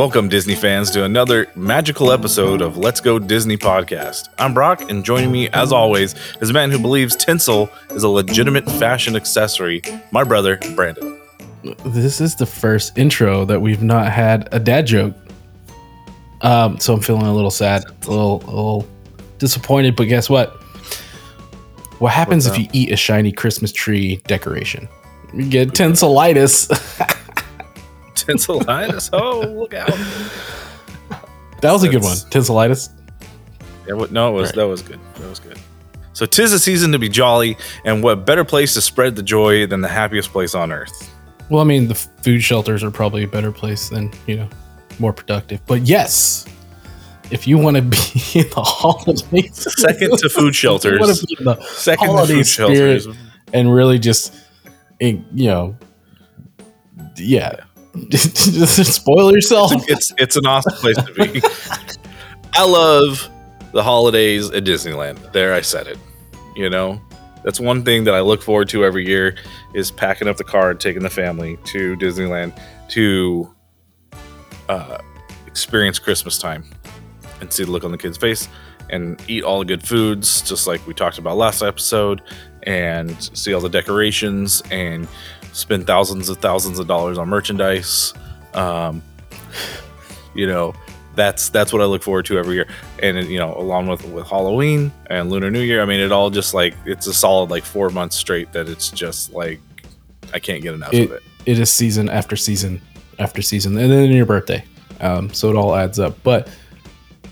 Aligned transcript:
Welcome, 0.00 0.30
Disney 0.30 0.54
fans, 0.54 0.90
to 0.92 1.04
another 1.04 1.46
magical 1.54 2.10
episode 2.10 2.62
of 2.62 2.78
Let's 2.78 3.02
Go 3.02 3.18
Disney 3.18 3.58
podcast. 3.58 4.30
I'm 4.38 4.54
Brock, 4.54 4.90
and 4.90 5.04
joining 5.04 5.30
me, 5.30 5.50
as 5.50 5.72
always, 5.72 6.14
is 6.40 6.48
a 6.48 6.54
man 6.54 6.70
who 6.70 6.78
believes 6.78 7.14
tinsel 7.14 7.68
is 7.90 8.02
a 8.02 8.08
legitimate 8.08 8.64
fashion 8.64 9.14
accessory, 9.14 9.82
my 10.10 10.24
brother, 10.24 10.58
Brandon. 10.74 11.20
This 11.84 12.18
is 12.22 12.34
the 12.34 12.46
first 12.46 12.96
intro 12.96 13.44
that 13.44 13.60
we've 13.60 13.82
not 13.82 14.10
had 14.10 14.48
a 14.52 14.58
dad 14.58 14.86
joke. 14.86 15.14
Um, 16.40 16.80
so 16.80 16.94
I'm 16.94 17.02
feeling 17.02 17.26
a 17.26 17.34
little 17.34 17.50
sad, 17.50 17.84
a 17.84 18.08
little, 18.08 18.42
a 18.44 18.46
little 18.46 18.88
disappointed. 19.36 19.96
But 19.96 20.04
guess 20.04 20.30
what? 20.30 20.48
What 21.98 22.12
happens 22.12 22.46
if 22.46 22.56
you 22.58 22.68
eat 22.72 22.90
a 22.90 22.96
shiny 22.96 23.32
Christmas 23.32 23.70
tree 23.70 24.16
decoration? 24.26 24.88
You 25.34 25.46
get 25.46 25.68
tinselitis. 25.72 26.70
Tinselitis? 28.14 29.10
Oh, 29.12 29.40
look 29.40 29.74
out. 29.74 29.88
that 31.60 31.72
was 31.72 31.82
a 31.82 31.88
good 31.88 32.02
one. 32.02 32.14
That's- 32.16 32.24
Tinselitis. 32.48 32.90
Yeah, 33.86 33.94
what- 33.94 34.12
no, 34.12 34.28
it 34.28 34.32
was 34.32 34.48
Right. 34.50 34.56
that 34.56 34.68
was 34.68 34.82
good. 34.82 35.00
That 35.16 35.28
was 35.28 35.38
good. 35.40 35.58
So, 36.12 36.26
tis 36.26 36.52
a 36.52 36.58
season 36.58 36.92
to 36.92 36.98
be 36.98 37.08
jolly, 37.08 37.56
and 37.84 38.02
what 38.02 38.26
better 38.26 38.44
place 38.44 38.74
to 38.74 38.80
spread 38.80 39.16
the 39.16 39.22
joy 39.22 39.66
than 39.66 39.80
the 39.80 39.88
happiest 39.88 40.32
place 40.32 40.54
on 40.54 40.70
earth? 40.72 41.10
Well, 41.48 41.60
I 41.60 41.64
mean, 41.64 41.88
the 41.88 41.94
food 41.94 42.42
shelters 42.42 42.84
are 42.84 42.90
probably 42.90 43.22
a 43.24 43.28
better 43.28 43.50
place 43.52 43.88
than, 43.88 44.10
you 44.26 44.36
know, 44.36 44.48
more 44.98 45.12
productive. 45.12 45.60
But 45.66 45.82
yes, 45.82 46.46
if 47.30 47.46
you 47.46 47.56
want 47.58 47.76
to 47.76 47.82
be 47.82 47.96
in 48.40 48.48
the 48.50 48.62
holidays, 48.62 49.72
Second 49.80 50.18
to 50.18 50.28
food 50.28 50.54
if 50.54 50.62
you 50.62 50.70
wanna 50.70 50.80
shelters. 51.14 51.24
be 51.26 51.36
in 51.38 51.44
the 51.44 51.60
Second 51.62 52.06
to 52.08 52.12
holiday 52.12 52.34
food 52.34 52.46
spirit 52.46 53.02
shelters. 53.02 53.18
and 53.54 53.72
really 53.72 53.98
just, 53.98 54.34
eh, 55.00 55.16
you 55.34 55.46
know, 55.48 55.76
yeah, 57.16 57.52
just 58.08 58.94
spoil 58.94 59.32
yourself. 59.32 59.72
It's 59.88 60.12
it's 60.18 60.36
an 60.36 60.46
awesome 60.46 60.74
place 60.74 60.96
to 60.96 61.12
be. 61.14 61.42
I 62.52 62.64
love 62.64 63.28
the 63.72 63.82
holidays 63.82 64.50
at 64.50 64.64
Disneyland. 64.64 65.32
There, 65.32 65.54
I 65.54 65.60
said 65.60 65.86
it. 65.86 65.98
You 66.56 66.70
know, 66.70 67.00
that's 67.44 67.60
one 67.60 67.84
thing 67.84 68.04
that 68.04 68.14
I 68.14 68.20
look 68.20 68.42
forward 68.42 68.68
to 68.70 68.84
every 68.84 69.06
year 69.06 69.36
is 69.74 69.90
packing 69.90 70.28
up 70.28 70.36
the 70.36 70.44
car 70.44 70.70
and 70.70 70.80
taking 70.80 71.02
the 71.02 71.10
family 71.10 71.58
to 71.64 71.96
Disneyland 71.96 72.58
to 72.90 73.54
uh, 74.68 74.98
experience 75.46 75.98
Christmas 75.98 76.38
time 76.38 76.64
and 77.40 77.52
see 77.52 77.64
the 77.64 77.70
look 77.70 77.84
on 77.84 77.92
the 77.92 77.98
kids' 77.98 78.16
face 78.16 78.48
and 78.90 79.22
eat 79.28 79.44
all 79.44 79.60
the 79.60 79.64
good 79.64 79.86
foods, 79.86 80.42
just 80.42 80.66
like 80.66 80.84
we 80.86 80.92
talked 80.92 81.18
about 81.18 81.36
last 81.36 81.62
episode, 81.62 82.22
and 82.64 83.30
see 83.36 83.54
all 83.54 83.60
the 83.60 83.68
decorations 83.68 84.62
and 84.70 85.08
spend 85.52 85.86
thousands 85.86 86.28
of 86.28 86.38
thousands 86.38 86.78
of 86.78 86.86
dollars 86.86 87.18
on 87.18 87.28
merchandise. 87.28 88.14
Um, 88.54 89.02
you 90.34 90.46
know, 90.46 90.74
that's 91.14 91.48
that's 91.48 91.72
what 91.72 91.82
I 91.82 91.84
look 91.84 92.02
forward 92.02 92.26
to 92.26 92.38
every 92.38 92.54
year, 92.54 92.68
and 93.02 93.26
you 93.28 93.38
know, 93.38 93.54
along 93.56 93.88
with 93.88 94.04
with 94.06 94.26
Halloween 94.26 94.92
and 95.06 95.30
Lunar 95.30 95.50
New 95.50 95.60
Year, 95.60 95.82
I 95.82 95.84
mean, 95.84 96.00
it 96.00 96.12
all 96.12 96.30
just 96.30 96.54
like 96.54 96.74
it's 96.86 97.06
a 97.06 97.14
solid 97.14 97.50
like 97.50 97.64
four 97.64 97.90
months 97.90 98.16
straight 98.16 98.52
that 98.52 98.68
it's 98.68 98.90
just 98.90 99.32
like 99.32 99.60
I 100.32 100.38
can't 100.38 100.62
get 100.62 100.74
enough 100.74 100.92
of 100.92 101.12
it. 101.12 101.22
it 101.46 101.58
is 101.58 101.70
season 101.70 102.08
after 102.08 102.36
season 102.36 102.80
after 103.18 103.42
season, 103.42 103.76
and 103.76 103.90
then 103.90 104.10
your 104.10 104.26
birthday. 104.26 104.64
Um, 105.00 105.32
so 105.32 105.48
it 105.50 105.56
all 105.56 105.74
adds 105.74 105.98
up, 105.98 106.16
but 106.22 106.48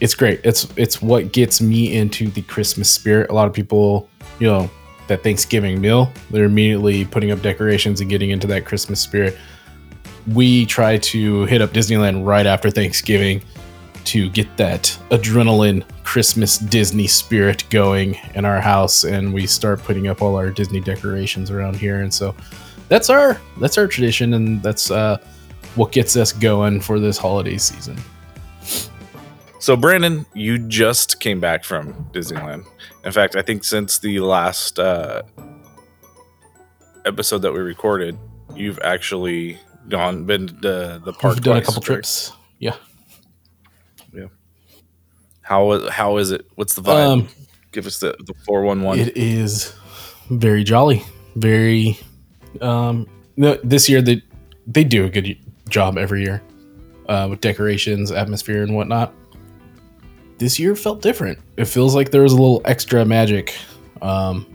it's 0.01 0.15
great. 0.15 0.41
It's 0.45 0.67
it's 0.77 1.01
what 1.03 1.33
gets 1.33 1.61
me 1.61 1.97
into 1.97 2.29
the 2.29 2.43
Christmas 2.43 2.91
spirit. 2.91 3.31
A 3.31 3.35
lot 3.35 3.47
of 3.47 3.53
people, 3.53 4.09
you 4.39 4.47
know, 4.47 4.71
that 5.09 5.23
Thanksgiving 5.23 5.81
meal, 5.81 6.13
they're 6.31 6.45
immediately 6.45 7.05
putting 7.05 7.31
up 7.31 7.43
decorations 7.43 8.01
and 8.01 8.09
getting 8.09 8.31
into 8.31 8.47
that 8.49 8.65
Christmas 8.65 9.01
spirit. 9.01 9.37
We 10.35 10.67
try 10.67 10.99
to 10.99 11.45
hit 11.47 11.63
up 11.63 11.71
Disneyland 11.71 12.25
right 12.25 12.47
after 12.47 12.71
Thanksgiving 12.71 13.43
to 14.05 14.31
get 14.31 14.57
that 14.57 14.85
adrenaline 15.11 15.85
Christmas 16.05 16.59
Disney 16.59 17.07
spirit 17.07 17.65
going 17.69 18.19
in 18.35 18.45
our 18.45 18.61
house, 18.61 19.05
and 19.05 19.35
we 19.35 19.47
start 19.47 19.83
putting 19.83 20.09
up 20.09 20.23
all 20.23 20.37
our 20.37 20.51
Disney 20.51 20.81
decorations 20.81 21.51
around 21.51 21.77
here. 21.77 22.01
And 22.01 22.13
so 22.13 22.35
that's 22.89 23.11
our 23.11 23.39
that's 23.61 23.77
our 23.77 23.87
tradition, 23.87 24.35
and 24.35 24.63
that's 24.63 24.91
uh, 24.91 25.19
what 25.75 25.93
gets 25.93 26.17
us 26.17 26.33
going 26.33 26.81
for 26.81 26.99
this 26.99 27.19
holiday 27.19 27.59
season. 27.59 27.99
So, 29.61 29.77
Brandon, 29.77 30.25
you 30.35 30.59
just 30.59 31.21
came 31.21 31.41
back 31.41 31.65
from 31.65 31.93
Disneyland. 32.13 32.65
In 33.05 33.13
fact, 33.13 33.37
I 33.37 33.43
think 33.43 33.65
since 33.65 33.99
the 33.99 34.21
last 34.21 34.79
uh, 34.79 35.23
episode 37.05 37.39
that 37.39 37.53
we 37.53 37.61
recorded, 37.61 38.19
you've 38.55 38.79
actually 38.81 39.59
gone 39.89 40.25
been 40.25 40.49
to 40.49 41.01
the 41.05 41.13
park. 41.19 41.35
We've 41.35 41.45
done 41.45 41.57
a 41.57 41.61
couple 41.61 41.83
correct? 41.83 41.85
trips. 41.87 42.33
Yeah. 42.59 42.77
Yeah. 44.13 44.27
How 45.43 45.89
how 45.89 46.17
is 46.19 46.31
it? 46.31 46.47
What's 46.57 46.75
the 46.75 46.83
vibe? 46.83 47.13
Um, 47.13 47.29
Give 47.73 47.87
us 47.87 47.99
the 47.99 48.17
the 48.27 48.35
four 48.45 48.63
one 48.63 48.83
one. 48.83 48.99
It 48.99 49.17
is 49.17 49.75
very 50.31 50.65
jolly. 50.65 51.03
Very. 51.37 51.99
Um, 52.61 53.07
no, 53.37 53.59
this 53.63 53.89
year 53.89 54.03
they 54.03 54.23
they 54.67 54.85
do 54.85 55.05
a 55.05 55.11
good 55.11 55.39
job 55.69 55.99
every 55.99 56.23
year 56.23 56.43
uh, 57.09 57.27
with 57.31 57.41
decorations, 57.41 58.11
atmosphere, 58.11 58.63
and 58.63 58.75
whatnot. 58.75 59.15
This 60.39 60.59
year 60.59 60.77
felt 60.77 61.03
different. 61.03 61.39
It 61.57 61.65
feels 61.67 61.95
like 61.95 62.11
there 62.11 62.23
was 62.23 62.33
a 62.33 62.37
little 62.37 62.63
extra 62.65 63.05
magic. 63.05 63.55
Um, 64.03 64.47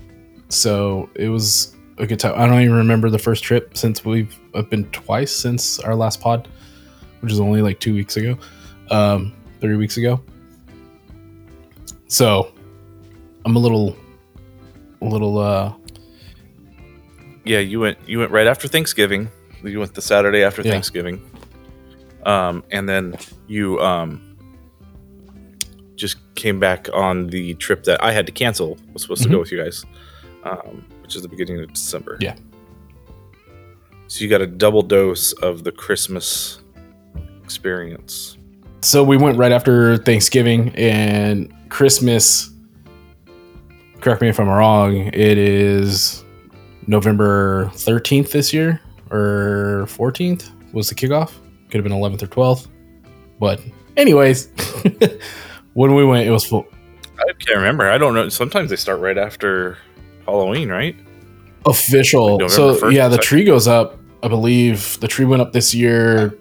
so 0.50 1.10
it 1.16 1.28
was 1.30 1.76
a 1.98 2.08
good 2.08 2.20
time. 2.20 2.34
I 2.38 2.48
don't 2.48 2.62
even 2.62 2.76
remember 2.76 3.10
the 3.10 3.20
first 3.20 3.44
trip 3.44 3.78
since 3.78 4.06
we've 4.06 4.38
I've 4.56 4.70
been 4.70 4.86
twice 4.92 5.32
since 5.36 5.80
our 5.80 5.96
last 5.96 6.22
pod, 6.22 6.48
which 7.20 7.32
is 7.32 7.40
only 7.40 7.62
like 7.62 7.80
two 7.80 7.94
weeks 7.94 8.16
ago, 8.18 8.38
um, 8.92 9.34
three 9.60 9.76
weeks 9.76 9.98
ago. 9.98 10.22
So 12.08 12.54
I'm 13.46 13.56
a 13.56 13.60
little, 13.60 13.96
a 15.02 15.06
little. 15.06 15.38
uh 15.40 15.74
Yeah, 17.44 17.60
you 17.60 17.80
went 17.82 17.98
you 18.08 18.20
went 18.20 18.32
right 18.32 18.48
after 18.48 18.68
Thanksgiving. 18.68 19.30
You 19.64 19.80
went 19.80 19.94
the 19.94 20.02
Saturday 20.02 20.44
after 20.44 20.62
Yeah. 20.62 20.72
Thanksgiving. 20.72 21.22
Um, 22.26 22.64
and 22.72 22.88
then 22.88 23.16
you 23.48 23.80
um 23.82 24.33
just 25.96 26.18
came 26.36 26.60
back 26.60 26.90
on 26.94 27.28
the 27.28 27.54
trip 27.56 27.84
that 27.84 28.04
I 28.04 28.12
had 28.12 28.26
to 28.26 28.32
cancel. 28.32 28.78
Was 28.94 29.04
supposed 29.04 29.24
to 29.24 29.30
go 29.30 29.40
with 29.40 29.52
you 29.52 29.64
guys, 29.64 29.86
um, 30.44 30.86
which 31.02 31.16
is 31.16 31.22
the 31.22 31.28
beginning 31.28 31.60
of 31.60 31.72
December. 31.74 32.18
Yeah. 32.20 32.36
So 34.08 34.24
you 34.24 34.30
got 34.30 34.42
a 34.42 34.48
double 34.48 34.82
dose 34.82 35.34
of 35.34 35.64
the 35.64 35.72
Christmas 35.72 36.62
experience. 37.44 38.38
So 38.82 39.04
we 39.04 39.18
went 39.18 39.38
right 39.38 39.52
after 39.52 39.98
Thanksgiving 39.98 40.70
and 40.76 41.54
Christmas. 41.70 42.52
Correct 44.02 44.22
me 44.22 44.28
if 44.28 44.40
I'm 44.40 44.50
wrong. 44.50 45.08
It 45.14 45.38
is 45.38 46.24
November 46.88 47.72
13th 47.76 48.32
this 48.32 48.54
year 48.54 48.82
or 49.10 49.86
14th 49.88 50.52
was 50.74 50.90
the 50.90 50.96
kickoff. 50.96 51.32
Could 51.70 51.76
have 51.76 51.84
been 51.84 51.94
11th 51.94 52.24
or 52.24 52.28
12th. 52.28 52.68
But 53.40 53.62
anyways, 53.96 54.50
when 55.74 55.96
we 55.96 56.04
went, 56.06 56.28
it 56.28 56.32
was 56.32 56.46
full. 56.46 56.66
I 57.20 57.32
can't 57.40 57.58
remember. 57.58 57.90
I 57.90 57.98
don't 57.98 58.14
know. 58.14 58.30
Sometimes 58.30 58.70
they 58.70 58.76
start 58.76 59.00
right 59.00 59.18
after 59.18 59.78
Halloween, 60.26 60.70
right? 60.70 60.96
official. 61.66 62.40
Like 62.40 62.50
so 62.50 62.76
1st, 62.76 62.92
yeah, 62.94 63.08
the 63.08 63.18
tree 63.18 63.46
goes 63.46 63.70
up. 63.70 63.98
I 64.22 64.28
believe 64.28 65.00
the 65.00 65.08
tree 65.08 65.24
went 65.24 65.42
up 65.42 65.54
this 65.54 65.74
year, 65.74 66.38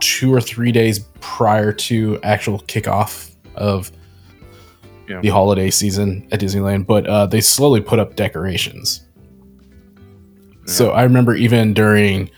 two 0.00 0.32
or 0.32 0.40
three 0.40 0.72
days 0.72 1.00
prior 1.20 1.70
to 1.72 2.18
actual 2.22 2.60
kickoff 2.60 3.34
of 3.56 3.92
Yeah. 5.06 5.20
the 5.20 5.28
holiday 5.28 5.68
season 5.70 6.26
at 6.32 6.40
Disneyland. 6.40 6.86
But 6.86 7.06
uh, 7.06 7.26
they 7.26 7.42
slowly 7.42 7.82
put 7.82 7.98
up 7.98 8.16
decorations. 8.16 9.02
So 10.64 10.92
I 10.92 11.02
remember 11.02 11.34
even 11.34 11.74
during 11.74 12.30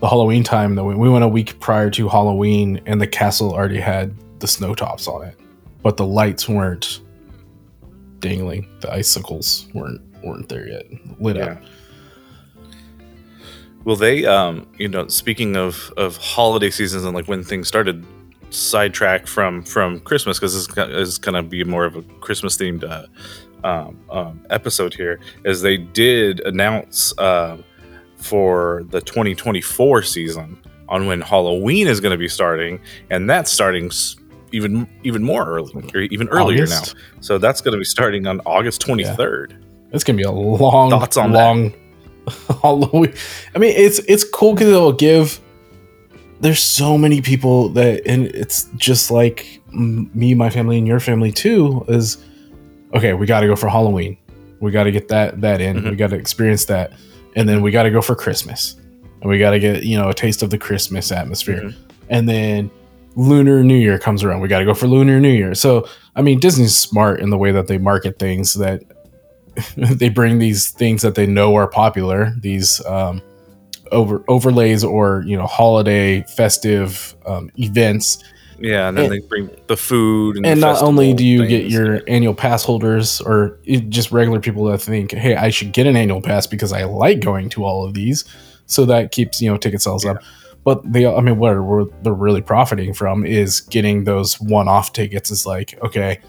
the 0.00 0.08
Halloween 0.08 0.42
time 0.44 0.76
that 0.76 0.84
we, 0.84 0.94
we 0.94 1.10
went 1.10 1.24
a 1.24 1.28
week 1.28 1.60
prior 1.60 1.90
to 1.90 2.08
Halloween, 2.08 2.80
and 2.86 3.00
the 3.02 3.06
castle 3.06 3.52
already 3.52 3.80
had 3.80 4.14
the 4.38 4.46
snow 4.46 4.74
tops 4.74 5.08
on 5.08 5.24
it, 5.24 5.38
but 5.82 5.96
the 5.96 6.06
lights 6.06 6.48
weren't 6.48 7.00
dangling. 8.20 8.68
The 8.80 8.92
icicles 8.92 9.68
weren't 9.74 10.00
weren't 10.22 10.48
there 10.48 10.68
yet, 10.68 10.86
lit 11.20 11.36
up. 11.36 11.62
Well, 13.84 13.96
they, 13.96 14.26
um, 14.26 14.66
you 14.78 14.88
know, 14.88 15.06
speaking 15.08 15.56
of 15.56 15.92
of 15.96 16.16
holiday 16.16 16.70
seasons 16.70 17.04
and 17.04 17.14
like 17.14 17.28
when 17.28 17.44
things 17.44 17.68
started, 17.68 18.04
sidetrack 18.50 19.26
from 19.26 19.62
from 19.62 20.00
Christmas 20.00 20.38
because 20.38 20.54
this 20.54 20.88
is 21.08 21.18
going 21.18 21.34
to 21.34 21.42
be 21.42 21.64
more 21.64 21.84
of 21.84 21.96
a 21.96 22.02
Christmas 22.20 22.56
themed 22.56 22.84
uh, 22.84 23.06
um, 23.66 23.98
um, 24.10 24.44
episode 24.50 24.94
here. 24.94 25.20
Is 25.44 25.62
they 25.62 25.76
did 25.76 26.40
announce 26.40 27.16
uh, 27.18 27.58
for 28.16 28.84
the 28.88 29.00
2024 29.00 30.02
season 30.02 30.58
on 30.88 31.06
when 31.06 31.20
Halloween 31.20 31.86
is 31.86 32.00
going 32.00 32.12
to 32.12 32.18
be 32.18 32.28
starting, 32.28 32.80
and 33.10 33.28
that's 33.28 33.50
starting 33.50 33.90
even 34.56 34.88
even 35.04 35.22
more 35.22 35.44
early, 35.46 35.72
or 35.94 36.00
even 36.00 36.28
earlier 36.28 36.64
August? 36.64 36.94
now. 36.94 37.00
So 37.20 37.38
that's 37.38 37.60
going 37.60 37.72
to 37.72 37.78
be 37.78 37.84
starting 37.84 38.26
on 38.26 38.40
August 38.46 38.80
23rd. 38.84 39.52
It's 39.92 40.02
gonna 40.02 40.16
be 40.16 40.24
a 40.24 40.32
long, 40.32 40.90
Thoughts 40.90 41.16
on 41.16 41.32
long 41.32 41.72
Halloween. 42.62 43.14
I 43.54 43.58
mean, 43.58 43.74
it's 43.76 43.98
it's 44.00 44.24
cool 44.24 44.54
because 44.54 44.68
it'll 44.68 44.92
give 44.92 45.40
there's 46.40 46.60
so 46.60 46.98
many 46.98 47.22
people 47.22 47.70
that, 47.70 48.02
and 48.06 48.26
it's 48.26 48.64
just 48.76 49.10
like 49.10 49.60
me, 49.72 50.34
my 50.34 50.50
family, 50.50 50.76
and 50.76 50.86
your 50.86 51.00
family 51.00 51.30
too. 51.32 51.84
Is 51.88 52.18
okay. 52.94 53.14
We 53.14 53.26
got 53.26 53.40
to 53.40 53.46
go 53.46 53.56
for 53.56 53.68
Halloween. 53.68 54.18
We 54.60 54.70
got 54.70 54.84
to 54.84 54.90
get 54.90 55.08
that 55.08 55.40
that 55.40 55.60
in. 55.60 55.76
Mhm. 55.82 55.90
We 55.90 55.96
got 55.96 56.10
to 56.10 56.16
experience 56.16 56.64
that, 56.66 56.92
and 57.36 57.48
then 57.48 57.62
we 57.62 57.70
got 57.70 57.84
to 57.84 57.90
go 57.90 58.02
for 58.02 58.14
Christmas, 58.14 58.74
and 59.22 59.30
we 59.30 59.38
got 59.38 59.52
to 59.52 59.60
get 59.60 59.84
you 59.84 59.96
know 59.96 60.08
a 60.08 60.14
taste 60.14 60.42
of 60.42 60.50
the 60.50 60.58
Christmas 60.58 61.10
atmosphere, 61.12 61.62
Mhm. 61.62 61.74
and 62.10 62.28
then 62.28 62.70
Lunar 63.16 63.64
New 63.64 63.76
Year 63.76 63.98
comes 63.98 64.22
around. 64.22 64.40
We 64.40 64.48
got 64.48 64.60
to 64.60 64.64
go 64.64 64.74
for 64.74 64.86
Lunar 64.86 65.18
New 65.18 65.32
Year. 65.32 65.54
So 65.54 65.88
I 66.14 66.22
mean, 66.22 66.38
Disney's 66.38 66.76
smart 66.76 67.20
in 67.20 67.30
the 67.30 67.38
way 67.38 67.50
that 67.50 67.66
they 67.66 67.78
market 67.78 68.18
things. 68.18 68.54
That 68.54 68.82
they 69.76 70.08
bring 70.10 70.38
these 70.38 70.70
things 70.70 71.02
that 71.02 71.14
they 71.14 71.26
know 71.26 71.54
are 71.56 71.66
popular. 71.66 72.34
These 72.40 72.84
um, 72.86 73.22
over 73.92 74.22
overlays 74.28 74.84
or 74.84 75.22
you 75.26 75.36
know 75.36 75.46
holiday 75.46 76.22
festive 76.22 77.14
um, 77.24 77.50
events 77.56 78.22
Yeah, 78.58 78.88
and 78.88 78.96
then 78.96 79.04
And- 79.06 79.14
they 79.14 79.26
bring 79.26 79.50
the 79.66 79.76
food, 79.76 80.36
and, 80.36 80.46
and 80.46 80.60
the 80.62 80.66
not 80.66 80.82
only 80.82 81.14
do 81.14 81.24
you 81.24 81.46
get 81.46 81.66
your 81.70 82.00
annual 82.08 82.34
pass 82.34 82.64
holders 82.64 83.20
or 83.20 83.58
just 83.88 84.12
regular 84.12 84.40
people 84.40 84.64
that 84.64 84.78
think 84.78 85.12
hey 85.12 85.36
i 85.36 85.50
should 85.50 85.72
get 85.72 85.86
an 85.86 85.96
annual 85.96 86.20
pass 86.20 86.46
because 86.46 86.72
i 86.72 86.82
like 86.84 87.20
going 87.20 87.48
to 87.50 87.64
all 87.64 87.84
of 87.86 87.94
these 87.94 88.24
so 88.66 88.84
that 88.84 89.12
keeps 89.12 89.40
you 89.40 89.48
know 89.50 89.56
ticket 89.56 89.80
sales 89.80 90.04
up 90.04 90.18
but 90.66 90.82
they 90.92 91.06
i 91.06 91.20
mean 91.20 91.38
what 91.38 91.58
we're, 91.62 91.84
they're 92.02 92.12
really 92.12 92.42
profiting 92.42 92.92
from 92.92 93.24
is 93.24 93.60
getting 93.60 94.02
those 94.02 94.38
one-off 94.40 94.92
tickets. 94.92 95.30
Is 95.30 95.46
like 95.46 95.78
okay 95.82 96.20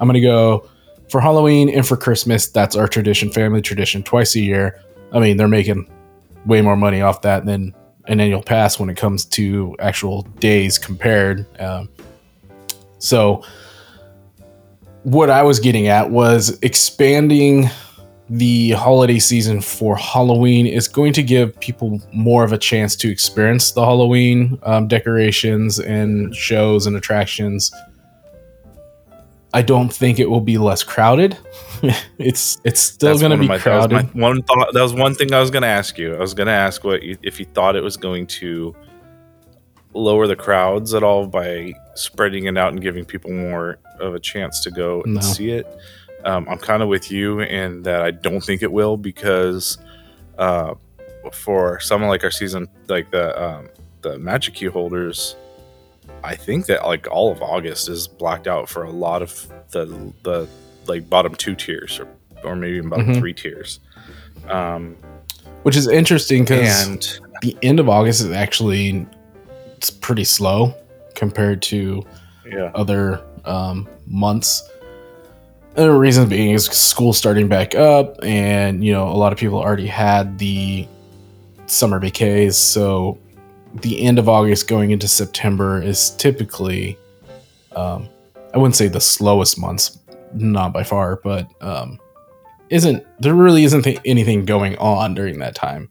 i'm 0.00 0.08
gonna 0.08 0.20
go 0.20 0.66
for 1.10 1.20
halloween 1.20 1.68
and 1.68 1.86
for 1.86 1.96
christmas. 1.96 2.48
That's 2.48 2.74
our 2.74 2.88
tradition 2.88 3.30
family 3.30 3.60
tradition 3.60 4.02
twice 4.02 4.34
a 4.34 4.40
year. 4.40 4.80
I 5.12 5.20
mean 5.20 5.36
they're 5.36 5.46
making 5.46 5.88
way 6.46 6.62
more 6.62 6.76
money 6.76 7.02
off 7.02 7.20
that 7.22 7.44
than 7.44 7.74
an 8.06 8.18
annual 8.18 8.42
pass 8.42 8.80
when 8.80 8.88
it 8.88 8.96
comes 8.96 9.26
to 9.26 9.76
actual 9.78 10.22
days 10.40 10.78
compared 10.78 11.46
um, 11.60 11.88
so 12.98 13.44
what 15.02 15.28
I 15.28 15.42
was 15.42 15.60
getting 15.60 15.88
at 15.88 16.10
was 16.10 16.58
expanding 16.62 17.68
the 18.34 18.70
holiday 18.70 19.18
season 19.18 19.60
for 19.60 19.94
Halloween 19.94 20.66
is 20.66 20.88
going 20.88 21.12
to 21.12 21.22
give 21.22 21.58
people 21.60 22.00
more 22.12 22.44
of 22.44 22.52
a 22.52 22.56
chance 22.58 22.96
to 22.96 23.10
experience 23.10 23.72
the 23.72 23.84
Halloween 23.84 24.58
um, 24.62 24.88
decorations 24.88 25.78
and 25.78 26.34
shows 26.34 26.86
and 26.86 26.96
attractions. 26.96 27.70
I 29.52 29.60
don't 29.60 29.92
think 29.92 30.18
it 30.18 30.30
will 30.30 30.40
be 30.40 30.56
less 30.56 30.82
crowded. 30.82 31.36
it's 32.18 32.58
it's 32.64 32.80
still 32.80 33.18
going 33.18 33.32
to 33.32 33.36
be 33.36 33.46
my- 33.48 33.58
that 33.58 33.76
was 33.76 33.86
crowded. 33.88 34.14
my 34.14 34.28
one 34.28 34.42
thought. 34.44 34.72
That 34.72 34.82
was 34.82 34.94
one 34.94 35.14
thing 35.14 35.34
I 35.34 35.40
was 35.40 35.50
going 35.50 35.62
to 35.62 35.68
ask 35.68 35.98
you. 35.98 36.14
I 36.14 36.18
was 36.20 36.32
going 36.32 36.46
to 36.46 36.52
ask 36.54 36.84
what 36.84 37.02
you, 37.02 37.18
if 37.22 37.38
you 37.38 37.44
thought 37.44 37.76
it 37.76 37.82
was 37.82 37.98
going 37.98 38.26
to 38.28 38.74
lower 39.92 40.26
the 40.26 40.36
crowds 40.36 40.94
at 40.94 41.02
all 41.02 41.26
by 41.26 41.74
spreading 41.96 42.46
it 42.46 42.56
out 42.56 42.72
and 42.72 42.80
giving 42.80 43.04
people 43.04 43.30
more 43.30 43.78
of 44.00 44.14
a 44.14 44.18
chance 44.20 44.60
to 44.60 44.70
go 44.70 45.02
and 45.02 45.14
No. 45.16 45.20
see 45.20 45.50
it. 45.50 45.66
Um, 46.24 46.46
I'm 46.48 46.58
kind 46.58 46.82
of 46.82 46.88
with 46.88 47.10
you 47.10 47.40
in 47.40 47.82
that 47.82 48.02
I 48.02 48.10
don't 48.10 48.42
think 48.42 48.62
it 48.62 48.70
will 48.72 48.96
because 48.96 49.78
uh, 50.38 50.74
for 51.32 51.80
someone 51.80 52.08
like 52.10 52.24
our 52.24 52.30
season, 52.30 52.68
like 52.88 53.10
the 53.10 53.42
um, 53.42 53.68
the 54.02 54.18
Magic 54.18 54.54
Key 54.54 54.66
holders, 54.66 55.36
I 56.24 56.34
think 56.36 56.66
that 56.66 56.84
like 56.84 57.06
all 57.10 57.30
of 57.32 57.42
August 57.42 57.88
is 57.88 58.06
blacked 58.08 58.46
out 58.46 58.68
for 58.68 58.84
a 58.84 58.90
lot 58.90 59.22
of 59.22 59.48
the 59.70 59.86
the 60.22 60.48
like 60.86 61.08
bottom 61.08 61.34
two 61.34 61.54
tiers 61.54 61.98
or 62.00 62.08
or 62.44 62.56
maybe 62.56 62.76
even 62.76 62.88
bottom 62.90 63.06
Mhm. 63.06 63.18
three 63.18 63.34
tiers. 63.34 63.80
Um, 64.48 64.96
which 65.62 65.76
is 65.76 65.86
interesting 65.88 66.42
because 66.42 66.86
and 66.86 67.18
the 67.42 67.56
end 67.62 67.78
of 67.78 67.88
August 67.88 68.20
is 68.20 68.32
actually 68.32 69.06
it's 69.76 69.90
pretty 69.90 70.24
slow 70.24 70.74
compared 71.14 71.62
to 71.62 72.04
yeah, 72.44 72.70
other 72.74 73.20
um, 73.44 73.88
months. 74.06 74.68
The 75.74 75.90
reason 75.90 76.28
being 76.28 76.50
is 76.50 76.66
school 76.66 77.12
starting 77.14 77.48
back 77.48 77.74
up, 77.74 78.16
and 78.22 78.84
you 78.84 78.92
know 78.92 79.08
a 79.08 79.16
lot 79.16 79.32
of 79.32 79.38
people 79.38 79.58
already 79.58 79.86
had 79.86 80.38
the 80.38 80.86
summer 81.66 81.98
vacays, 81.98 82.54
so 82.54 83.18
the 83.76 84.02
end 84.02 84.18
of 84.18 84.28
August 84.28 84.68
going 84.68 84.90
into 84.90 85.08
September 85.08 85.80
is 85.80 86.10
typically, 86.10 86.98
um, 87.74 88.06
I 88.52 88.58
wouldn't 88.58 88.76
say 88.76 88.88
the 88.88 89.00
slowest 89.00 89.58
months, 89.58 89.98
not 90.34 90.74
by 90.74 90.82
far, 90.84 91.16
but 91.24 91.48
um, 91.62 91.98
isn't 92.68 93.02
there 93.20 93.34
really 93.34 93.64
isn't 93.64 93.82
th- 93.82 94.00
anything 94.04 94.44
going 94.44 94.76
on 94.76 95.14
during 95.14 95.38
that 95.38 95.54
time? 95.54 95.88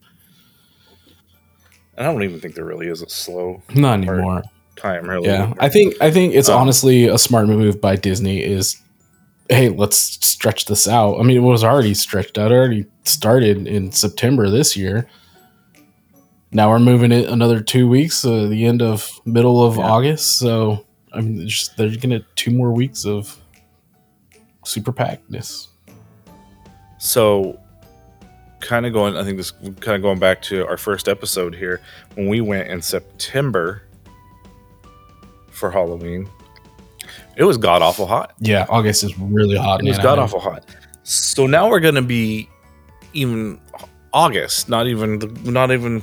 I 1.98 2.04
don't 2.04 2.22
even 2.22 2.38
think 2.38 2.54
there 2.54 2.64
really 2.64 2.86
is 2.86 3.02
a 3.02 3.08
slow 3.08 3.62
Not 3.74 3.94
anymore. 3.98 4.44
time. 4.76 5.08
Really, 5.10 5.28
Yeah, 5.28 5.52
I 5.58 5.68
think 5.68 5.94
I 6.00 6.12
think 6.12 6.34
it's 6.34 6.48
Um, 6.48 6.60
honestly 6.60 7.06
a 7.08 7.18
smart 7.18 7.48
move 7.48 7.80
by 7.80 7.96
Disney. 7.96 8.40
Is 8.44 8.80
hey, 9.48 9.68
let's 9.68 9.98
stretch 10.26 10.66
this 10.66 10.88
out. 10.88 11.18
I 11.18 11.22
mean, 11.22 11.36
it 11.36 11.40
was 11.40 11.64
already 11.64 11.94
stretched 11.94 12.38
out. 12.38 12.50
It 12.52 12.54
already 12.54 12.86
started 13.04 13.66
in 13.66 13.92
September 13.92 14.48
this 14.48 14.76
year. 14.76 15.08
Now 16.52 16.70
we're 16.70 16.78
moving 16.78 17.12
it 17.12 17.28
another 17.28 17.60
two 17.60 17.88
weeks, 17.88 18.24
uh, 18.24 18.46
the 18.48 18.66
end 18.66 18.82
of 18.82 19.10
middle 19.24 19.64
of 19.64 19.76
Yeah. 19.76 19.90
August. 19.90 20.38
So 20.38 20.84
I 21.12 21.20
mean, 21.20 21.36
there's 21.38 21.50
just, 21.52 21.76
they're 21.76 21.94
gonna 21.96 22.24
two 22.36 22.50
more 22.50 22.72
weeks 22.72 23.04
of 23.04 23.36
super 24.64 24.92
packedness. 24.92 25.68
So, 26.98 27.58
kind 28.60 28.86
of 28.86 28.92
going, 28.92 29.16
I 29.16 29.24
think 29.24 29.36
this 29.36 29.50
kind 29.50 29.96
of 29.96 30.02
going 30.02 30.20
back 30.20 30.40
to 30.42 30.64
our 30.68 30.76
first 30.76 31.08
episode 31.08 31.54
here 31.54 31.80
when 32.14 32.28
we 32.28 32.40
went 32.40 32.68
in 32.68 32.80
September 32.80 33.82
for 35.50 35.70
Halloween. 35.70 36.30
It 37.36 37.44
was 37.44 37.56
god 37.56 37.82
awful 37.82 38.06
hot. 38.06 38.34
Yeah, 38.38 38.66
August 38.68 39.04
is 39.04 39.18
really 39.18 39.56
hot. 39.56 39.82
It 39.84 39.88
was 39.88 39.98
god 39.98 40.18
awful 40.18 40.40
hot. 40.40 40.64
So 41.02 41.46
now 41.46 41.68
we're 41.68 41.80
gonna 41.80 42.02
be 42.02 42.48
even 43.12 43.60
August, 44.12 44.68
not 44.68 44.86
even 44.86 45.18
not 45.44 45.70
even 45.70 46.02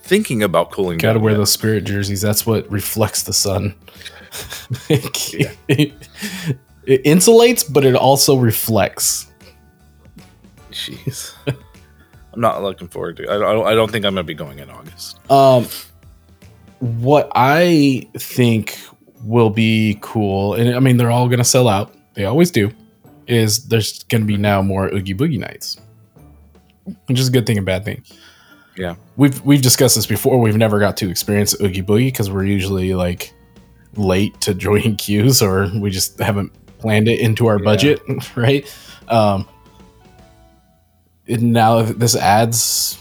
thinking 0.00 0.42
about 0.42 0.70
cooling. 0.70 0.98
Got 0.98 1.14
to 1.14 1.18
wear 1.18 1.32
yet. 1.32 1.38
those 1.38 1.52
spirit 1.52 1.84
jerseys. 1.84 2.20
That's 2.20 2.46
what 2.46 2.70
reflects 2.70 3.24
the 3.24 3.32
sun. 3.32 3.74
it, 4.88 5.58
it 5.68 7.04
insulates, 7.04 7.70
but 7.70 7.84
it 7.84 7.94
also 7.94 8.36
reflects. 8.36 9.26
Jeez. 10.70 11.34
I'm 11.46 12.40
not 12.40 12.62
looking 12.62 12.88
forward 12.88 13.16
to. 13.16 13.24
it. 13.24 13.30
I 13.30 13.38
don't. 13.38 13.66
I 13.66 13.74
don't 13.74 13.90
think 13.90 14.04
I'm 14.04 14.14
gonna 14.14 14.24
be 14.24 14.34
going 14.34 14.58
in 14.58 14.70
August. 14.70 15.18
Um, 15.30 15.66
what 16.80 17.30
I 17.34 18.06
think 18.16 18.78
will 19.26 19.50
be 19.50 19.98
cool, 20.00 20.54
and 20.54 20.74
I 20.74 20.80
mean 20.80 20.96
they're 20.96 21.10
all 21.10 21.26
going 21.28 21.38
to 21.38 21.44
sell 21.44 21.68
out. 21.68 21.94
They 22.14 22.24
always 22.24 22.50
do. 22.50 22.70
Is 23.26 23.66
there's 23.66 24.04
going 24.04 24.22
to 24.22 24.26
be 24.26 24.36
now 24.36 24.62
more 24.62 24.86
Oogie 24.86 25.14
Boogie 25.14 25.38
nights, 25.40 25.76
which 27.06 27.18
is 27.18 27.28
a 27.28 27.30
good 27.32 27.44
thing 27.46 27.56
and 27.56 27.66
bad 27.66 27.84
thing. 27.84 28.04
Yeah. 28.76 28.94
we've 29.16 29.40
we've 29.44 29.62
discussed 29.62 29.96
this 29.96 30.06
before. 30.06 30.38
We've 30.38 30.56
never 30.56 30.78
got 30.78 30.96
to 30.98 31.10
experience 31.10 31.54
Oogie 31.60 31.82
Boogie 31.82 32.06
because 32.08 32.30
we're 32.30 32.44
usually 32.44 32.94
like 32.94 33.32
late 33.96 34.38
to 34.42 34.54
join 34.54 34.96
queues, 35.04 35.42
or 35.42 35.68
we 35.80 35.90
just 35.90 36.18
haven't 36.20 36.52
planned 36.78 37.08
it 37.08 37.18
into 37.20 37.46
our 37.48 37.58
Yeah. 37.58 37.64
budget, 37.64 38.00
right? 38.36 38.64
Um, 39.08 39.48
now 41.26 41.82
this 41.82 42.14
adds 42.14 42.98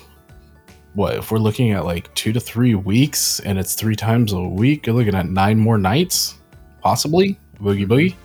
what 0.95 1.15
if 1.15 1.29
we're 1.29 1.37
looking 1.37 1.71
at 1.71 1.85
like 1.85 2.13
two 2.15 2.31
to 2.33 2.39
three 2.39 2.73
weeks 2.73 3.39
and 3.41 3.59
it's 3.59 3.75
three 3.75 3.95
times 3.95 4.31
a 4.33 4.41
week 4.41 4.85
you're 4.87 4.95
looking 4.95 5.13
at 5.15 5.27
nine 5.27 5.57
more 5.59 5.77
nights 5.77 6.35
possibly. 6.81 7.37
Boogie 7.59 7.85
boogie. 7.87 8.15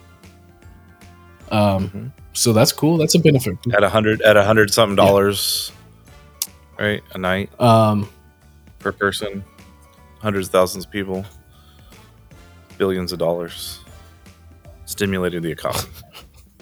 Um 1.51 1.89
Mhm. 1.89 2.11
so 2.33 2.53
that's 2.53 2.71
cool. 2.71 2.97
That's 2.97 3.15
a 3.15 3.19
benefit. 3.19 3.57
At 3.73 3.83
a 3.83 3.89
hundred, 3.89 4.21
at 4.21 4.37
a 4.37 4.43
hundred 4.43 4.71
something 4.73 4.95
dollars, 4.95 5.71
right? 6.79 7.01
A 7.13 7.17
night? 7.17 7.49
Um 7.59 8.09
per 8.79 8.91
person, 8.91 9.43
hundreds 10.21 10.47
of 10.47 10.51
thousands 10.53 10.85
of 10.85 10.91
people, 10.91 11.25
billions 12.77 13.11
of 13.11 13.19
dollars, 13.19 13.79
stimulating 14.85 15.41
the 15.41 15.51
economy. 15.51 15.89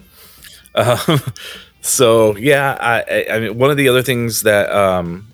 um, 0.74 1.20
so 1.80 2.36
yeah, 2.36 2.76
I, 2.78 3.00
I, 3.00 3.26
I 3.36 3.40
mean, 3.40 3.58
one 3.58 3.70
of 3.70 3.76
the 3.78 3.88
other 3.88 4.02
things 4.02 4.42
that 4.42 4.70
um, 4.70 5.26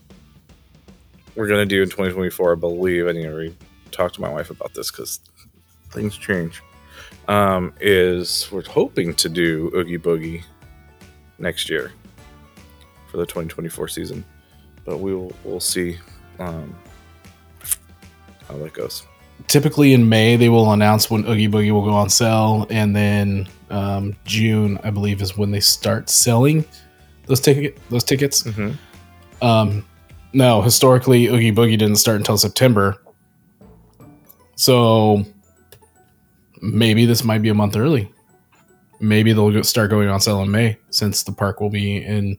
we're 1.36 1.46
gonna 1.48 1.66
do 1.66 1.82
in 1.82 1.88
2024, 1.88 2.52
I 2.52 2.54
believe, 2.56 3.06
I 3.06 3.12
need 3.12 3.24
to 3.24 3.30
re- 3.30 3.56
talk 3.90 4.12
to 4.14 4.20
my 4.20 4.28
wife 4.28 4.50
about 4.50 4.74
this 4.74 4.90
because 4.90 5.20
things 5.90 6.16
change. 6.16 6.62
Um, 7.28 7.72
is 7.80 8.48
we're 8.52 8.64
hoping 8.64 9.14
to 9.14 9.28
do 9.28 9.70
Oogie 9.74 9.98
Boogie 9.98 10.42
next 11.38 11.68
year 11.68 11.92
for 13.10 13.16
the 13.18 13.26
2024 13.26 13.88
season, 13.88 14.24
but 14.84 14.98
we 14.98 15.14
will 15.14 15.32
we'll 15.44 15.60
see 15.60 15.98
um, 16.38 16.74
how 18.48 18.56
that 18.58 18.72
goes. 18.72 19.02
typically 19.48 19.92
in 19.92 20.08
may 20.08 20.36
they 20.36 20.48
will 20.48 20.72
announce 20.72 21.10
when 21.10 21.24
oogie 21.26 21.48
boogie 21.48 21.70
will 21.72 21.84
go 21.84 21.90
on 21.90 22.08
sale 22.08 22.66
and 22.70 22.94
then 22.96 23.46
um 23.70 24.14
june 24.24 24.78
i 24.84 24.90
believe 24.90 25.20
is 25.20 25.36
when 25.36 25.50
they 25.50 25.60
start 25.60 26.08
selling 26.08 26.64
those 27.26 27.40
ticket 27.40 27.78
those 27.90 28.04
tickets 28.04 28.44
Mm-hmm. 28.44 28.72
Um, 29.44 29.84
no, 30.36 30.60
historically, 30.60 31.28
Oogie 31.28 31.50
Boogie 31.50 31.78
didn't 31.78 31.96
start 31.96 32.18
until 32.18 32.36
September. 32.36 33.02
So 34.54 35.24
maybe 36.60 37.06
this 37.06 37.24
might 37.24 37.40
be 37.40 37.48
a 37.48 37.54
month 37.54 37.74
early. 37.74 38.12
Maybe 39.00 39.32
they'll 39.32 39.64
start 39.64 39.88
going 39.88 40.10
on 40.10 40.20
sale 40.20 40.42
in 40.42 40.50
May 40.50 40.76
since 40.90 41.22
the 41.22 41.32
park 41.32 41.58
will 41.58 41.70
be 41.70 41.96
in 41.96 42.36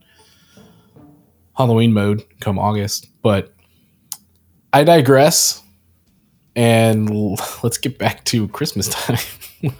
Halloween 1.55 1.91
mode 1.91 2.23
come 2.39 2.59
August. 2.59 3.07
But 3.23 3.51
I 4.71 4.83
digress. 4.83 5.63
And 6.55 7.09
let's 7.63 7.79
get 7.79 7.97
back 7.97 8.23
to 8.25 8.47
Christmas 8.49 8.89
time. 8.89 9.17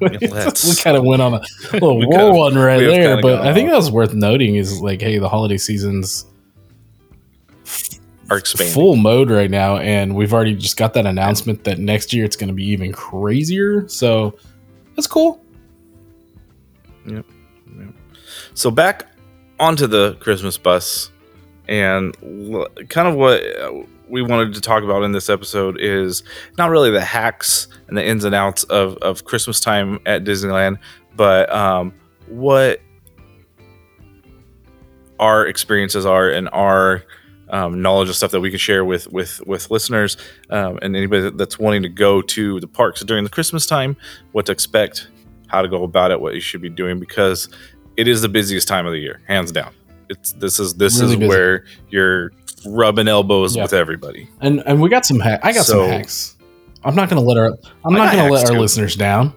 let's. 0.00 0.64
we 0.66 0.82
kind 0.82 0.96
of 0.96 1.04
went 1.04 1.20
on 1.20 1.34
a 1.34 1.42
little 1.74 2.00
war 2.08 2.34
one 2.34 2.54
right 2.54 2.78
there, 2.78 3.20
but 3.20 3.42
I 3.42 3.52
think 3.52 3.68
that 3.68 3.76
was 3.76 3.90
worth 3.90 4.14
noting 4.14 4.56
is 4.56 4.80
like, 4.80 5.02
hey, 5.02 5.18
the 5.18 5.28
holiday 5.28 5.58
season's 5.58 6.24
Are 8.30 8.38
expanding. 8.38 8.72
full 8.72 8.96
mode 8.96 9.28
right 9.28 9.50
now, 9.50 9.76
and 9.78 10.14
we've 10.14 10.32
already 10.32 10.54
just 10.54 10.76
got 10.76 10.94
that 10.94 11.04
announcement 11.04 11.64
that 11.64 11.78
next 11.78 12.12
year 12.12 12.24
it's 12.24 12.36
going 12.36 12.48
to 12.48 12.54
be 12.54 12.64
even 12.66 12.92
crazier. 12.92 13.88
So 13.88 14.38
that's 14.94 15.08
cool. 15.08 15.44
Yep. 17.06 17.26
So 18.54 18.70
back 18.70 19.08
onto 19.58 19.86
the 19.86 20.14
Christmas 20.20 20.56
bus, 20.56 21.10
and 21.68 22.16
l- 22.22 22.68
kind 22.88 23.08
of 23.08 23.14
what 23.14 23.42
uh, 23.58 23.72
we 24.08 24.22
wanted 24.22 24.54
to 24.54 24.60
talk 24.60 24.82
about 24.82 25.02
in 25.02 25.12
this 25.12 25.28
episode 25.28 25.80
is 25.80 26.22
not 26.58 26.70
really 26.70 26.90
the 26.90 27.00
hacks 27.00 27.68
and 27.88 27.96
the 27.96 28.04
ins 28.04 28.24
and 28.24 28.34
outs 28.34 28.64
of, 28.64 28.96
of 28.98 29.24
Christmas 29.24 29.60
time 29.60 29.98
at 30.06 30.24
Disneyland, 30.24 30.78
but 31.16 31.52
um, 31.52 31.94
what 32.26 32.80
our 35.18 35.46
experiences 35.46 36.06
are 36.06 36.30
and 36.30 36.48
our 36.52 37.04
um, 37.50 37.82
knowledge 37.82 38.08
of 38.08 38.16
stuff 38.16 38.30
that 38.30 38.40
we 38.40 38.50
can 38.50 38.58
share 38.58 38.84
with 38.84 39.10
with 39.12 39.40
with 39.46 39.70
listeners 39.70 40.16
um, 40.50 40.78
and 40.82 40.96
anybody 40.96 41.30
that's 41.36 41.58
wanting 41.58 41.82
to 41.82 41.88
go 41.88 42.22
to 42.22 42.60
the 42.60 42.66
parks 42.66 43.02
during 43.02 43.24
the 43.24 43.30
Christmas 43.30 43.66
time, 43.66 43.96
what 44.32 44.46
to 44.46 44.52
expect, 44.52 45.08
how 45.48 45.60
to 45.62 45.68
go 45.68 45.82
about 45.84 46.10
it, 46.10 46.20
what 46.20 46.34
you 46.34 46.40
should 46.40 46.62
be 46.62 46.68
doing 46.68 46.98
because 47.00 47.48
it 47.96 48.06
is 48.08 48.22
the 48.22 48.28
busiest 48.28 48.68
time 48.68 48.86
of 48.86 48.92
the 48.92 48.98
year, 49.00 49.20
hands 49.26 49.52
down. 49.52 49.72
It's 50.08 50.32
this 50.32 50.58
is 50.58 50.74
this 50.74 51.00
Really 51.00 51.12
is 51.14 51.18
busy. 51.18 51.28
where 51.28 51.64
you're 51.90 52.32
rubbing 52.66 53.08
elbows 53.08 53.56
Yeah. 53.56 53.62
with 53.62 53.72
everybody. 53.72 54.28
And 54.40 54.62
and 54.66 54.80
we 54.80 54.88
got 54.88 55.04
some 55.04 55.18
hack. 55.20 55.40
I 55.42 55.52
got 55.52 55.64
So- 55.64 55.82
some 55.82 55.90
hacks. 55.90 56.36
I'm 56.82 56.94
not 56.94 57.10
going 57.10 57.20
to 57.20 57.26
let 57.28 57.36
our 57.36 57.48
I'm 57.84 57.94
I 57.94 57.98
not 57.98 58.12
going 58.12 58.24
to 58.26 58.32
let 58.32 58.38
hacks 58.40 58.50
our 58.50 58.56
too. 58.56 58.60
listeners 58.62 58.96
down. 58.96 59.34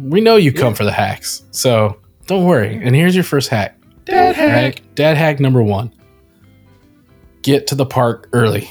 We 0.00 0.20
know 0.20 0.36
you 0.36 0.52
come 0.52 0.68
Yeah. 0.68 0.74
for 0.74 0.84
the 0.84 0.92
hacks, 0.92 1.42
so 1.50 1.96
don't 2.26 2.44
worry. 2.44 2.80
And 2.82 2.94
here's 2.94 3.14
your 3.16 3.24
first 3.24 3.48
hack. 3.48 3.76
Dad 4.04 4.36
hack. 4.36 4.82
Dad 4.94 5.16
hack 5.16 5.40
number 5.40 5.62
one. 5.62 5.92
Get 7.42 7.66
to 7.68 7.74
the 7.74 7.86
park 7.86 8.28
early. 8.32 8.70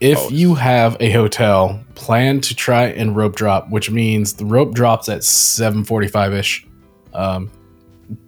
If 0.00 0.18
Oh. 0.18 0.28
you 0.30 0.54
have 0.56 0.96
a 1.00 1.10
hotel, 1.10 1.80
plan 1.94 2.40
to 2.42 2.54
try 2.54 2.86
and 2.86 3.14
rope 3.16 3.36
drop, 3.36 3.70
which 3.70 3.90
means 3.90 4.34
the 4.34 4.44
rope 4.44 4.74
drops 4.74 5.08
at 5.08 5.22
7:45 5.24 6.32
ish. 6.34 6.66
Um, 7.14 7.50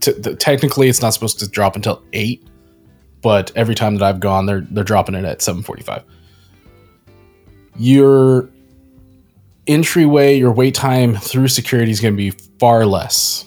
t- 0.00 0.12
t- 0.14 0.34
technically, 0.34 0.88
it's 0.88 1.02
not 1.02 1.14
supposed 1.14 1.38
to 1.40 1.48
drop 1.48 1.76
until 1.76 2.02
eight, 2.12 2.46
but 3.22 3.50
every 3.56 3.74
time 3.74 3.96
that 3.96 4.04
I've 4.04 4.20
gone, 4.20 4.46
they're 4.46 4.66
they're 4.70 4.84
dropping 4.84 5.14
it 5.14 5.24
at 5.24 5.40
7:45. 5.42 6.02
Your 7.78 8.48
entryway, 9.66 10.36
your 10.38 10.52
wait 10.52 10.74
time 10.74 11.16
through 11.16 11.48
security 11.48 11.90
is 11.90 12.00
going 12.00 12.14
to 12.14 12.18
be 12.18 12.30
far 12.58 12.84
less 12.84 13.44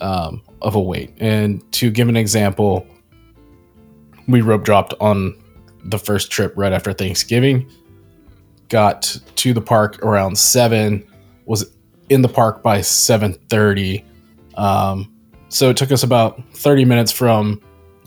um, 0.00 0.42
of 0.62 0.74
a 0.74 0.80
wait. 0.80 1.12
And 1.18 1.60
to 1.72 1.90
give 1.90 2.08
an 2.08 2.16
example, 2.16 2.86
we 4.28 4.42
rope 4.42 4.64
dropped 4.64 4.94
on 5.00 5.34
the 5.84 5.98
first 5.98 6.30
trip 6.30 6.52
right 6.56 6.72
after 6.72 6.92
Thanksgiving. 6.92 7.68
Got 8.68 9.18
to 9.36 9.52
the 9.52 9.60
park 9.60 10.04
around 10.04 10.38
seven. 10.38 11.04
Was 11.46 11.74
in 12.10 12.22
the 12.22 12.28
park 12.28 12.62
by 12.62 12.82
seven 12.82 13.32
thirty. 13.48 14.04
Um, 14.54 15.12
so 15.48 15.70
it 15.70 15.76
took 15.76 15.90
us 15.90 16.02
about 16.02 16.42
thirty 16.52 16.84
minutes 16.84 17.10
from 17.10 17.60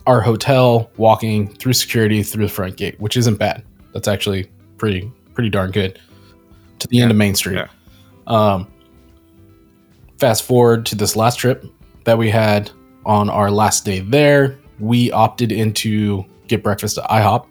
our 0.06 0.20
hotel 0.20 0.90
walking 0.96 1.48
through 1.56 1.72
security 1.72 2.22
through 2.22 2.46
the 2.46 2.52
front 2.52 2.76
gate, 2.76 3.00
which 3.00 3.16
isn't 3.16 3.36
bad. 3.36 3.64
That's 3.92 4.08
actually 4.08 4.50
pretty 4.76 5.10
pretty 5.34 5.50
darn 5.50 5.72
good. 5.72 5.98
To 6.78 6.88
the 6.88 7.00
end 7.00 7.10
of 7.10 7.16
Main 7.16 7.34
Street. 7.34 7.56
Yeah. 7.56 7.68
Um, 8.26 8.68
fast 10.18 10.44
forward 10.44 10.86
to 10.86 10.94
this 10.94 11.16
last 11.16 11.38
trip 11.38 11.64
that 12.04 12.18
we 12.18 12.30
had 12.30 12.70
on 13.04 13.28
our 13.30 13.50
last 13.50 13.84
day 13.84 14.00
there, 14.00 14.58
we 14.78 15.10
opted 15.12 15.52
into 15.52 16.24
get 16.48 16.62
breakfast 16.62 16.98
at 16.98 17.08
IHOP 17.08 17.46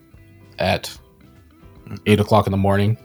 at 0.60 0.96
eight 2.06 2.20
o'clock 2.20 2.48
in 2.48 2.52
the 2.52 2.58
morning. 2.58 2.98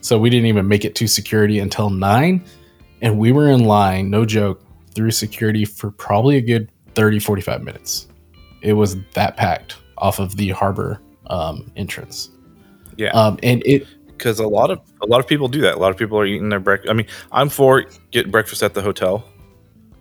So 0.00 0.18
we 0.18 0.30
didn't 0.30 0.46
even 0.46 0.68
make 0.68 0.84
it 0.84 0.94
to 0.96 1.06
security 1.06 1.58
until 1.58 1.90
nine. 1.90 2.44
And 3.02 3.18
we 3.18 3.32
were 3.32 3.48
in 3.48 3.64
line, 3.64 4.10
no 4.10 4.24
joke, 4.24 4.62
through 4.94 5.10
security 5.10 5.64
for 5.64 5.90
probably 5.90 6.36
a 6.36 6.40
good 6.40 6.70
30, 6.94 7.18
45 7.18 7.62
minutes. 7.62 8.08
It 8.62 8.74
was 8.74 8.96
that 9.14 9.36
packed 9.36 9.76
off 9.98 10.18
of 10.18 10.36
the 10.36 10.50
harbor 10.50 11.00
um, 11.26 11.70
entrance. 11.76 12.30
Yeah. 12.96 13.10
Um, 13.10 13.38
and 13.42 13.62
it, 13.66 13.86
because 14.06 14.40
a 14.40 14.46
lot 14.46 14.70
of 14.70 14.80
a 15.02 15.06
lot 15.06 15.20
of 15.20 15.26
people 15.26 15.46
do 15.46 15.60
that. 15.60 15.74
A 15.74 15.78
lot 15.78 15.90
of 15.90 15.98
people 15.98 16.18
are 16.18 16.24
eating 16.24 16.48
their 16.48 16.60
breakfast. 16.60 16.90
I 16.90 16.94
mean, 16.94 17.06
I'm 17.32 17.50
for 17.50 17.84
get 18.10 18.30
breakfast 18.30 18.62
at 18.62 18.72
the 18.72 18.80
hotel, 18.80 19.28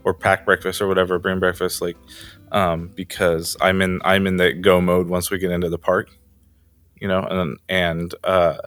or 0.06 0.14
pack 0.14 0.46
breakfast 0.46 0.82
or 0.82 0.88
whatever, 0.88 1.20
bring 1.20 1.40
breakfast 1.40 1.82
like, 1.82 1.98
um, 2.56 2.90
because 2.96 3.58
I'm 3.60 3.82
in 3.82 4.00
I'm 4.06 4.26
in 4.26 4.38
that 4.38 4.62
go 4.62 4.80
mode 4.80 5.10
once 5.10 5.30
we 5.30 5.38
get 5.38 5.52
into 5.52 5.70
the 5.70 5.78
park, 5.78 6.10
you 7.00 7.08
know, 7.08 7.20
and 7.20 7.60
and 7.68 8.16
uh, 8.24 8.58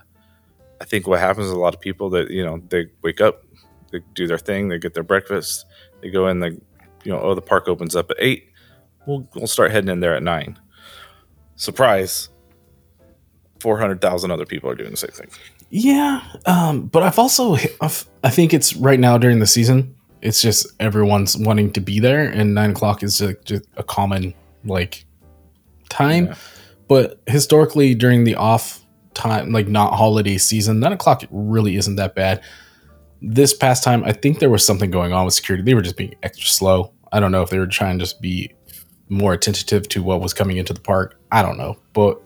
I 0.80 0.85
think 0.85 1.07
what 1.07 1.21
happens 1.21 1.47
is 1.47 1.52
a 1.52 1.59
lot 1.59 1.75
of 1.75 1.80
people 1.80 2.11
that 2.11 2.30
you 2.30 2.45
know 2.45 2.62
they 2.68 2.87
wake 3.02 3.23
up, 3.23 3.45
they 3.90 4.00
do 4.14 4.26
their 4.26 4.38
thing, 4.38 4.68
they 4.68 4.78
get 4.78 4.92
their 4.92 5.02
breakfast, 5.02 5.64
they 6.02 6.11
go 6.11 6.28
in, 6.28 6.40
they 6.40 6.50
you 7.02 7.12
know, 7.12 7.18
oh 7.21 7.35
the 7.35 7.40
park 7.40 7.66
opens 7.66 7.97
up 7.97 8.11
at 8.11 8.18
eight, 8.21 8.50
we'll 9.07 9.26
we'll 9.35 9.47
start 9.47 9.71
heading 9.71 9.88
in 9.90 10.00
there 10.00 10.14
at 10.14 10.23
nine. 10.23 10.59
Surprise. 11.57 12.28
400,000 13.61 14.30
other 14.30 14.47
people 14.47 14.71
are 14.71 14.76
doing 14.76 14.92
the 14.92 14.97
same 14.97 15.11
thing. 15.11 15.26
Yeah, 15.71 16.23
um, 16.47 16.83
but 16.83 17.02
I've 17.02 17.18
also 17.18 17.57
I've, 17.80 18.09
I 18.23 18.30
think 18.30 18.54
it's 18.54 18.76
right 18.76 19.00
now 19.00 19.18
during 19.18 19.40
the 19.40 19.49
season. 19.49 19.97
It's 20.23 20.43
just 20.43 20.67
everyone's 20.81 21.37
wanting 21.37 21.73
to 21.75 21.81
be 21.81 22.01
there, 22.01 22.29
and 22.29 22.55
nine 22.55 22.71
o'clock 22.71 23.03
is 23.03 23.19
just, 23.19 23.45
just 23.45 23.65
a 23.77 23.83
common 23.83 24.35
like 24.65 25.05
time. 25.89 26.27
Yeah. 26.27 26.35
But 26.89 27.21
historically, 27.27 27.95
during 27.95 28.25
the 28.25 28.35
off 28.35 28.85
time, 29.15 29.53
like 29.53 29.69
not 29.69 29.95
holiday 29.95 30.39
season, 30.39 30.81
nine 30.81 30.93
o'clock 30.93 31.25
really 31.31 31.77
isn't 31.77 31.97
that 31.97 32.15
bad. 32.15 32.43
This 33.21 33.53
past 33.53 33.83
time, 33.85 34.05
I 34.05 34.13
think 34.13 34.39
there 34.39 34.51
was 34.51 34.65
something 34.65 34.91
going 34.91 35.13
on 35.13 35.25
with 35.25 35.35
security. 35.35 35.63
They 35.65 35.75
were 35.75 35.83
just 35.83 35.97
being 35.97 36.15
extra 36.23 36.49
slow. 36.49 36.93
I 37.13 37.21
don't 37.21 37.33
know 37.33 37.43
if 37.43 37.51
they 37.51 37.59
were 37.59 37.67
trying 37.67 37.99
to 37.99 38.05
just 38.05 38.21
be 38.21 38.53
more 39.09 39.33
attentive 39.33 39.89
to 39.89 40.03
what 40.03 40.21
was 40.21 40.33
coming 40.35 40.57
into 40.57 40.73
the 40.73 40.81
park. 40.81 41.19
I 41.33 41.43
don't 41.43 41.57
know, 41.59 41.77
but 41.95 42.21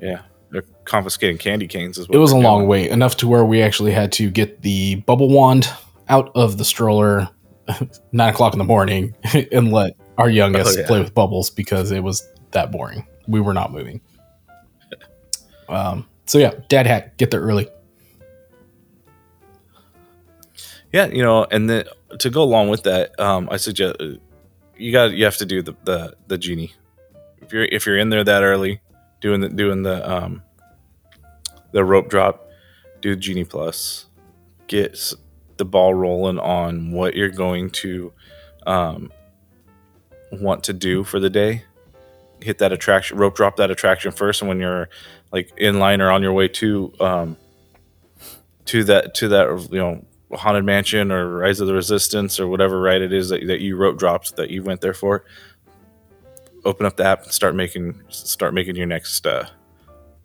Yeah, 0.00 0.22
they're 0.50 0.62
confiscating 0.84 1.36
candy 1.38 1.66
canes 1.66 1.98
as 1.98 2.08
well. 2.08 2.16
it 2.16 2.20
was 2.20 2.32
a 2.32 2.36
long 2.36 2.66
wait, 2.66 2.90
enough 2.90 3.16
to 3.18 3.28
where 3.28 3.44
we 3.44 3.60
actually 3.62 3.92
had 3.92 4.10
to 4.12 4.30
get 4.30 4.62
the 4.62 4.96
bubble 5.06 5.28
wand 5.28 5.68
out 6.08 6.30
of 6.34 6.58
the 6.58 6.64
stroller 6.64 7.28
nine 8.12 8.32
o'clock 8.32 8.52
in 8.52 8.58
the 8.58 8.64
morning 8.64 9.14
and 9.52 9.72
let 9.72 9.94
our 10.18 10.28
youngest 10.30 10.76
Oh, 10.76 10.80
yeah. 10.80 10.86
play 10.86 11.00
with 11.00 11.14
bubbles 11.14 11.50
because 11.50 11.90
it 11.90 12.00
was 12.02 12.26
that 12.50 12.70
boring. 12.70 13.06
We 13.28 13.40
were 13.40 13.54
not 13.54 13.72
moving. 13.72 14.00
Um, 15.68 16.06
so 16.26 16.38
yeah, 16.38 16.52
dad 16.68 16.86
hack, 16.86 17.16
get 17.16 17.30
there 17.30 17.40
early. 17.40 17.68
Yeah, 20.92 21.06
you 21.06 21.22
know, 21.22 21.44
and 21.50 21.70
then 21.70 21.84
to 22.18 22.28
go 22.30 22.42
along 22.42 22.68
with 22.68 22.82
that, 22.82 23.18
um, 23.18 23.48
I 23.50 23.56
suggest 23.56 23.96
uh, 24.00 24.08
you 24.76 24.92
got 24.92 25.12
you 25.12 25.24
have 25.24 25.38
to 25.38 25.46
do 25.46 25.62
the, 25.62 25.74
the 25.84 26.14
the 26.26 26.36
genie. 26.36 26.74
If 27.40 27.52
you're 27.52 27.64
if 27.64 27.86
you're 27.86 27.96
in 27.96 28.10
there 28.10 28.22
that 28.24 28.42
early, 28.42 28.80
doing 29.20 29.40
the 29.40 29.48
doing 29.48 29.82
the 29.82 30.08
um 30.10 30.42
the 31.70 31.82
rope 31.84 32.10
drop, 32.10 32.46
do 33.00 33.14
the 33.14 33.20
genie 33.20 33.44
plus, 33.44 34.06
get 34.66 34.98
the 35.56 35.64
ball 35.64 35.94
rolling 35.94 36.38
on 36.38 36.92
what 36.92 37.14
you're 37.14 37.28
going 37.28 37.70
to 37.70 38.12
um 38.66 39.12
want 40.30 40.64
to 40.64 40.72
do 40.72 41.04
for 41.04 41.20
the 41.20 41.30
day. 41.30 41.64
Hit 42.40 42.58
that 42.58 42.72
attraction, 42.72 43.18
rope 43.18 43.36
drop 43.36 43.56
that 43.56 43.70
attraction 43.70 44.10
first, 44.12 44.42
and 44.42 44.48
when 44.48 44.60
you're 44.60 44.88
like 45.32 45.52
in 45.56 45.78
line 45.78 46.00
or 46.00 46.10
on 46.10 46.22
your 46.22 46.32
way 46.32 46.48
to 46.48 46.92
um 47.00 47.36
to 48.66 48.84
that 48.84 49.14
to 49.14 49.28
that 49.28 49.68
you 49.70 49.78
know 49.78 50.04
haunted 50.32 50.64
mansion 50.64 51.12
or 51.12 51.38
rise 51.38 51.60
of 51.60 51.66
the 51.66 51.74
resistance 51.74 52.40
or 52.40 52.48
whatever 52.48 52.80
ride 52.80 53.02
it 53.02 53.12
is 53.12 53.28
that, 53.28 53.46
that 53.46 53.60
you 53.60 53.76
rope 53.76 53.98
dropped 53.98 54.36
that 54.36 54.50
you 54.50 54.62
went 54.62 54.80
there 54.80 54.94
for 54.94 55.24
open 56.64 56.86
up 56.86 56.96
the 56.96 57.04
app 57.04 57.24
and 57.24 57.32
start 57.32 57.54
making 57.54 58.00
start 58.08 58.54
making 58.54 58.76
your 58.76 58.86
next 58.86 59.26
uh 59.26 59.46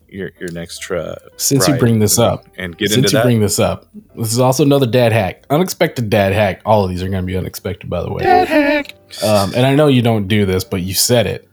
your 0.10 0.32
your 0.40 0.52
next 0.52 0.90
uh 0.92 1.16
Since 1.38 1.68
you 1.68 1.76
bring 1.78 2.00
this 2.00 2.18
up, 2.20 2.46
and 2.58 2.78
get 2.78 2.90
Since 2.90 2.98
into 2.98 3.10
you 3.10 3.18
that 3.18 3.24
bring 3.24 3.40
this 3.42 3.60
up, 3.60 3.88
this 4.16 4.32
is 4.32 4.40
also 4.40 4.64
another 4.64 4.86
dad 4.88 5.12
hack. 5.12 5.44
Unexpected 5.50 6.10
dad 6.10 6.34
hack. 6.34 6.62
All 6.66 6.84
of 6.84 6.90
these 6.90 7.04
are 7.04 7.10
going 7.10 7.24
to 7.24 7.28
be 7.28 7.38
unexpected, 7.38 7.90
by 7.90 8.02
the 8.02 8.12
way. 8.12 8.24
Dad 8.24 8.48
hack 8.48 8.96
Um, 9.24 9.54
and 9.56 9.66
I 9.66 9.76
know 9.76 9.88
you 9.88 10.02
don't 10.02 10.28
do 10.28 10.46
this, 10.46 10.64
but 10.64 10.82
you 10.82 10.94
said 10.94 11.28
it. 11.28 11.48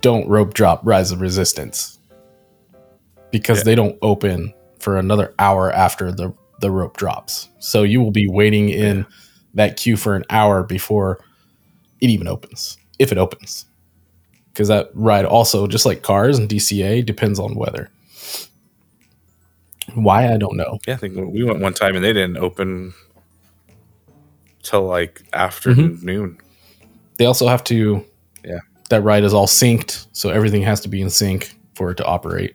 Don't 0.00 0.28
rope 0.28 0.54
drop 0.54 0.80
Rise 0.84 1.12
of 1.12 1.20
Resistance 1.20 1.98
because 3.30 3.58
Yeah. 3.58 3.64
they 3.64 3.74
don't 3.74 3.96
open 4.02 4.52
for 4.78 4.98
another 4.98 5.34
hour 5.38 5.72
after 5.72 6.12
the 6.12 6.32
the 6.60 6.70
rope 6.70 6.96
drops. 6.96 7.48
So 7.58 7.82
you 7.82 8.00
will 8.00 8.10
be 8.12 8.28
waiting 8.28 8.68
in 8.70 9.06
that 9.54 9.76
queue 9.76 9.96
for 9.96 10.14
an 10.14 10.24
hour 10.30 10.62
before 10.62 11.20
it 12.00 12.08
even 12.10 12.26
opens, 12.28 12.76
if 12.98 13.12
it 13.12 13.18
opens. 13.18 13.66
Because 14.54 14.68
that 14.68 14.90
ride 14.94 15.24
also, 15.24 15.66
just 15.66 15.84
like 15.84 16.02
cars 16.02 16.38
and 16.38 16.48
DCA, 16.48 17.04
depends 17.04 17.40
on 17.40 17.56
weather. 17.56 17.90
Why 19.94 20.32
I 20.32 20.36
don't 20.36 20.56
know. 20.56 20.78
Yeah, 20.86 20.94
I 20.94 20.96
think 20.96 21.16
we 21.16 21.42
went 21.42 21.58
one 21.58 21.74
time 21.74 21.96
and 21.96 22.04
they 22.04 22.12
didn't 22.12 22.36
open 22.36 22.94
till 24.62 24.84
like 24.84 25.22
afternoon. 25.32 25.96
Mm-hmm. 25.96 26.06
Noon. 26.06 26.38
They 27.18 27.26
also 27.26 27.48
have 27.48 27.64
to. 27.64 28.04
Yeah. 28.44 28.60
That 28.90 29.02
ride 29.02 29.24
is 29.24 29.34
all 29.34 29.48
synced, 29.48 30.06
so 30.12 30.30
everything 30.30 30.62
has 30.62 30.80
to 30.82 30.88
be 30.88 31.02
in 31.02 31.10
sync 31.10 31.58
for 31.74 31.90
it 31.90 31.96
to 31.96 32.04
operate. 32.04 32.54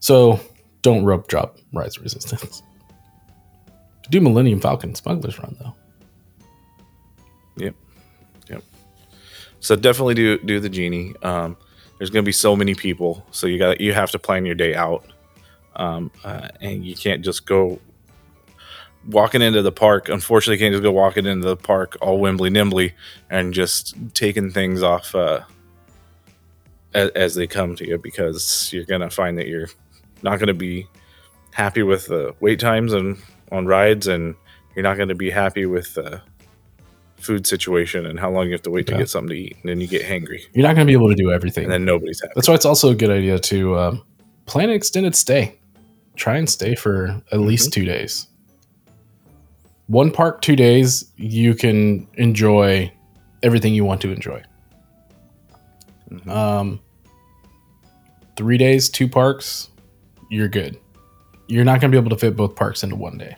So 0.00 0.40
don't 0.82 1.04
rope 1.04 1.28
drop 1.28 1.58
rise 1.72 2.00
resistance. 2.00 2.60
Do 4.10 4.20
Millennium 4.20 4.60
Falcon 4.60 4.96
Smuggler's 4.96 5.38
Run 5.38 5.56
though. 5.60 5.74
Yep. 7.56 7.74
So 9.60 9.76
definitely 9.76 10.14
do 10.14 10.38
do 10.38 10.58
the 10.58 10.68
genie. 10.68 11.14
Um, 11.22 11.56
there's 11.98 12.10
going 12.10 12.24
to 12.24 12.26
be 12.26 12.32
so 12.32 12.56
many 12.56 12.74
people, 12.74 13.26
so 13.30 13.46
you 13.46 13.58
got 13.58 13.80
you 13.80 13.92
have 13.92 14.10
to 14.12 14.18
plan 14.18 14.46
your 14.46 14.54
day 14.54 14.74
out, 14.74 15.04
um, 15.76 16.10
uh, 16.24 16.48
and 16.60 16.84
you 16.84 16.96
can't 16.96 17.22
just 17.22 17.46
go 17.46 17.78
walking 19.08 19.42
into 19.42 19.62
the 19.62 19.72
park. 19.72 20.08
Unfortunately, 20.08 20.54
you 20.54 20.64
can't 20.64 20.72
just 20.72 20.82
go 20.82 20.92
walking 20.92 21.26
into 21.26 21.46
the 21.46 21.56
park 21.56 21.96
all 22.00 22.18
wimbly 22.18 22.48
nimbly 22.48 22.94
and 23.28 23.52
just 23.52 23.94
taking 24.14 24.50
things 24.50 24.82
off 24.82 25.14
uh, 25.14 25.40
as, 26.94 27.10
as 27.10 27.34
they 27.34 27.46
come 27.46 27.76
to 27.76 27.86
you 27.86 27.98
because 27.98 28.72
you're 28.72 28.84
going 28.84 29.02
to 29.02 29.10
find 29.10 29.36
that 29.38 29.46
you're 29.46 29.68
not 30.22 30.38
going 30.38 30.48
to 30.48 30.54
be 30.54 30.86
happy 31.52 31.82
with 31.82 32.06
the 32.06 32.34
wait 32.40 32.60
times 32.60 32.94
and 32.94 33.18
on 33.52 33.66
rides, 33.66 34.06
and 34.06 34.34
you're 34.74 34.82
not 34.82 34.96
going 34.96 35.08
to 35.10 35.14
be 35.14 35.30
happy 35.30 35.66
with 35.66 35.94
the 35.94 36.22
food 37.20 37.46
situation 37.46 38.06
and 38.06 38.18
how 38.18 38.30
long 38.30 38.46
you 38.46 38.52
have 38.52 38.62
to 38.62 38.70
wait 38.70 38.86
to 38.88 38.96
get 38.96 39.08
something 39.08 39.30
to 39.30 39.36
eat, 39.38 39.56
and 39.62 39.68
then 39.70 39.80
you 39.80 39.86
get 39.86 40.02
hangry, 40.02 40.40
You're 40.52 40.66
not 40.66 40.74
going 40.74 40.86
to 40.86 40.90
be 40.90 40.94
able 40.94 41.08
to 41.08 41.14
do 41.14 41.30
everything. 41.32 41.64
and 41.64 41.72
then 41.72 41.84
nobody's 41.84 42.20
happy. 42.20 42.32
That's 42.34 42.48
why 42.48 42.54
it's 42.54 42.64
also 42.64 42.90
a 42.90 42.94
good 42.94 43.10
idea 43.10 43.38
to 43.38 43.78
um, 43.78 44.02
plan 44.46 44.70
an 44.70 44.74
extended 44.76 45.14
stay. 45.14 45.58
Try 46.16 46.36
and 46.36 46.48
stay 46.48 46.74
for 46.74 47.22
at 47.32 47.40
least 47.40 47.72
two 47.72 47.84
days. 47.84 48.26
One 49.86 50.10
park, 50.10 50.40
two 50.42 50.54
days, 50.56 51.10
you 51.16 51.54
can 51.54 52.06
enjoy 52.14 52.92
everything 53.42 53.74
you 53.74 53.84
want 53.84 54.00
to 54.02 54.12
enjoy. 54.12 54.42
Mhm. 56.10 56.28
Um, 56.28 56.80
three 58.36 58.58
days, 58.58 58.88
two 58.88 59.08
parks, 59.08 59.68
you're 60.30 60.48
good. 60.48 60.78
You're 61.48 61.64
not 61.64 61.80
going 61.80 61.90
to 61.90 61.94
be 61.94 61.98
able 62.00 62.10
to 62.16 62.20
fit 62.20 62.36
both 62.36 62.54
parks 62.54 62.82
into 62.82 62.96
one 62.96 63.18
day 63.18 63.34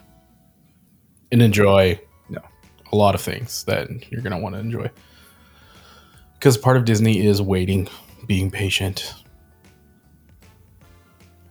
and 1.30 1.40
enjoy. 1.42 1.98
A 2.92 2.96
lot 2.96 3.14
of 3.14 3.20
things 3.20 3.64
that 3.64 3.88
you're 4.10 4.20
going 4.20 4.32
to 4.32 4.38
want 4.38 4.54
to 4.54 4.60
enjoy. 4.60 4.90
Because 6.34 6.56
part 6.56 6.76
of 6.76 6.84
Disney 6.84 7.24
is 7.26 7.40
waiting, 7.40 7.88
being 8.26 8.50
patient. 8.50 9.14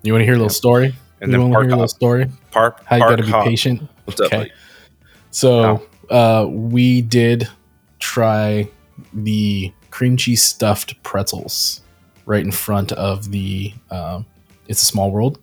You 0.04 0.14
want 0.14 0.22
to 0.22 0.26
hear 0.26 0.34
a 0.34 0.38
little 0.38 0.48
Yep. 0.48 0.52
story? 0.56 0.96
And 1.22 1.32
you 1.32 1.38
then 1.40 1.52
park 1.52 1.64
hear 1.66 1.72
a 1.72 1.76
little 1.76 1.88
story? 1.88 2.28
park, 2.52 2.82
How 2.86 2.96
you 2.98 3.04
got 3.04 3.18
to 3.18 3.24
be 3.24 3.32
patient? 3.32 3.88
What's 4.06 4.20
Okay. 4.22 4.38
buddy? 4.38 4.52
So 5.30 5.88
uh, 6.10 6.48
we 6.50 7.02
did 7.02 7.48
try 8.00 8.68
the 9.14 9.72
cream 9.92 10.18
cheese 10.18 10.44
stuffed 10.44 11.02
pretzels 11.04 11.82
right 12.26 12.44
in 12.44 12.52
front 12.52 12.92
of 12.94 13.32
the. 13.32 13.74
Um, 13.92 14.26
it's 14.68 14.82
a 14.84 14.86
small 14.86 15.12
world. 15.12 15.40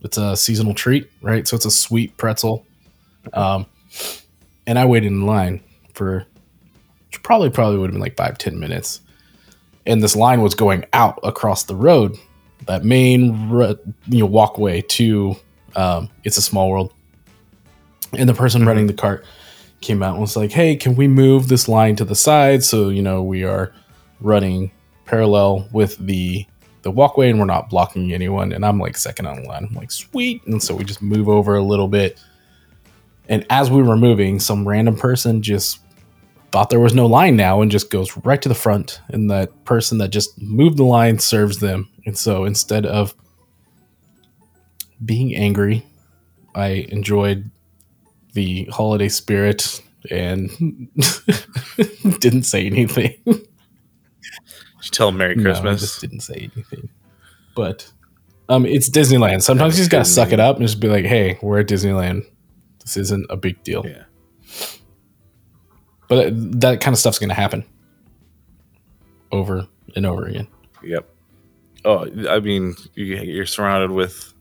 It's 0.00 0.16
a 0.16 0.36
seasonal 0.36 0.72
treat, 0.74 1.10
right? 1.20 1.46
So 1.46 1.56
it's 1.56 1.64
a 1.66 1.70
sweet 1.70 2.16
pretzel. 2.16 2.64
Um, 3.32 3.66
and 4.68 4.78
I 4.78 4.84
waited 4.84 5.06
in 5.06 5.24
line 5.24 5.62
for 5.94 6.26
probably 7.22 7.48
probably 7.50 7.78
would 7.78 7.86
have 7.86 7.94
been 7.94 8.02
like 8.02 8.16
five 8.16 8.36
ten 8.38 8.60
minutes, 8.60 9.00
and 9.86 10.02
this 10.02 10.14
line 10.14 10.42
was 10.42 10.54
going 10.54 10.84
out 10.92 11.18
across 11.24 11.64
the 11.64 11.74
road, 11.74 12.16
that 12.66 12.84
main 12.84 13.50
you 14.06 14.20
know 14.20 14.26
walkway 14.26 14.82
to. 14.82 15.34
Um, 15.74 16.10
it's 16.24 16.36
a 16.36 16.42
small 16.42 16.70
world, 16.70 16.92
and 18.12 18.28
the 18.28 18.34
person 18.34 18.66
running 18.66 18.86
the 18.86 18.92
cart 18.92 19.24
came 19.80 20.02
out 20.02 20.12
and 20.12 20.20
was 20.20 20.36
like, 20.36 20.52
"Hey, 20.52 20.76
can 20.76 20.94
we 20.96 21.08
move 21.08 21.48
this 21.48 21.66
line 21.66 21.96
to 21.96 22.04
the 22.04 22.14
side 22.14 22.62
so 22.62 22.90
you 22.90 23.02
know 23.02 23.22
we 23.22 23.44
are 23.44 23.72
running 24.20 24.70
parallel 25.06 25.66
with 25.72 25.96
the 25.96 26.44
the 26.82 26.90
walkway 26.90 27.30
and 27.30 27.38
we're 27.38 27.46
not 27.46 27.70
blocking 27.70 28.12
anyone?" 28.12 28.52
And 28.52 28.66
I'm 28.66 28.78
like 28.78 28.98
second 28.98 29.24
on 29.24 29.42
the 29.42 29.48
line. 29.48 29.66
I'm 29.70 29.74
like, 29.74 29.92
"Sweet!" 29.92 30.46
And 30.46 30.62
so 30.62 30.74
we 30.74 30.84
just 30.84 31.00
move 31.00 31.26
over 31.26 31.56
a 31.56 31.62
little 31.62 31.88
bit. 31.88 32.20
And 33.28 33.46
as 33.50 33.70
we 33.70 33.82
were 33.82 33.96
moving, 33.96 34.40
some 34.40 34.66
random 34.66 34.96
person 34.96 35.42
just 35.42 35.80
thought 36.50 36.70
there 36.70 36.80
was 36.80 36.94
no 36.94 37.06
line 37.06 37.36
now 37.36 37.60
and 37.60 37.70
just 37.70 37.90
goes 37.90 38.16
right 38.18 38.40
to 38.40 38.48
the 38.48 38.54
front. 38.54 39.00
And 39.08 39.30
that 39.30 39.64
person 39.64 39.98
that 39.98 40.08
just 40.08 40.40
moved 40.40 40.78
the 40.78 40.84
line 40.84 41.18
serves 41.18 41.58
them. 41.58 41.90
And 42.06 42.16
so 42.16 42.44
instead 42.46 42.86
of 42.86 43.14
being 45.04 45.34
angry, 45.34 45.84
I 46.54 46.86
enjoyed 46.88 47.50
the 48.32 48.64
holiday 48.64 49.08
spirit 49.08 49.82
and 50.10 50.48
didn't 52.20 52.44
say 52.44 52.66
anything. 52.66 53.14
You 53.26 54.90
tell 54.90 55.08
'em 55.08 55.18
Merry 55.18 55.34
No, 55.34 55.42
I 55.42 55.44
Christmas? 55.52 55.80
just 55.82 56.00
didn't 56.00 56.20
say 56.20 56.50
anything. 56.54 56.88
But 57.54 57.90
um, 58.48 58.64
it's 58.64 58.88
Disneyland. 58.88 59.42
Sometimes 59.42 59.76
you 59.76 59.80
just 59.82 59.90
gotta 59.90 60.04
suck 60.04 60.32
it 60.32 60.40
up 60.40 60.56
and 60.56 60.66
just 60.66 60.80
be 60.80 60.88
like, 60.88 61.04
"Hey, 61.04 61.38
we're 61.42 61.58
at 61.60 61.66
Disneyland. 61.68 62.24
This 62.88 62.96
isn't 62.96 63.26
a 63.30 63.36
big 63.36 63.62
deal." 63.64 63.84
yeah. 63.86 64.04
But 66.08 66.32
that 66.60 66.80
kind 66.80 66.94
of 66.94 66.98
stuff's 66.98 67.18
gonna 67.18 67.34
happen 67.34 67.64
over 69.30 69.66
and 69.94 70.06
over 70.06 70.24
again. 70.26 70.48
Yep. 70.82 71.08
Oh, 71.84 72.06
I 72.28 72.40
mean, 72.40 72.74
you, 72.94 73.04
you're 73.04 73.46
surrounded 73.46 73.90
with 73.90 74.32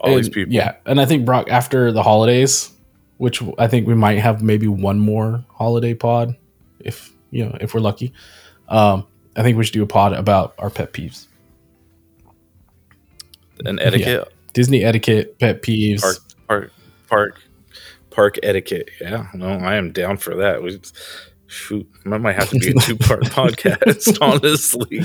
all 0.00 0.16
these 0.16 0.28
people. 0.28 0.52
Yeah, 0.54 0.76
and 0.86 1.00
I 1.00 1.06
think 1.06 1.24
Brock 1.24 1.48
after 1.50 1.92
the 1.92 2.02
holidays, 2.02 2.70
which 3.18 3.42
I 3.58 3.68
think 3.68 3.86
we 3.86 3.94
might 3.94 4.18
have 4.20 4.42
maybe 4.42 4.66
one 4.66 4.98
more 4.98 5.44
holiday 5.50 5.94
pod, 5.94 6.36
if 6.80 7.12
you 7.30 7.44
know 7.44 7.56
if 7.60 7.74
we're 7.74 7.80
lucky. 7.80 8.12
Um, 8.68 9.06
I 9.36 9.42
think 9.42 9.58
we 9.58 9.64
should 9.64 9.74
do 9.74 9.82
a 9.82 9.86
pod 9.86 10.14
about 10.14 10.54
our 10.58 10.70
pet 10.70 10.92
peeves, 10.92 11.26
And 13.64 13.78
etiquette, 13.80 14.32
Disney 14.54 14.82
etiquette, 14.82 15.38
pet 15.38 15.62
peeves. 15.62 16.00
park, 16.00 16.16
park, 16.48 16.72
park, 17.14 17.40
park 18.10 18.38
etiquette. 18.42 18.90
Yeah, 19.00 19.28
no, 19.34 19.48
I 19.48 19.76
am 19.76 19.92
down 19.92 20.16
for 20.16 20.34
that. 20.36 20.62
We, 20.62 20.80
shoot, 21.46 21.88
that 22.04 22.18
might 22.18 22.34
have 22.34 22.50
to 22.50 22.58
be 22.58 22.70
a 22.70 22.74
two 22.80 22.96
part 22.96 23.22
podcast, 23.24 24.18
honestly. 24.20 25.02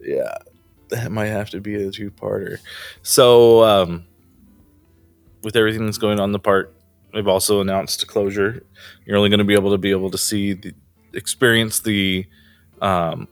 Yeah, 0.00 0.36
that 0.90 1.10
might 1.10 1.26
have 1.26 1.50
to 1.50 1.60
be 1.60 1.74
a 1.74 1.90
two 1.90 2.10
parter. 2.10 2.58
So, 3.02 3.64
um, 3.64 4.04
with 5.42 5.56
everything 5.56 5.86
that's 5.86 5.98
going 5.98 6.20
on 6.20 6.28
in 6.28 6.32
the 6.32 6.38
park, 6.38 6.74
they've 7.14 7.26
also 7.26 7.60
announced 7.60 8.02
a 8.02 8.06
closure. 8.06 8.62
You're 9.06 9.16
only 9.16 9.30
going 9.30 9.38
to 9.38 9.44
be 9.44 9.54
able 9.54 9.70
to 9.70 9.78
be 9.78 9.90
able 9.90 10.10
to 10.10 10.18
see 10.18 10.52
the 10.52 10.74
experience 11.14 11.80
the 11.80 12.26
um, 12.82 13.28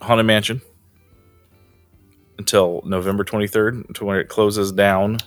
haunted 0.00 0.26
mansion 0.26 0.60
until 2.38 2.82
November 2.84 3.24
23rd, 3.24 3.88
until 3.88 4.06
when 4.06 4.16
it 4.16 4.28
closes 4.28 4.72
down 4.72 5.18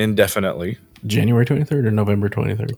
indefinitely. 0.00 0.78
January 1.06 1.44
twenty 1.44 1.64
third 1.64 1.86
or 1.86 1.90
November 1.90 2.28
twenty 2.28 2.54
third. 2.56 2.76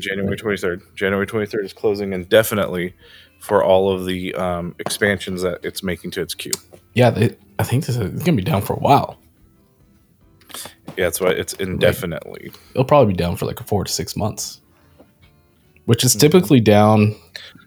January 0.00 0.36
23rd. 0.36 0.82
January 0.94 1.26
23rd 1.26 1.64
is 1.64 1.72
closing 1.72 2.12
indefinitely 2.12 2.94
for 3.40 3.62
all 3.62 3.92
of 3.92 4.06
the 4.06 4.34
um, 4.34 4.74
expansions 4.78 5.42
that 5.42 5.60
it's 5.64 5.82
making 5.82 6.10
to 6.12 6.20
its 6.20 6.34
queue. 6.34 6.52
Yeah, 6.94 7.10
they, 7.10 7.36
I 7.58 7.64
think 7.64 7.86
this 7.86 7.96
is 7.96 8.12
it's 8.14 8.22
gonna 8.22 8.36
be 8.36 8.42
down 8.42 8.62
for 8.62 8.74
a 8.74 8.78
while. 8.78 9.18
Yeah, 10.96 11.04
that's 11.04 11.20
why 11.20 11.30
it's 11.30 11.52
indefinitely. 11.54 12.50
It'll 12.70 12.84
probably 12.84 13.12
be 13.12 13.16
down 13.16 13.36
for 13.36 13.46
like 13.46 13.64
four 13.66 13.84
to 13.84 13.92
six 13.92 14.16
months, 14.16 14.60
which 15.84 16.04
is 16.04 16.16
typically 16.16 16.60
down 16.60 17.14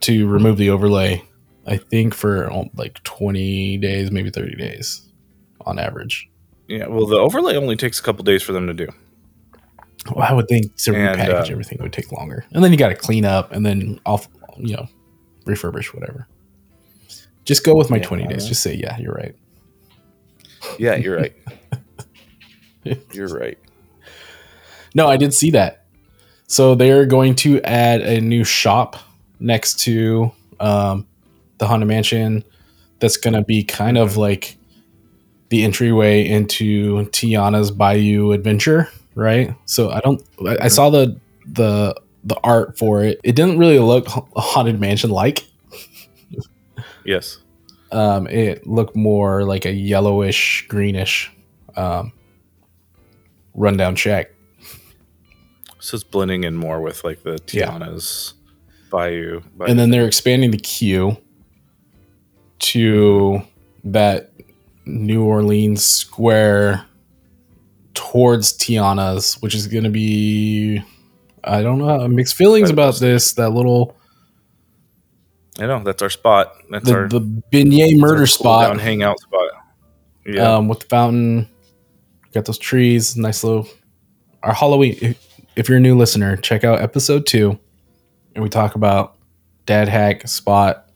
to 0.02 0.28
remove 0.28 0.58
the 0.58 0.70
overlay. 0.70 1.24
I 1.68 1.78
think 1.78 2.14
for 2.14 2.52
um, 2.52 2.70
like 2.76 3.02
twenty 3.04 3.78
days, 3.78 4.12
maybe 4.12 4.32
thirty 4.32 4.56
days, 4.56 5.08
on 5.62 5.80
average. 5.80 6.30
Yeah, 6.72 6.88
well, 6.88 7.06
the 7.06 7.18
overlay 7.18 7.56
only 7.58 7.76
takes 7.76 8.00
a 8.00 8.04
couple 8.04 8.24
days 8.24 8.42
for 8.42 8.54
them 8.54 8.66
to 8.68 8.74
do. 8.74 8.88
Well, 10.16 10.26
I 10.28 10.34
would 10.34 10.48
think 10.48 10.76
to 10.78 10.96
And, 10.96 11.20
repackage 11.20 11.50
uh, 11.50 11.52
everything 11.52 11.78
would 11.82 11.92
take 11.94 12.12
longer, 12.12 12.46
and 12.54 12.64
then 12.64 12.72
you 12.72 12.78
got 12.78 12.90
to 12.90 12.96
clean 12.96 13.26
up, 13.26 13.52
and 13.52 13.66
then 13.66 14.00
I'll 14.06 14.24
you 14.58 14.76
know 14.76 14.88
refurbish 15.46 15.94
whatever. 15.94 16.28
Just 17.46 17.64
go 17.66 17.76
with 17.76 17.90
my 17.90 17.98
Yeah. 17.98 18.04
twenty 18.04 18.28
days. 18.28 18.46
Just 18.48 18.64
say 18.64 18.74
yeah, 18.74 18.98
you're 19.00 19.14
right. 19.14 19.36
Yeah, 20.80 20.96
you're 20.96 21.18
right. 21.18 21.34
you're 23.14 23.28
right. 23.28 23.58
No, 24.96 25.08
I 25.08 25.18
did 25.18 25.34
see 25.34 25.52
that. 25.52 25.86
So 26.48 26.76
they're 26.76 27.06
going 27.06 27.36
to 27.36 27.62
add 27.62 28.02
a 28.02 28.22
new 28.22 28.44
shop 28.44 28.96
next 29.40 29.80
to 29.82 30.32
um, 30.60 31.08
the 31.58 31.68
Haunted 31.68 31.88
Mansion. 31.88 32.44
That's 33.00 33.18
going 33.18 33.34
to 33.34 33.42
be 33.44 33.64
kind 33.64 33.98
of 33.98 34.18
like 34.18 34.58
the 35.52 35.64
entryway 35.64 36.26
into 36.28 37.06
Tiana's 37.12 37.70
Bayou 37.72 38.32
Adventure, 38.32 38.88
right? 39.16 39.54
So 39.66 39.92
I 39.92 40.00
don't. 40.00 40.24
I, 40.48 40.58
I 40.64 40.68
saw 40.70 40.90
the 40.90 41.20
the 41.46 41.94
the 42.24 42.38
art 42.44 42.78
for 42.78 43.04
it. 43.04 43.20
It 43.24 43.36
didn't 43.36 43.58
really 43.60 43.78
look 43.80 44.08
haunted 44.08 44.80
mansion 44.80 45.10
like. 45.12 45.46
Yes. 47.06 47.40
Um, 47.92 48.28
it 48.28 48.66
looked 48.66 48.96
more 48.96 49.44
like 49.44 49.66
a 49.66 49.72
yellowish, 49.74 50.66
greenish, 50.70 51.32
um, 51.76 52.14
rundown 53.54 53.96
shack. 53.96 54.32
So 55.80 55.96
it's 55.96 56.04
blending 56.04 56.44
in 56.44 56.56
more 56.56 56.80
with 56.80 57.04
like 57.04 57.24
the 57.24 57.40
Yeah. 57.52 57.72
Tiana's 57.72 58.36
Bayou. 58.92 59.42
Bayou. 59.58 59.70
and 59.70 59.80
then 59.80 59.90
they're 59.90 60.06
expanding 60.06 60.52
the 60.52 60.58
queue 60.60 61.18
to 62.60 63.42
that 63.84 64.31
New 64.86 65.24
Orleans 65.24 65.86
square 65.86 66.86
towards 67.94 68.58
Tiana's, 68.58 69.36
which 69.42 69.56
is 69.56 69.68
going 69.68 69.84
to 69.84 69.90
be 69.90 70.82
I 71.44 71.62
don't 71.62 71.80
know 71.80 72.08
mixed 72.08 72.36
feelings 72.36 72.70
about 72.70 73.00
this. 73.00 73.34
That 73.34 73.50
little 73.50 73.96
I 75.60 75.68
know 75.68 75.84
that's 75.84 76.02
our 76.02 76.10
spot. 76.10 76.54
That's 76.70 76.86
the, 76.86 76.94
our 76.94 77.08
the 77.08 77.22
beignet 77.52 77.98
murder 78.00 78.20
cool 78.20 78.28
spot 78.28 78.68
down 78.68 78.80
hangout 78.80 79.20
spot. 79.20 79.52
Yeah. 80.26 80.56
um, 80.56 80.68
with 80.68 80.82
the 80.82 80.86
fountain. 80.88 81.50
Got 82.34 82.46
those 82.46 82.58
trees, 82.58 83.18
nice 83.18 83.44
little. 83.44 83.68
Our 84.44 84.54
Halloween. 84.54 84.98
If, 85.02 85.28
if 85.56 85.68
you're 85.68 85.80
a 85.80 85.82
new 85.82 85.98
listener, 85.98 86.38
check 86.38 86.64
out 86.64 86.82
episode 86.82 87.26
two, 87.28 87.60
and 88.34 88.44
we 88.44 88.50
talk 88.50 88.76
about 88.76 89.18
Dad 89.66 89.90
Hack 89.90 90.28
spot, 90.28 90.90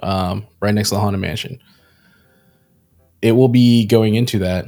um, 0.00 0.46
right 0.60 0.74
next 0.74 0.90
to 0.90 0.96
the 0.96 1.00
Haunted 1.00 1.20
Mansion. 1.20 1.60
It 3.24 3.32
will 3.32 3.48
be 3.48 3.86
going 3.86 4.16
into 4.16 4.38
that. 4.40 4.66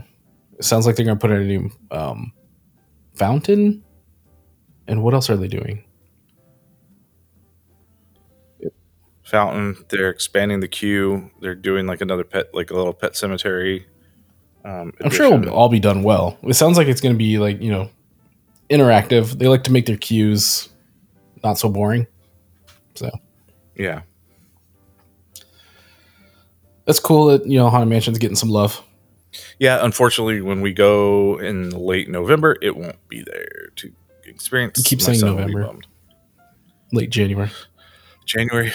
It 0.59 0.65
sounds 0.65 0.87
like 0.87 0.97
they're 0.97 1.05
going 1.05 1.19
to 1.19 1.21
put 1.21 1.31
in 1.31 1.43
a 1.43 1.45
new 1.45 1.71
um, 1.91 2.33
fountain. 3.13 3.85
And 4.89 5.03
what 5.03 5.13
else 5.13 5.29
are 5.29 5.37
they 5.37 5.47
doing? 5.47 5.85
Fountain. 9.25 9.77
They're 9.91 10.09
expanding 10.09 10.61
the 10.61 10.69
queue. 10.69 11.31
They're 11.43 11.55
doing 11.55 11.87
like 11.87 12.01
another 12.01 12.25
pet, 12.25 12.55
like 12.55 12.71
a 12.71 12.75
little 12.75 12.95
pet 12.95 13.15
cemetery. 13.15 13.87
Um, 14.65 14.95
I'm 15.05 15.11
sure 15.11 15.27
it'll 15.27 15.51
all 15.51 15.69
be 15.69 15.79
done 15.79 16.03
well. 16.03 16.39
It 16.43 16.55
sounds 16.55 16.79
like 16.79 16.89
it's 16.89 17.03
going 17.03 17.15
to 17.15 17.19
be 17.19 17.39
like 17.39 17.61
you 17.61 17.71
know, 17.71 17.91
interactive. 18.71 19.39
They 19.39 19.49
like 19.49 19.65
to 19.65 19.71
make 19.71 19.85
their 19.85 19.99
queues 19.99 20.71
not 21.45 21.59
so 21.59 21.69
boring. 21.69 22.07
So 22.95 23.11
Yeah. 23.75 24.01
That's 26.87 27.01
cool 27.01 27.27
that 27.27 27.47
you 27.47 27.59
know 27.59 27.69
Haunted 27.69 27.89
Mansion's 27.89 28.19
getting 28.19 28.37
some 28.37 28.49
love. 28.49 28.83
Yeah. 29.59 29.85
Unfortunately, 29.85 30.41
when 30.41 30.61
we 30.63 30.73
go 30.73 31.39
in 31.39 31.71
late 31.71 32.09
November, 32.09 32.57
it 32.63 32.77
won't 32.77 32.97
be 33.09 33.23
there 33.23 33.69
to 33.77 33.93
experience. 34.25 34.79
You 34.79 34.85
keep 34.85 35.03
saying 35.03 35.19
son 35.19 35.37
will 35.37 35.47
be 35.47 35.55
November. 35.55 35.83
Late 36.93 37.11
January. 37.11 37.51
January. 38.25 38.73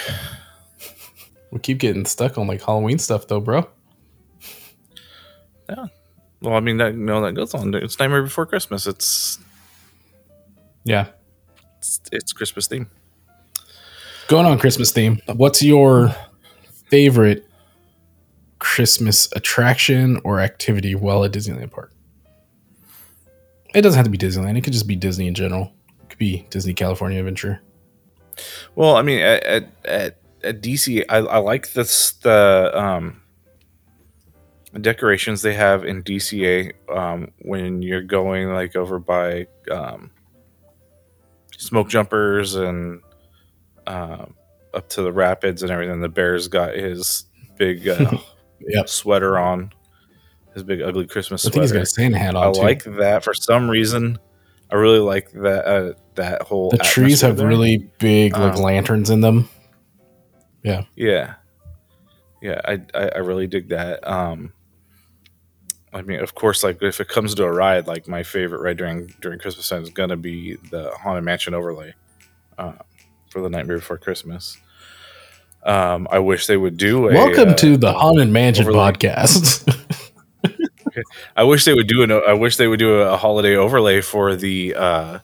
We 1.51 1.59
keep 1.59 1.79
getting 1.79 2.05
stuck 2.05 2.37
on 2.37 2.47
like 2.47 2.61
Halloween 2.61 2.99
stuff 2.99 3.27
though, 3.27 3.39
bro. 3.39 3.67
Yeah. 5.69 5.85
Well, 6.41 6.55
I 6.55 6.59
mean, 6.59 6.77
that, 6.77 6.93
you 6.93 6.99
know, 6.99 7.21
that 7.21 7.33
goes 7.33 7.53
on. 7.53 7.73
It's 7.75 7.99
Nightmare 7.99 8.23
Before 8.23 8.45
Christmas. 8.45 8.87
It's 8.87 9.37
Yeah. 10.83 11.07
it's, 11.77 12.01
it's 12.11 12.33
Christmas 12.33 12.67
theme. 12.67 12.89
Going 14.27 14.45
on 14.45 14.57
Christmas 14.59 14.91
theme. 14.91 15.21
What's 15.27 15.61
your 15.61 16.15
favorite 16.89 17.45
Christmas 18.71 19.27
attraction 19.35 20.21
or 20.23 20.39
activity 20.39 20.95
while 20.95 21.25
at 21.25 21.33
Disneyland 21.33 21.71
Park? 21.71 21.91
It 23.75 23.81
doesn't 23.81 23.97
have 23.97 24.05
to 24.05 24.09
be 24.09 24.17
Disneyland. 24.17 24.57
It 24.57 24.61
could 24.61 24.71
just 24.71 24.87
be 24.87 24.95
Disney 24.95 25.27
in 25.27 25.33
general. 25.33 25.73
It 26.03 26.09
could 26.09 26.17
be 26.17 26.47
Disney 26.49 26.73
California 26.73 27.19
Adventure. 27.19 27.61
Well, 28.75 28.95
I 28.95 29.01
mean, 29.01 29.19
at 29.19 29.67
at, 29.83 30.17
at, 30.41 30.61
DC, 30.61 31.03
I, 31.09 31.17
I 31.17 31.37
like 31.39 31.73
this 31.73 32.13
the 32.13 32.71
um, 32.73 33.21
decorations 34.79 35.41
they 35.41 35.53
have 35.53 35.83
in 35.83 36.01
DCA 36.01 36.71
um, 36.89 37.33
when 37.39 37.81
you're 37.81 38.01
going 38.01 38.53
like 38.53 38.77
over 38.77 38.99
by 38.99 39.47
um, 39.69 40.11
smoke 41.57 41.89
jumpers 41.89 42.55
and 42.55 43.01
um, 43.85 44.33
up 44.73 44.87
to 44.91 45.01
the 45.01 45.11
rapids 45.11 45.61
and 45.61 45.73
everything. 45.73 45.99
The 45.99 46.07
bear's 46.07 46.47
got 46.47 46.73
his 46.73 47.25
big 47.57 47.85
uh, 47.85 48.17
Yep. 48.67 48.89
sweater 48.89 49.37
on, 49.37 49.71
his 50.53 50.63
big 50.63 50.81
ugly 50.81 51.07
Christmas 51.07 51.45
I 51.45 51.49
think 51.49 51.61
he's 51.63 51.69
sweater. 51.71 51.79
got 51.79 51.87
a 51.87 51.91
Santa 51.91 52.17
hat 52.17 52.35
on 52.35 52.47
I 52.49 52.51
too. 52.51 52.59
like 52.61 52.83
that 52.97 53.23
for 53.23 53.33
some 53.33 53.69
reason. 53.69 54.17
I 54.69 54.75
really 54.75 54.99
like 54.99 55.31
that 55.33 55.65
uh, 55.65 55.93
that 56.15 56.43
whole. 56.43 56.69
the 56.71 56.77
trees 56.77 57.21
have 57.21 57.37
there. 57.37 57.47
really 57.47 57.89
big 57.99 58.33
like 58.37 58.55
Um, 58.55 58.61
lanterns 58.63 59.09
in 59.09 59.21
them. 59.21 59.49
Yeah, 60.95 61.33
yeah, 62.41 62.61
I, 62.65 62.79
I 62.93 63.09
I 63.15 63.17
really 63.17 63.47
dig 63.47 63.69
that. 63.69 64.07
Um, 64.07 64.53
I 65.93 66.01
mean, 66.03 66.19
of 66.21 66.35
course, 66.35 66.63
like 66.63 66.81
if 66.81 67.01
it 67.01 67.09
comes 67.09 67.35
to 67.35 67.43
a 67.43 67.51
ride, 67.51 67.87
like 67.87 68.07
my 68.07 68.23
favorite 68.23 68.61
ride 68.61 68.77
during 68.77 69.07
during 69.19 69.39
Christmas 69.39 69.67
time 69.67 69.83
is 69.83 69.89
gonna 69.89 70.15
be 70.17 70.55
the 70.69 70.91
Haunted 70.91 71.23
Mansion 71.25 71.53
overlay 71.53 71.93
uh, 72.57 72.73
for 73.29 73.41
the 73.41 73.49
Nightmare 73.49 73.77
Before 73.77 73.97
Christmas. 73.97 74.57
Um, 75.63 76.07
I 76.11 76.19
wish 76.19 76.47
they 76.47 76.57
would 76.57 76.77
do 76.77 77.07
a. 77.09 77.13
Welcome 77.13 77.49
uh, 77.49 77.55
to 77.55 77.77
the 77.77 77.93
Haunted 77.93 78.29
Mansion 78.29 78.65
overlay. 78.65 78.93
podcast. 78.93 79.77
I 81.37 81.43
wish 81.43 81.65
they 81.65 81.73
would 81.73 81.87
do 81.87 82.01
an. 82.03 82.11
I 82.11 82.33
wish 82.33 82.57
they 82.57 82.67
would 82.67 82.79
do 82.79 82.95
a, 82.95 83.15
holiday 83.15 83.55
overlay 83.55 84.01
for 84.01 84.35
the 84.35 84.75
uh, 84.75 85.19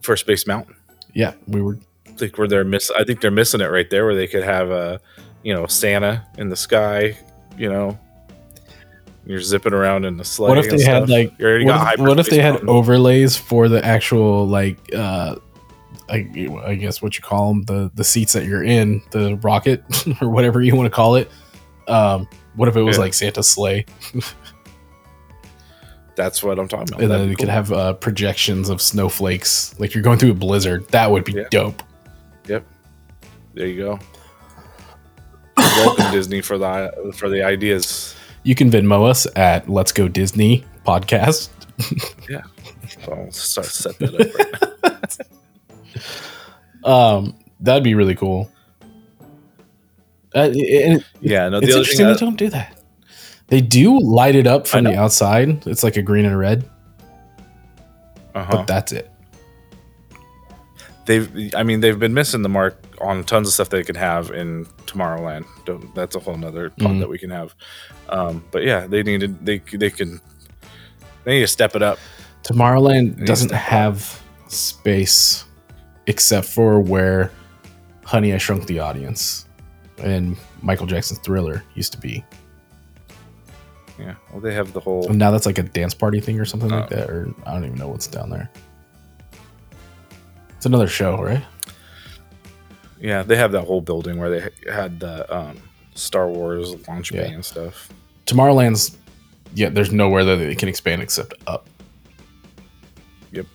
for 0.00 0.16
Space 0.16 0.46
Mountain. 0.46 0.76
yeah, 1.12 1.34
we 1.48 1.60
were 1.60 1.78
I 2.06 2.12
think 2.12 2.38
where 2.38 2.46
they're 2.46 2.64
miss. 2.64 2.90
I 2.92 3.04
think 3.04 3.20
they're 3.20 3.30
missing 3.30 3.60
it 3.60 3.66
right 3.66 3.88
there, 3.90 4.04
where 4.04 4.14
they 4.14 4.28
could 4.28 4.44
have 4.44 4.70
a, 4.70 5.00
you 5.42 5.54
know, 5.54 5.66
Santa 5.66 6.24
in 6.38 6.48
the 6.48 6.56
sky. 6.56 7.18
You 7.58 7.68
know, 7.68 7.98
you're 9.26 9.40
zipping 9.40 9.74
around 9.74 10.04
in 10.04 10.16
the 10.16 10.24
sleigh. 10.24 10.48
What 10.48 10.58
if 10.58 10.70
they 10.70 10.82
had, 10.82 11.08
like, 11.08 11.36
what 11.38 11.60
if, 11.60 12.00
what 12.00 12.20
if 12.20 12.30
they 12.30 12.40
had 12.40 12.64
overlays 12.68 13.36
for 13.36 13.68
the 13.68 13.84
actual 13.84 14.46
like 14.46 14.78
uh 14.94 15.36
I, 16.10 16.48
I 16.64 16.74
guess 16.74 17.00
what 17.00 17.16
you 17.16 17.22
call 17.22 17.48
them 17.52 17.62
the 17.64 17.90
the 17.94 18.04
seats 18.04 18.32
that 18.32 18.44
you're 18.44 18.64
in 18.64 19.00
the 19.12 19.36
rocket 19.36 19.82
or 20.20 20.28
whatever 20.28 20.60
you 20.60 20.74
want 20.76 20.86
to 20.86 20.90
call 20.90 21.14
it 21.16 21.30
um 21.88 22.28
what 22.56 22.68
if 22.68 22.76
it 22.76 22.82
was 22.82 22.96
Yeah. 22.96 23.02
like 23.02 23.14
Santa's 23.14 23.48
sleigh 23.48 23.86
That's 26.16 26.42
what 26.42 26.58
I'm 26.58 26.68
talking 26.68 26.88
about. 26.88 27.00
and 27.02 27.10
That'd 27.10 27.22
then 27.24 27.30
you 27.30 27.36
could 27.36 27.48
have 27.48 27.72
uh, 27.72 27.94
projections 27.94 28.68
of 28.68 28.82
snowflakes 28.82 29.74
like 29.78 29.94
you're 29.94 30.02
going 30.02 30.18
through 30.18 30.32
a 30.32 30.34
blizzard 30.34 30.86
that 30.88 31.10
would 31.10 31.24
be 31.24 31.32
Yeah. 31.32 31.44
dope 31.50 31.82
yep 32.46 32.64
There 33.54 33.66
you 33.66 33.76
go. 33.82 33.98
Welcome 35.56 36.10
Disney 36.12 36.40
for 36.40 36.58
the 36.58 37.12
for 37.16 37.28
the 37.28 37.42
ideas. 37.42 38.14
you 38.42 38.54
can 38.54 38.70
Venmo 38.70 39.08
us 39.08 39.26
at 39.36 39.68
Let's 39.68 39.92
Go 39.92 40.08
Disney 40.08 40.64
podcast 40.86 41.48
yeah 42.28 42.42
I'll 43.10 43.30
start 43.30 43.66
set 43.66 43.98
that 43.98 44.14
up. 44.14 44.34
Right 44.34 45.20
now. 45.22 45.36
um 46.84 47.34
that'd 47.60 47.84
be 47.84 47.94
really 47.94 48.14
cool 48.14 48.50
uh, 50.34 50.48
it- 50.52 51.04
Yeah, 51.20 51.48
no. 51.48 51.58
The 51.60 51.66
it's 51.66 51.74
other 51.74 51.80
interesting 51.80 52.06
thing 52.06 52.14
they 52.14 52.20
don't 52.20 52.36
do 52.36 52.48
that. 52.50 52.80
They 53.48 53.60
do 53.60 53.98
light 54.00 54.36
it 54.36 54.46
up 54.46 54.68
from 54.68 54.84
the 54.84 54.94
outside. 54.96 55.66
It's 55.66 55.82
like 55.82 55.96
a 55.96 56.02
green 56.02 56.24
and 56.24 56.32
a 56.32 56.36
red, 56.36 56.64
uh 58.36 58.46
but 58.48 58.66
that's 58.68 58.92
it. 58.92 59.10
they've 61.06 61.52
i 61.56 61.62
mean 61.64 61.80
they've 61.80 61.98
been 61.98 62.14
missing 62.14 62.42
the 62.42 62.48
mark 62.48 62.76
on 63.00 63.24
tons 63.24 63.48
of 63.48 63.54
stuff 63.54 63.70
they 63.70 63.82
could 63.82 63.96
have 63.96 64.30
in 64.30 64.66
tomorrowland 64.86 65.44
Don't- 65.64 65.92
that's 65.96 66.14
a 66.14 66.20
whole 66.20 66.36
nother 66.36 66.68
talk 66.68 66.92
Mhm. 66.92 67.00
that 67.00 67.08
we 67.08 67.18
can 67.18 67.30
have 67.30 67.54
um 68.10 68.44
but 68.52 68.62
yeah 68.62 68.86
they 68.86 69.02
needed 69.02 69.44
they 69.44 69.58
they 69.72 69.90
can 69.90 70.20
they 71.24 71.32
need 71.34 71.40
to 71.40 71.46
step 71.48 71.74
it 71.74 71.82
up 71.82 71.98
Tomorrowland 72.44 73.26
doesn't 73.26 73.50
have 73.52 74.22
space 74.48 75.44
except 76.10 76.46
for 76.48 76.80
where 76.80 77.30
Honey 78.04 78.34
I 78.34 78.38
Shrunk 78.38 78.66
the 78.66 78.80
Audience 78.80 79.46
and 80.02 80.36
Michael 80.60 80.86
Jackson's 80.86 81.20
Thriller 81.20 81.62
used 81.74 81.92
to 81.92 81.98
be. 81.98 82.24
yeah 83.98 84.14
well 84.32 84.40
they 84.40 84.52
have 84.52 84.72
the 84.72 84.80
whole 84.80 85.06
And 85.08 85.18
now 85.18 85.30
that's 85.30 85.46
like 85.46 85.58
a 85.58 85.62
dance 85.62 85.94
party 85.94 86.20
thing 86.20 86.40
or 86.40 86.44
something 86.44 86.68
like 86.70 86.90
Oh. 86.92 86.96
that, 86.96 87.10
or 87.10 87.28
I 87.46 87.52
don't 87.52 87.64
even 87.64 87.78
know 87.78 87.88
what's 87.88 88.06
down 88.08 88.28
there. 88.30 88.50
It's 90.56 90.66
another 90.66 90.88
show, 90.88 91.22
right? 91.22 91.42
yeah 93.00 93.22
they 93.22 93.36
have 93.36 93.52
that 93.52 93.62
whole 93.64 93.80
building 93.80 94.18
where 94.18 94.28
they 94.28 94.70
had 94.70 95.00
the 95.00 95.14
um 95.34 95.56
star 95.94 96.28
wars 96.28 96.86
launch 96.86 97.12
bay 97.12 97.30
and 97.32 97.42
stuff 97.44 97.88
Tomorrowland's 98.26 98.96
yeah, 99.54 99.68
there's 99.70 99.90
nowhere 99.92 100.24
that 100.24 100.36
they 100.36 100.54
can 100.54 100.68
expand 100.68 101.02
except 101.02 101.34
up. 101.48 101.68
Yep. 103.32 103.46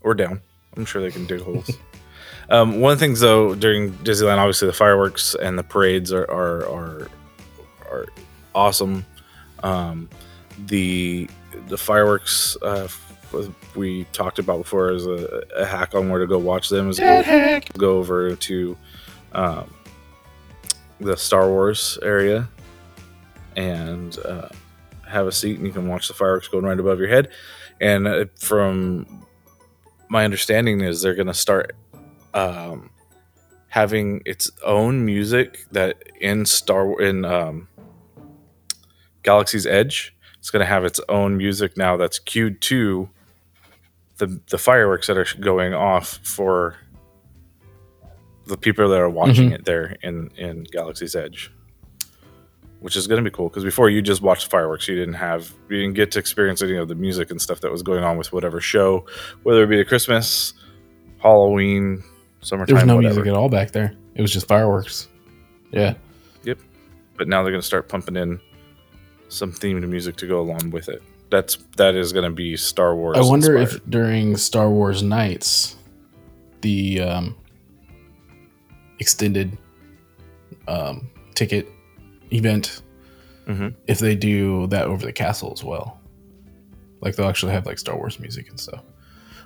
Or 0.00 0.14
down 0.14 0.40
i'm 0.76 0.84
sure 0.84 1.02
they 1.02 1.10
can 1.10 1.26
dig 1.26 1.40
holes 1.40 1.70
um 2.50 2.80
one 2.80 2.92
of 2.92 2.98
the 2.98 3.04
things 3.04 3.20
though 3.20 3.54
during 3.54 3.92
disneyland 3.98 4.38
obviously 4.38 4.66
the 4.66 4.72
fireworks 4.72 5.34
and 5.34 5.58
the 5.58 5.64
parades 5.64 6.12
are 6.12 6.30
are 6.30 6.66
are, 6.68 7.08
are 7.90 8.06
awesome. 8.56 9.04
Um, 9.62 10.08
the 10.66 11.28
the 11.68 11.76
fireworks 11.76 12.56
uh, 12.62 12.88
we 13.76 14.04
talked 14.12 14.38
about 14.38 14.58
before 14.58 14.90
as 14.90 15.06
a, 15.06 15.42
a, 15.56 15.64
hack 15.64 15.94
on 15.94 16.08
where 16.08 16.20
to 16.20 16.26
go 16.26 16.38
watch 16.38 16.68
them 16.68 16.88
is 16.88 16.98
go, 16.98 17.60
go, 17.76 17.98
over 17.98 18.34
to 18.34 18.76
um, 19.32 19.72
the 21.00 21.16
Star 21.16 21.48
Wars 21.48 21.98
area 22.02 22.48
and 23.56 24.18
uh, 24.20 24.48
have 25.06 25.26
a 25.26 25.32
seat, 25.32 25.58
and 25.58 25.66
you 25.66 25.72
can 25.72 25.86
watch 25.86 26.08
the 26.08 26.14
fireworks 26.14 26.48
going 26.48 26.64
right 26.64 26.78
above 26.78 26.98
your 26.98 27.08
head. 27.08 27.28
And 27.80 28.06
uh, 28.06 28.24
from 28.38 29.26
my 30.08 30.24
understanding 30.24 30.80
is 30.80 31.02
they're 31.02 31.14
going 31.14 31.26
to 31.26 31.34
start 31.34 31.74
um, 32.34 32.90
having 33.68 34.22
its 34.24 34.50
own 34.64 35.04
music 35.04 35.66
that 35.72 36.02
in 36.20 36.46
Star 36.46 37.00
in 37.00 37.24
um, 37.24 37.68
Galaxy's 39.22 39.66
Edge. 39.66 40.14
It's 40.38 40.50
going 40.50 40.60
to 40.60 40.66
have 40.66 40.84
its 40.84 41.00
own 41.08 41.36
music 41.36 41.76
now 41.76 41.96
that's 41.96 42.18
cued 42.18 42.60
to 42.62 43.10
the 44.18 44.40
the 44.48 44.58
fireworks 44.58 45.08
that 45.08 45.18
are 45.18 45.26
going 45.40 45.74
off 45.74 46.20
for 46.22 46.76
the 48.46 48.56
people 48.56 48.88
that 48.88 49.00
are 49.00 49.10
watching 49.10 49.46
mm-hmm. 49.46 49.54
it 49.54 49.64
there 49.64 49.96
in 50.02 50.30
in 50.36 50.64
Galaxy's 50.64 51.14
Edge, 51.14 51.52
which 52.80 52.96
is 52.96 53.06
going 53.06 53.22
to 53.22 53.28
be 53.28 53.34
cool 53.34 53.48
because 53.48 53.64
before 53.64 53.88
you 53.88 54.02
just 54.02 54.22
watched 54.22 54.50
fireworks, 54.50 54.86
you 54.88 54.94
didn't 54.94 55.14
have 55.14 55.52
you 55.68 55.80
didn't 55.80 55.94
get 55.94 56.10
to 56.12 56.18
experience 56.18 56.62
any 56.62 56.76
of 56.76 56.88
the 56.88 56.94
music 56.94 57.30
and 57.30 57.40
stuff 57.40 57.60
that 57.60 57.70
was 57.70 57.82
going 57.82 58.04
on 58.04 58.16
with 58.16 58.32
whatever 58.32 58.60
show, 58.60 59.04
whether 59.42 59.62
it 59.62 59.68
be 59.68 59.80
a 59.80 59.84
Christmas, 59.84 60.54
Halloween, 61.18 62.02
summertime. 62.40 62.66
There 62.66 62.76
was 62.76 62.84
no 62.84 62.96
whatever. 62.96 63.14
music 63.14 63.30
at 63.30 63.36
all 63.36 63.48
back 63.48 63.72
there. 63.72 63.94
It 64.14 64.22
was 64.22 64.32
just 64.32 64.46
fireworks. 64.46 65.08
Yeah. 65.72 65.94
Yep. 66.44 66.58
But 67.16 67.28
now 67.28 67.42
they're 67.42 67.52
going 67.52 67.60
to 67.60 67.66
start 67.66 67.88
pumping 67.88 68.16
in 68.16 68.40
some 69.28 69.52
themed 69.52 69.86
music 69.88 70.16
to 70.16 70.26
go 70.26 70.40
along 70.40 70.70
with 70.70 70.88
it. 70.88 71.02
That's 71.30 71.56
that 71.76 71.94
is 71.96 72.12
going 72.12 72.24
to 72.24 72.30
be 72.30 72.56
Star 72.56 72.94
Wars. 72.94 73.16
I 73.18 73.22
wonder 73.22 73.56
inspired. 73.56 73.82
if 73.82 73.90
during 73.90 74.36
Star 74.36 74.70
Wars 74.70 75.02
nights, 75.02 75.76
the 76.60 77.00
um, 77.00 77.36
extended 79.00 79.58
um, 80.68 81.08
ticket 81.34 81.68
event, 82.32 82.82
mm-hmm. 83.46 83.68
if 83.86 83.98
they 83.98 84.14
do 84.14 84.66
that 84.68 84.86
over 84.86 85.04
the 85.04 85.12
castle 85.12 85.52
as 85.52 85.64
well, 85.64 86.00
like 87.00 87.16
they'll 87.16 87.28
actually 87.28 87.52
have 87.52 87.66
like 87.66 87.78
Star 87.78 87.96
Wars 87.96 88.18
music 88.18 88.48
and 88.48 88.58
stuff. 88.58 88.82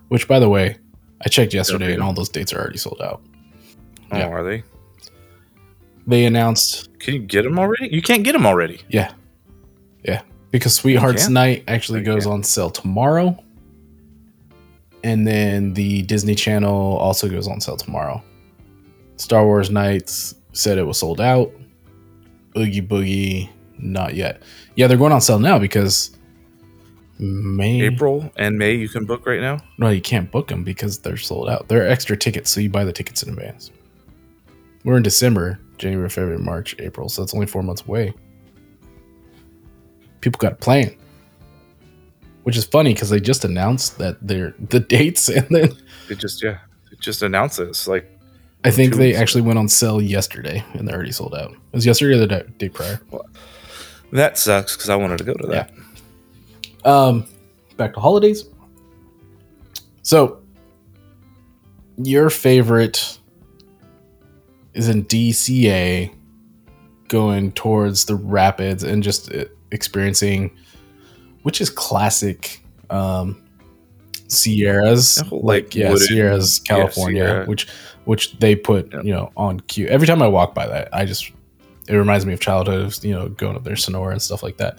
Which, 0.09 0.27
by 0.27 0.39
the 0.39 0.49
way, 0.49 0.77
I 1.25 1.29
checked 1.29 1.55
yesterday, 1.55 1.93
and 1.93 2.03
all 2.03 2.13
those 2.13 2.29
dates 2.29 2.53
are 2.53 2.59
already 2.59 2.79
sold 2.79 3.01
out. 3.01 3.23
Oh, 4.11 4.19
yeah. 4.19 4.29
are 4.29 4.43
they? 4.43 4.65
They 6.07 6.25
announced. 6.25 6.99
Can 6.99 7.15
you 7.15 7.21
get 7.21 7.43
them 7.43 7.59
already? 7.59 7.89
You 7.95 8.03
can't 8.03 8.25
get 8.25 8.33
them 8.33 8.47
already. 8.47 8.81
Yeah, 8.89 9.13
yeah, 10.03 10.23
because 10.51 10.75
Sweethearts 10.75 11.29
Night 11.29 11.65
actually 11.69 12.03
goes 12.03 12.27
on 12.27 12.43
sale 12.43 12.71
tomorrow, 12.71 13.39
and 15.05 15.27
then 15.27 15.75
the 15.75 16.03
Disney 16.03 16.35
Channel 16.35 16.97
also 16.97 17.29
goes 17.29 17.47
on 17.47 17.61
sale 17.61 17.77
tomorrow. 17.77 18.23
Star 19.17 19.45
Wars 19.45 19.71
Nights 19.71 20.35
said 20.53 20.79
it 20.79 20.83
was 20.83 20.99
sold 20.99 21.21
out. 21.21 21.53
Oogie 22.57 22.83
Boogie, 22.83 23.51
not 23.79 24.15
yet. 24.15 24.43
Yeah, 24.77 24.87
they're 24.87 24.99
going 24.99 25.13
on 25.13 25.21
sale 25.21 25.39
now 25.39 25.59
because 25.59 26.17
May, 27.19 27.83
April, 27.83 28.33
and 28.37 28.59
May 28.59 28.75
you 28.75 28.89
can 28.89 29.05
book 29.05 29.27
right 29.27 29.41
now. 29.41 29.59
No, 29.79 29.91
you 29.91 30.01
can't 30.01 30.31
book 30.31 30.49
them 30.49 30.65
because 30.65 30.99
they're 30.99 31.19
sold 31.19 31.49
out. 31.49 31.69
They're 31.69 31.87
extra 31.87 32.17
tickets, 32.17 32.51
so 32.51 32.61
you 32.61 32.71
buy 32.71 32.85
the 32.85 32.93
tickets 32.93 33.23
in 33.23 33.29
advance. 33.29 33.71
We're 34.85 34.97
in 34.97 35.03
December, 35.03 35.61
January, 35.77 36.09
February, 36.09 36.39
March, 36.39 36.75
April, 36.79 37.11
so 37.11 37.21
that's 37.21 37.35
only 37.35 37.47
four 37.47 37.63
months 37.63 37.83
away. 37.83 38.15
People 40.23 40.39
got 40.39 40.53
a 40.53 40.57
plan, 40.57 40.97
which 42.45 42.57
is 42.57 42.65
funny 42.65 42.95
because 42.95 43.11
they 43.11 43.21
just 43.21 43.45
announced 43.45 43.99
that 43.99 44.17
they're 44.27 44.55
the 44.59 44.81
dates, 44.97 45.29
and 45.29 45.47
then 45.51 45.71
they 46.09 46.15
just 46.15 46.43
yeah, 46.43 46.59
they 46.91 46.97
just 47.01 47.23
announced 47.23 47.59
this 47.59 47.87
like. 47.87 48.11
I 48.65 48.71
think 48.71 48.97
they 48.97 49.15
actually 49.15 49.43
went 49.43 49.59
on 49.59 49.69
sale 49.69 50.03
yesterday, 50.03 50.65
and 50.75 50.87
they're 50.87 50.97
already 50.97 51.13
sold 51.13 51.35
out. 51.35 51.53
It 51.53 51.59
was 51.73 51.87
yesterday 51.87 52.17
or 52.17 52.19
the 52.19 52.27
day, 52.27 52.45
day 52.59 52.69
prior. 52.69 53.01
Well, 53.11 53.27
that 54.13 54.37
sucks 54.37 54.77
because 54.77 54.91
I 54.91 54.97
wanted 54.97 55.19
to 55.19 55.25
go 55.25 55.35
to 55.35 55.47
that. 55.47 55.71
Yeah. 56.85 56.91
Um, 56.93 57.27
back 57.77 57.95
to 57.95 58.01
holidays. 58.01 58.45
So, 60.03 60.43
your 61.97 62.29
favorite 62.29 63.19
is 64.75 64.89
in 64.89 65.05
DCA, 65.05 66.15
going 67.09 67.53
towards 67.53 68.05
the 68.05 68.15
rapids 68.15 68.85
and 68.85 69.03
just 69.03 69.33
uh, 69.33 69.45
experiencing, 69.73 70.57
which 71.43 71.61
is 71.61 71.71
classic 71.71 72.63
um, 72.89 73.43
Sierras, 74.29 75.23
like, 75.31 75.43
like 75.43 75.75
yeah, 75.75 75.91
wooden, 75.91 76.07
Sierras, 76.07 76.61
California, 76.61 77.23
yeah, 77.23 77.29
Sierra. 77.31 77.47
which 77.47 77.67
which 78.05 78.39
they 78.39 78.57
put 78.57 78.93
yep. 78.93 79.05
you 79.05 79.13
know 79.13 79.33
on 79.37 79.61
cue. 79.61 79.87
Every 79.87 80.07
time 80.07 80.23
I 80.23 80.29
walk 80.29 80.55
by 80.55 80.67
that, 80.67 80.89
I 80.93 81.05
just 81.05 81.33
it 81.91 81.97
reminds 81.97 82.25
me 82.25 82.33
of 82.33 82.41
childhood, 82.41 83.03
you 83.03 83.13
know, 83.13 83.29
going 83.31 83.57
up 83.57 83.65
there 83.65 83.75
Sonora 83.75 84.13
and 84.13 84.23
stuff 84.23 84.43
like 84.43 84.57
that. 84.59 84.79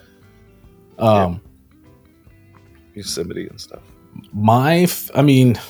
Um, 0.98 1.42
Yosemite 2.94 3.46
and 3.48 3.60
stuff. 3.60 3.82
My, 4.32 4.80
f- 4.80 5.10
I 5.14 5.20
mean, 5.20 5.60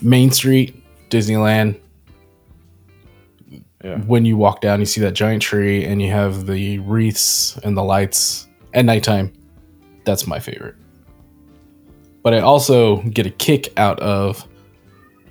Main 0.00 0.30
Street, 0.30 0.80
Disneyland. 1.10 1.80
Yeah. 3.82 3.98
When 3.98 4.24
you 4.24 4.36
walk 4.36 4.60
down, 4.60 4.80
you 4.80 4.86
see 4.86 5.00
that 5.02 5.12
giant 5.12 5.42
tree, 5.42 5.84
and 5.84 6.00
you 6.00 6.10
have 6.10 6.46
the 6.46 6.78
wreaths 6.78 7.58
and 7.58 7.76
the 7.76 7.82
lights 7.82 8.46
at 8.72 8.84
nighttime. 8.84 9.32
That's 10.04 10.26
my 10.26 10.38
favorite. 10.38 10.76
But 12.22 12.32
I 12.32 12.38
also 12.40 13.02
get 13.02 13.26
a 13.26 13.30
kick 13.30 13.78
out 13.78 14.00
of 14.00 14.46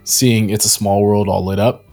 seeing 0.04 0.50
It's 0.50 0.66
a 0.66 0.70
Small 0.70 1.02
World 1.02 1.30
all 1.30 1.46
lit 1.46 1.60
up. 1.60 1.86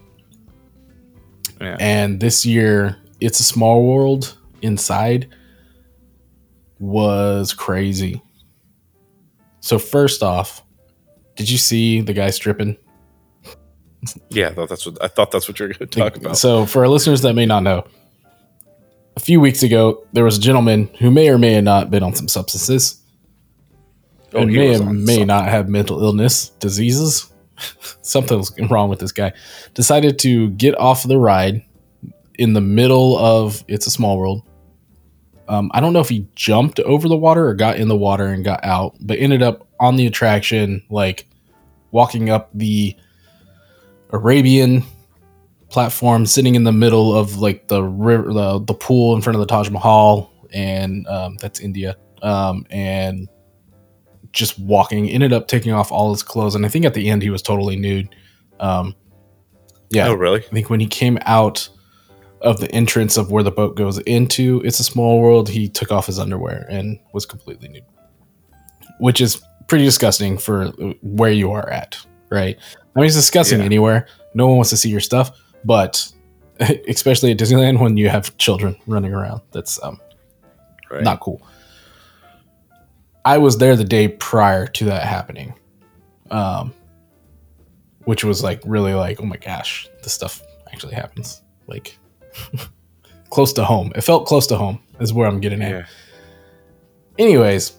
Yeah. 1.60 1.76
And 1.78 2.20
this 2.20 2.46
year, 2.46 2.96
It's 3.20 3.40
a 3.40 3.44
Small 3.44 3.86
World 3.86 4.36
inside 4.62 5.28
was 6.78 7.52
crazy. 7.52 8.22
So 9.60 9.78
first 9.78 10.22
off, 10.22 10.62
did 11.36 11.50
you 11.50 11.58
see 11.58 12.00
the 12.00 12.12
guy 12.12 12.30
stripping? 12.30 12.76
Yeah, 14.30 14.48
I 14.48 14.54
thought 14.54 14.70
that's 14.70 14.86
what 14.86 15.02
I 15.02 15.08
thought 15.08 15.30
that's 15.30 15.46
what 15.46 15.58
you're 15.58 15.68
going 15.68 15.86
to 15.86 15.86
talk 15.86 16.16
about. 16.16 16.38
So 16.38 16.64
for 16.64 16.80
our 16.80 16.88
listeners 16.88 17.20
that 17.22 17.34
may 17.34 17.44
not 17.44 17.62
know, 17.62 17.86
a 19.16 19.20
few 19.20 19.40
weeks 19.40 19.62
ago 19.62 20.06
there 20.14 20.24
was 20.24 20.38
a 20.38 20.40
gentleman 20.40 20.88
who 20.98 21.10
may 21.10 21.28
or 21.28 21.36
may 21.36 21.52
have 21.52 21.64
not 21.64 21.90
been 21.90 22.02
on 22.02 22.14
some 22.14 22.26
substances, 22.26 23.02
oh, 24.32 24.40
and 24.40 24.50
may 24.50 24.74
or 24.76 24.84
may 24.90 25.06
something. 25.06 25.26
not 25.26 25.48
have 25.48 25.68
mental 25.68 26.02
illness, 26.02 26.48
diseases. 26.60 27.30
something 28.02 28.38
was 28.38 28.52
wrong 28.70 28.88
with 28.88 29.00
this 29.00 29.12
guy. 29.12 29.32
Decided 29.74 30.18
to 30.20 30.50
get 30.50 30.78
off 30.78 31.02
the 31.02 31.18
ride 31.18 31.62
in 32.34 32.54
the 32.54 32.60
middle 32.60 33.18
of 33.18 33.64
It's 33.68 33.86
a 33.86 33.90
Small 33.90 34.18
World 34.18 34.42
um, 35.50 35.68
I 35.74 35.80
don't 35.80 35.92
know 35.92 36.00
if 36.00 36.08
he 36.08 36.28
jumped 36.36 36.78
over 36.78 37.08
the 37.08 37.16
water 37.16 37.48
or 37.48 37.54
got 37.54 37.76
in 37.76 37.88
the 37.88 37.96
water 37.96 38.28
and 38.28 38.44
got 38.44 38.64
out, 38.64 38.94
but 39.00 39.18
ended 39.18 39.42
up 39.42 39.66
on 39.80 39.96
the 39.96 40.06
attraction, 40.06 40.80
like 40.90 41.26
walking 41.90 42.30
up 42.30 42.50
the 42.54 42.94
Arabian 44.10 44.84
platform, 45.68 46.24
sitting 46.24 46.54
in 46.54 46.62
the 46.62 46.72
middle 46.72 47.16
of 47.16 47.38
like 47.38 47.66
the 47.66 47.82
river, 47.82 48.32
the, 48.32 48.60
the 48.60 48.74
pool 48.74 49.16
in 49.16 49.22
front 49.22 49.34
of 49.34 49.40
the 49.40 49.46
Taj 49.46 49.70
Mahal, 49.70 50.30
and 50.52 51.04
um, 51.08 51.36
that's 51.40 51.58
India, 51.58 51.96
um, 52.22 52.64
and 52.70 53.28
just 54.32 54.58
walking. 54.58 55.08
Ended 55.08 55.32
up 55.32 55.48
taking 55.48 55.72
off 55.72 55.90
all 55.90 56.12
his 56.12 56.22
clothes, 56.22 56.54
and 56.54 56.64
I 56.64 56.68
think 56.68 56.84
at 56.84 56.94
the 56.94 57.08
end 57.08 57.22
he 57.22 57.30
was 57.30 57.42
totally 57.42 57.76
nude. 57.76 58.14
Um, 58.58 58.94
yeah. 59.90 60.08
Oh, 60.08 60.14
really? 60.14 60.40
I 60.40 60.48
think 60.48 60.70
when 60.70 60.80
he 60.80 60.86
came 60.86 61.18
out 61.22 61.68
of 62.40 62.60
the 62.60 62.70
entrance 62.72 63.16
of 63.16 63.30
where 63.30 63.42
the 63.42 63.50
boat 63.50 63.76
goes 63.76 63.98
into 63.98 64.62
It's 64.64 64.80
a 64.80 64.84
Small 64.84 65.20
World, 65.20 65.48
he 65.48 65.68
took 65.68 65.92
off 65.92 66.06
his 66.06 66.18
underwear 66.18 66.66
and 66.70 66.98
was 67.12 67.26
completely 67.26 67.68
nude, 67.68 67.84
which 68.98 69.20
is 69.20 69.42
pretty 69.66 69.84
disgusting 69.84 70.38
for 70.38 70.66
where 71.02 71.32
you 71.32 71.52
are 71.52 71.68
at, 71.68 71.98
right? 72.30 72.56
I 72.96 72.98
mean, 72.98 73.06
it's 73.06 73.14
disgusting 73.14 73.58
yeah. 73.58 73.66
anywhere. 73.66 74.06
No 74.34 74.46
one 74.46 74.56
wants 74.56 74.70
to 74.70 74.76
see 74.76 74.88
your 74.88 75.00
stuff, 75.00 75.38
but 75.64 76.10
especially 76.88 77.30
at 77.32 77.38
Disneyland 77.38 77.80
when 77.80 77.96
you 77.96 78.08
have 78.08 78.36
children 78.38 78.76
running 78.86 79.12
around, 79.12 79.42
that's 79.52 79.82
um, 79.82 80.00
right. 80.90 81.02
not 81.02 81.20
cool. 81.20 81.42
I 83.24 83.38
was 83.38 83.58
there 83.58 83.76
the 83.76 83.84
day 83.84 84.08
prior 84.08 84.66
to 84.66 84.84
that 84.86 85.04
happening, 85.04 85.54
um, 86.30 86.72
which 88.04 88.24
was 88.24 88.42
like 88.42 88.62
really 88.64 88.94
like, 88.94 89.20
oh 89.20 89.26
my 89.26 89.36
gosh, 89.36 89.88
this 90.02 90.12
stuff 90.12 90.42
actually 90.72 90.94
happens. 90.94 91.42
Like, 91.66 91.98
close 93.30 93.52
to 93.54 93.64
home. 93.64 93.92
It 93.94 94.02
felt 94.02 94.26
close 94.26 94.46
to 94.48 94.56
home. 94.56 94.80
Is 95.00 95.12
where 95.12 95.26
I'm 95.26 95.40
getting 95.40 95.62
at. 95.62 95.70
Yeah. 95.70 95.86
Anyways, 97.18 97.72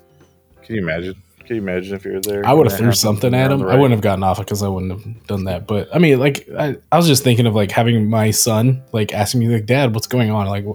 can 0.63 0.75
you 0.75 0.81
imagine? 0.81 1.21
Can 1.39 1.55
you 1.55 1.61
imagine 1.61 1.95
if 1.95 2.05
you 2.05 2.13
were 2.13 2.21
there? 2.21 2.45
I 2.45 2.53
would 2.53 2.69
have 2.69 2.77
threw 2.77 2.91
something 2.93 3.33
at 3.33 3.51
him. 3.51 3.61
Right? 3.61 3.75
I 3.75 3.75
wouldn't 3.75 3.91
have 3.91 4.01
gotten 4.01 4.23
off 4.23 4.39
because 4.39 4.63
I 4.63 4.67
wouldn't 4.67 4.91
have 4.91 5.27
done 5.27 5.43
that. 5.45 5.67
But 5.67 5.93
I 5.93 5.99
mean, 5.99 6.19
like, 6.19 6.47
I, 6.57 6.77
I 6.91 6.97
was 6.97 7.07
just 7.07 7.23
thinking 7.23 7.45
of 7.45 7.53
like 7.55 7.71
having 7.71 8.09
my 8.09 8.31
son 8.31 8.83
like 8.91 9.13
asking 9.13 9.41
me 9.41 9.47
like, 9.49 9.65
"Dad, 9.65 9.93
what's 9.93 10.07
going 10.07 10.31
on?" 10.31 10.47
Like, 10.47 10.65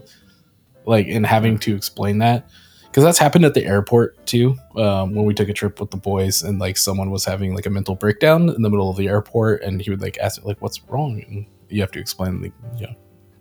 like 0.85 1.07
and 1.09 1.27
having 1.27 1.59
to 1.61 1.75
explain 1.75 2.19
that 2.19 2.49
because 2.87 3.05
that's 3.05 3.19
happened 3.19 3.45
at 3.45 3.53
the 3.55 3.65
airport 3.65 4.25
too 4.27 4.57
um, 4.77 5.15
when 5.15 5.25
we 5.27 5.35
took 5.35 5.49
a 5.49 5.53
trip 5.53 5.79
with 5.81 5.91
the 5.91 5.97
boys 5.97 6.43
and 6.43 6.59
like 6.59 6.77
someone 6.77 7.11
was 7.11 7.25
having 7.25 7.55
like 7.55 7.67
a 7.67 7.71
mental 7.71 7.95
breakdown 7.95 8.49
in 8.49 8.63
the 8.63 8.71
middle 8.71 8.89
of 8.91 8.97
the 8.97 9.09
airport 9.09 9.63
and 9.63 9.83
he 9.83 9.91
would 9.91 10.01
like 10.01 10.17
ask 10.19 10.43
like 10.45 10.61
what's 10.63 10.83
wrong 10.89 11.23
and 11.29 11.47
you 11.69 11.81
have 11.81 11.91
to 11.93 11.99
explain 11.99 12.41
like 12.41 12.53
you 12.79 12.87
know 12.87 12.95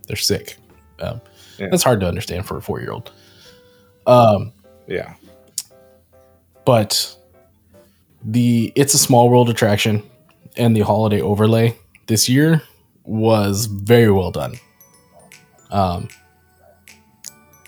they're 0.06 0.16
sick 0.16 0.56
um, 1.00 1.20
Yeah. 1.58 1.68
that's 1.70 1.82
hard 1.82 2.00
to 2.00 2.06
understand 2.08 2.46
for 2.46 2.56
a 2.58 2.62
four 2.62 2.80
year 2.80 2.92
old 2.92 3.12
um, 4.06 4.52
Yeah. 4.86 5.14
but 6.64 7.16
the 8.24 8.72
it's 8.74 8.94
a 8.94 8.98
small 8.98 9.28
world 9.30 9.48
attraction 9.48 10.02
and 10.56 10.74
the 10.76 10.80
holiday 10.80 11.20
overlay 11.20 11.76
this 12.06 12.28
year 12.28 12.62
was 13.04 13.66
very 13.66 14.10
well 14.10 14.30
done 14.32 14.54
um 15.70 16.08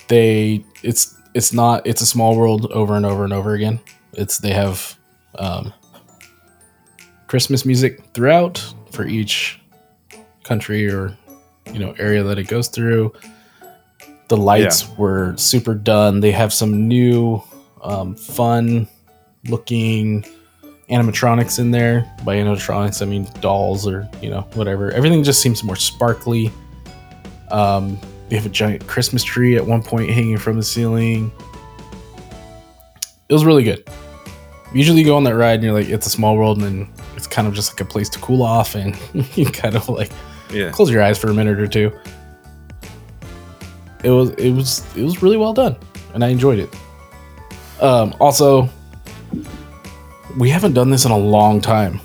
they 0.09 0.65
it's 0.83 1.15
it's 1.39 1.53
not 1.53 1.87
it's 1.87 2.03
a 2.03 2.07
small 2.07 2.37
world 2.37 2.67
over 2.73 2.97
and 2.97 3.07
over 3.07 3.25
and 3.25 3.33
over 3.33 3.55
again 3.55 3.81
it's 4.13 4.39
they 4.39 4.53
have 4.53 4.99
um 5.37 5.73
christmas 7.29 7.65
music 7.65 8.03
throughout 8.13 8.63
for 8.91 9.07
each 9.07 9.61
country 10.43 10.91
or 10.91 11.17
you 11.73 11.79
know 11.79 11.95
area 11.99 12.23
that 12.23 12.39
it 12.39 12.49
goes 12.49 12.69
through 12.69 13.13
the 14.29 14.37
lights 14.37 14.89
were 14.99 15.35
super 15.37 15.75
done 15.75 16.21
they 16.21 16.33
have 16.33 16.53
some 16.53 16.87
new 16.89 17.43
um, 17.83 18.15
fun 18.15 18.89
looking 19.49 20.25
animatronics 20.91 21.59
in 21.59 21.71
there. 21.71 22.11
By 22.25 22.37
animatronics, 22.37 23.03
I 23.03 23.05
mean 23.05 23.29
dolls 23.41 23.87
or 23.87 24.09
you 24.21 24.31
know 24.31 24.43
whatever. 24.55 24.91
Everything 24.93 25.23
just 25.23 25.41
seems 25.41 25.63
more 25.63 25.77
sparkly. 25.77 26.51
Um, 27.51 27.99
they 28.29 28.37
have 28.37 28.47
a 28.47 28.51
giant 28.51 28.87
Christmas 28.87 29.25
tree 29.25 29.57
at 29.57 29.67
one 29.67 29.83
point 29.83 30.11
hanging 30.11 30.37
from 30.39 30.57
the 30.57 30.63
ceiling. 30.63 31.33
It 33.29 33.33
was 33.33 33.45
really 33.45 33.63
good. 33.65 33.87
Usually, 34.75 34.99
you 35.01 35.05
go 35.07 35.17
on 35.17 35.25
that 35.25 35.35
ride 35.35 35.55
and 35.55 35.63
you're 35.65 35.73
like, 35.73 35.89
it's 35.89 36.07
a 36.07 36.11
small 36.11 36.37
world, 36.37 36.59
and 36.59 36.67
then 36.67 36.93
it's 37.17 37.27
kind 37.27 37.49
of 37.49 37.55
just 37.55 37.73
like 37.73 37.81
a 37.81 37.85
place 37.85 38.09
to 38.11 38.19
cool 38.19 38.43
off, 38.43 38.75
and 38.75 38.97
you 39.37 39.47
kind 39.47 39.75
of 39.77 39.89
like 39.89 40.11
Yeah. 40.53 40.71
close 40.71 40.91
your 40.91 41.03
eyes 41.03 41.19
for 41.19 41.29
a 41.31 41.35
minute 41.35 41.59
or 41.59 41.67
two. 41.67 41.91
It 44.05 44.11
was 44.11 44.31
it 44.31 44.51
was 44.53 44.85
it 44.97 45.03
was 45.03 45.23
really 45.23 45.37
well 45.37 45.53
done, 45.53 45.77
and 46.15 46.25
I 46.25 46.29
enjoyed 46.29 46.59
it. 46.59 46.75
Um, 47.83 48.15
also, 48.21 48.69
we 50.39 50.51
haven't 50.51 50.75
done 50.75 50.91
this 50.91 51.05
in 51.05 51.11
a 51.11 51.19
long 51.19 51.61
time, 51.61 52.01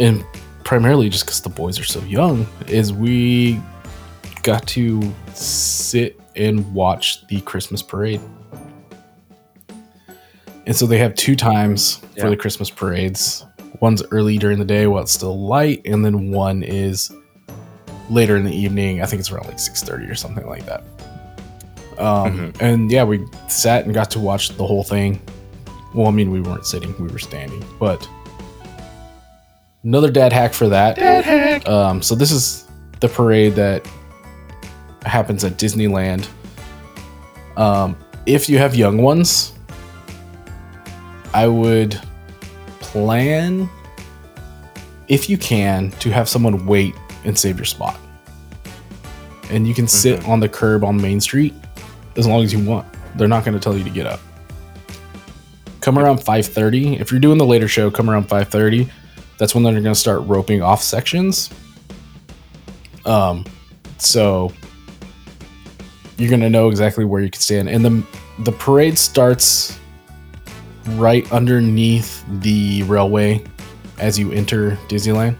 and 0.00 0.24
primarily 0.64 1.08
just 1.08 1.24
because 1.26 1.40
the 1.42 1.48
boys 1.48 1.78
are 1.78 1.84
so 1.84 2.00
young. 2.00 2.46
Is 2.66 2.92
we 2.92 3.60
got 4.48 4.66
to 4.66 5.02
sit 5.34 6.18
and 6.34 6.72
watch 6.72 7.26
the 7.26 7.40
Christmas 7.42 7.82
parade, 7.82 8.20
and 10.66 10.74
so 10.74 10.86
they 10.86 10.96
have 10.98 11.14
two 11.14 11.36
times 11.36 12.00
Yeah. 12.16 12.24
for 12.24 12.30
the 12.30 12.36
Christmas 12.36 12.70
parades. 12.70 13.44
One's 13.80 14.02
early 14.10 14.38
during 14.38 14.58
the 14.58 14.64
day 14.64 14.86
while 14.86 15.02
it's 15.02 15.12
still 15.12 15.38
light, 15.46 15.82
and 15.84 16.02
then 16.04 16.30
one 16.30 16.62
is 16.62 17.12
later 18.08 18.36
in 18.38 18.44
the 18.44 18.54
evening. 18.54 19.02
I 19.02 19.06
think 19.06 19.20
it's 19.20 19.30
around 19.30 19.46
like 19.48 19.58
six 19.58 19.82
thirty 19.82 20.06
or 20.06 20.14
something 20.14 20.46
like 20.46 20.64
that. 20.64 20.82
Um, 21.98 22.52
And 22.60 22.90
yeah, 22.90 23.04
we 23.04 23.24
sat 23.48 23.84
and 23.84 23.92
got 23.92 24.10
to 24.12 24.18
watch 24.18 24.50
the 24.56 24.66
whole 24.66 24.82
thing. 24.84 25.20
Well, 25.94 26.06
I 26.06 26.10
mean, 26.10 26.30
we 26.30 26.40
weren't 26.40 26.64
sitting; 26.64 26.94
we 26.98 27.08
were 27.08 27.18
standing. 27.18 27.62
But 27.78 28.08
another 29.84 30.10
dad 30.10 30.32
hack 30.32 30.54
for 30.54 30.68
that. 30.70 30.96
Dad 30.96 31.24
hack. 31.24 31.68
Um, 31.68 32.00
so 32.02 32.14
this 32.14 32.30
is 32.30 32.66
the 33.00 33.08
parade 33.08 33.54
that 33.54 33.86
happens 35.08 35.44
at 35.44 35.52
Disneyland. 35.54 36.28
Um, 37.56 37.96
if 38.26 38.48
you 38.48 38.58
have 38.58 38.74
young 38.74 38.98
ones, 38.98 39.52
I 41.34 41.46
would 41.46 42.00
plan, 42.80 43.68
if 45.08 45.28
you 45.28 45.38
can, 45.38 45.90
to 45.92 46.10
have 46.10 46.28
someone 46.28 46.66
wait 46.66 46.94
and 47.24 47.38
save 47.38 47.56
your 47.56 47.64
spot. 47.64 47.98
And 49.50 49.66
you 49.66 49.74
can 49.74 49.88
sit 49.88 50.26
on 50.26 50.40
the 50.40 50.48
curb 50.48 50.84
on 50.84 51.00
Main 51.00 51.20
Street 51.20 51.54
as 52.16 52.26
long 52.26 52.44
as 52.44 52.52
you 52.52 52.64
want. 52.64 52.86
They're 53.16 53.28
not 53.28 53.44
going 53.44 53.54
to 53.54 53.60
tell 53.60 53.76
you 53.76 53.84
to 53.84 53.90
get 53.90 54.06
up. 54.06 54.20
Come 55.80 55.98
around 55.98 56.18
5:30. 56.18 57.00
If 57.00 57.10
you're 57.10 57.20
doing 57.20 57.38
the 57.38 57.46
later 57.46 57.68
show, 57.68 57.90
come 57.90 58.10
around 58.10 58.28
5:30. 58.28 58.90
That's 59.38 59.54
when 59.54 59.64
they're 59.64 59.72
going 59.72 59.84
to 59.84 59.94
start 59.94 60.22
roping 60.26 60.60
off 60.60 60.82
sections. 60.82 61.48
Um, 63.06 63.44
so 63.96 64.52
you're 66.18 66.28
to 66.40 66.50
know 66.50 66.68
exactly 66.68 67.04
where 67.04 67.22
you 67.22 67.30
can 67.30 67.40
stand, 67.40 67.68
and 67.68 67.84
the 67.84 68.04
the 68.40 68.52
parade 68.52 68.98
starts 68.98 69.78
right 70.90 71.30
underneath 71.32 72.24
the 72.40 72.82
railway 72.84 73.44
as 73.98 74.18
you 74.18 74.32
enter 74.32 74.72
Disneyland. 74.88 75.36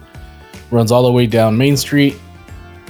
Runs 0.71 0.91
all 0.91 1.03
the 1.03 1.11
way 1.11 1.27
down 1.27 1.57
Main 1.57 1.77
Street, 1.77 2.19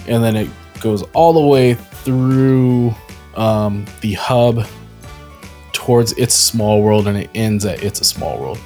and 0.08 0.24
then 0.24 0.36
it 0.36 0.50
goes 0.82 1.04
all 1.14 1.34
the 1.34 1.46
way 1.46 1.74
through 1.74 2.94
um, 3.36 3.86
the 4.02 4.14
hub 4.14 4.66
towards 5.72 6.12
It's 6.14 6.36
Small 6.36 6.82
World, 6.84 7.08
and 7.08 7.18
it 7.18 7.30
ends 7.34 7.66
at 7.66 7.84
It's 7.84 8.02
a 8.02 8.06
Small 8.06 8.40
World. 8.40 8.60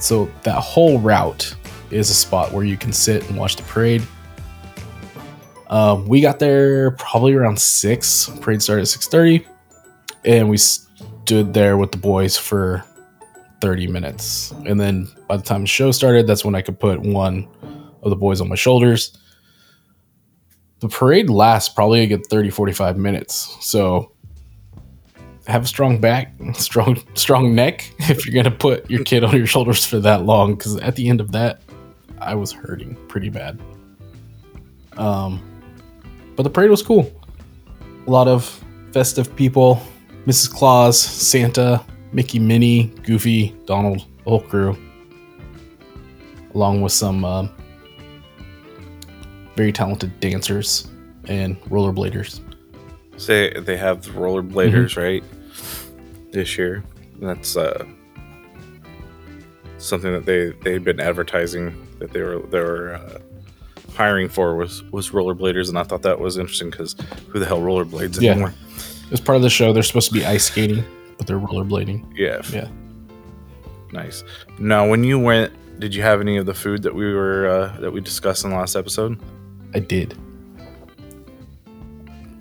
So 0.00 0.30
that 0.42 0.60
whole 0.60 0.98
route 0.98 1.54
is 1.90 2.10
a 2.10 2.14
spot 2.14 2.52
where 2.52 2.64
you 2.64 2.76
can 2.76 2.92
sit 2.92 3.28
and 3.28 3.38
watch 3.38 3.56
the 3.56 3.62
parade. 3.62 4.02
Um, 5.68 6.06
we 6.06 6.20
got 6.20 6.38
there 6.38 6.92
probably 6.92 7.34
around 7.34 7.58
six. 7.58 8.30
Parade 8.40 8.62
started 8.62 8.82
at 8.82 8.88
six 8.88 9.08
thirty, 9.08 9.46
and 10.24 10.48
we 10.48 10.56
stood 10.56 11.54
there 11.54 11.76
with 11.76 11.90
the 11.90 11.98
boys 11.98 12.36
for 12.36 12.84
30 13.60 13.86
minutes. 13.88 14.52
And 14.66 14.80
then 14.80 15.08
by 15.28 15.36
the 15.36 15.42
time 15.42 15.62
the 15.62 15.66
show 15.66 15.90
started, 15.90 16.26
that's 16.26 16.44
when 16.44 16.54
I 16.54 16.62
could 16.62 16.78
put 16.78 17.00
one 17.00 17.48
of 18.02 18.10
the 18.10 18.16
boys 18.16 18.40
on 18.40 18.48
my 18.48 18.54
shoulders. 18.54 19.16
The 20.80 20.88
parade 20.88 21.30
lasts 21.30 21.72
probably 21.72 22.02
a 22.02 22.06
good 22.06 22.26
30, 22.26 22.50
45 22.50 22.96
minutes. 22.96 23.56
So 23.60 24.12
have 25.46 25.64
a 25.64 25.66
strong 25.66 26.00
back, 26.00 26.32
strong, 26.54 27.02
strong 27.14 27.54
neck 27.54 27.92
if 27.98 28.26
you're 28.26 28.42
to 28.44 28.50
put 28.50 28.88
your 28.90 29.02
kid 29.04 29.24
on 29.24 29.36
your 29.36 29.46
shoulders 29.46 29.84
for 29.84 29.98
that 30.00 30.24
long. 30.24 30.54
Because 30.54 30.76
at 30.76 30.96
the 30.96 31.08
end 31.08 31.20
of 31.20 31.32
that, 31.32 31.62
I 32.18 32.34
was 32.34 32.52
hurting 32.52 32.94
pretty 33.08 33.30
bad. 33.30 33.60
Um, 34.96 35.42
but 36.36 36.42
the 36.42 36.50
parade 36.50 36.70
was 36.70 36.82
cool. 36.82 37.10
A 38.06 38.10
lot 38.10 38.28
of 38.28 38.62
festive 38.92 39.34
people, 39.34 39.82
Mrs. 40.26 40.50
Claus, 40.52 41.00
Santa, 41.00 41.84
Mickey, 42.12 42.38
Minnie, 42.38 42.84
Goofy, 43.02 43.56
Donald, 43.66 44.06
the 44.24 44.30
whole 44.30 44.40
crew, 44.40 44.76
along 46.54 46.82
with 46.82 46.92
some 46.92 47.24
um, 47.24 47.50
very 49.56 49.72
talented 49.72 50.18
dancers 50.20 50.88
and 51.28 51.60
rollerbladers. 51.62 52.40
Say 53.16 53.52
they 53.58 53.76
have 53.76 54.02
the 54.02 54.10
rollerbladers, 54.10 54.96
right? 54.96 55.24
This 56.32 56.58
year. 56.58 56.84
That's 57.18 57.56
uh 57.56 57.84
something 59.78 60.12
that 60.12 60.26
they 60.26 60.50
they'd 60.62 60.84
been 60.84 61.00
advertising 61.00 61.86
that 61.98 62.12
they 62.12 62.22
were 62.22 62.40
they 62.50 62.60
were 62.60 62.94
uh, 62.94 63.18
hiring 63.96 64.28
for 64.28 64.54
was 64.56 64.82
was 64.92 65.10
rollerbladers, 65.10 65.68
and 65.68 65.78
I 65.78 65.82
thought 65.82 66.02
that 66.02 66.20
was 66.20 66.36
interesting 66.38 66.70
because 66.70 66.94
who 67.28 67.38
the 67.38 67.46
hell 67.46 67.60
rollerblades 67.60 68.20
Yeah. 68.20 68.32
anymore? 68.32 68.54
As 69.10 69.20
part 69.20 69.36
of 69.36 69.42
the 69.42 69.50
show, 69.50 69.72
they're 69.72 69.82
supposed 69.82 70.08
to 70.08 70.14
be 70.14 70.24
ice 70.24 70.44
skating, 70.44 70.84
but 71.18 71.26
they're 71.26 71.38
rollerblading. 71.38 72.04
Yeah, 72.14 72.42
Yeah. 72.52 72.68
nice. 73.92 74.24
Now, 74.58 74.88
when 74.88 75.04
you 75.04 75.18
went, 75.18 75.52
did 75.80 75.94
you 75.94 76.02
have 76.02 76.20
any 76.20 76.36
of 76.36 76.46
the 76.46 76.54
food 76.54 76.82
that 76.82 76.94
we 76.94 77.12
were 77.14 77.46
uh, 77.48 77.80
that 77.80 77.90
we 77.92 78.00
discussed 78.00 78.44
in 78.44 78.50
the 78.50 78.56
last 78.56 78.76
episode? 78.76 79.18
I 79.74 79.78
did. 79.80 80.16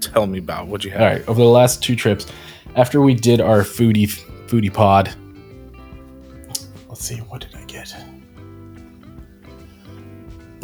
Tell 0.02 0.28
me 0.28 0.40
about 0.40 0.68
what 0.68 0.84
you 0.84 0.92
had. 0.92 1.02
All 1.02 1.08
right, 1.08 1.28
over 1.28 1.42
the 1.42 1.48
last 1.50 1.82
two 1.84 1.96
trips, 1.96 2.26
after 2.76 3.02
we 3.02 3.14
did 3.14 3.42
our 3.42 3.62
foodie 3.62 4.08
foodie 4.48 4.74
pod, 4.74 5.14
let's 6.88 7.04
see, 7.04 7.18
what 7.18 7.42
did 7.42 7.56
I 7.56 7.64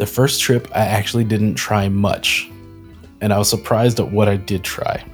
The 0.02 0.06
first 0.06 0.40
trip, 0.40 0.66
I 0.74 0.80
actually 0.80 1.22
didn't 1.22 1.54
try 1.54 1.88
much, 1.88 2.50
and 3.20 3.32
I 3.32 3.38
was 3.38 3.48
surprised 3.48 4.00
at 4.00 4.10
what 4.10 4.28
I 4.28 4.34
did 4.34 4.64
try. 4.64 5.04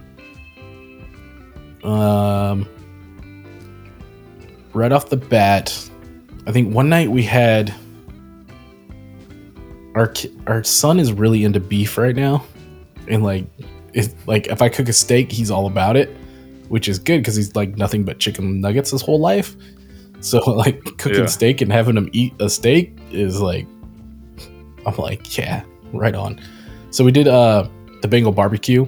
Um, 1.84 2.66
right 4.72 4.90
off 4.90 5.10
the 5.10 5.18
bat, 5.18 5.78
I 6.46 6.52
think 6.52 6.74
one 6.74 6.88
night 6.88 7.10
we 7.10 7.22
had 7.22 7.74
our 9.94 10.10
our 10.46 10.64
son 10.64 10.98
is 10.98 11.12
really 11.12 11.44
into 11.44 11.60
beef 11.60 11.98
right 11.98 12.16
now, 12.16 12.42
and 13.08 13.22
like 13.22 13.44
if 13.92 14.26
like 14.26 14.46
if 14.46 14.62
I 14.62 14.70
cook 14.70 14.88
a 14.88 14.94
steak, 14.94 15.30
he's 15.30 15.50
all 15.50 15.66
about 15.66 15.98
it, 15.98 16.08
which 16.70 16.88
is 16.88 16.98
good 16.98 17.18
because 17.18 17.36
he's 17.36 17.54
like 17.54 17.76
nothing 17.76 18.04
but 18.04 18.20
chicken 18.20 18.62
nuggets 18.62 18.92
his 18.92 19.02
whole 19.02 19.20
life. 19.20 19.54
So 20.20 20.38
like 20.50 20.82
cooking 20.96 21.18
Yeah. 21.20 21.26
steak 21.26 21.60
and 21.60 21.70
having 21.70 21.94
him 21.98 22.08
eat 22.14 22.32
a 22.40 22.48
steak 22.48 22.96
is 23.12 23.38
like, 23.38 23.66
I'm 24.86 24.96
like, 24.96 25.36
yeah, 25.36 25.62
right 25.92 26.14
on. 26.14 26.40
So 26.90 27.04
we 27.04 27.12
did 27.12 27.28
uh 27.28 27.68
the 28.02 28.08
Bengal 28.08 28.32
barbecue, 28.32 28.86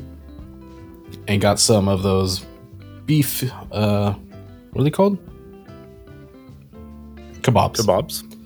and 1.29 1.41
got 1.41 1.59
some 1.59 1.89
of 1.89 2.03
those 2.03 2.45
beef. 3.07 3.43
Uh, 3.73 4.15
what 4.73 4.81
are 4.81 4.85
they 4.85 4.91
called? 4.91 5.19
Kebabs. 7.43 7.77
Kebabs. 7.77 8.37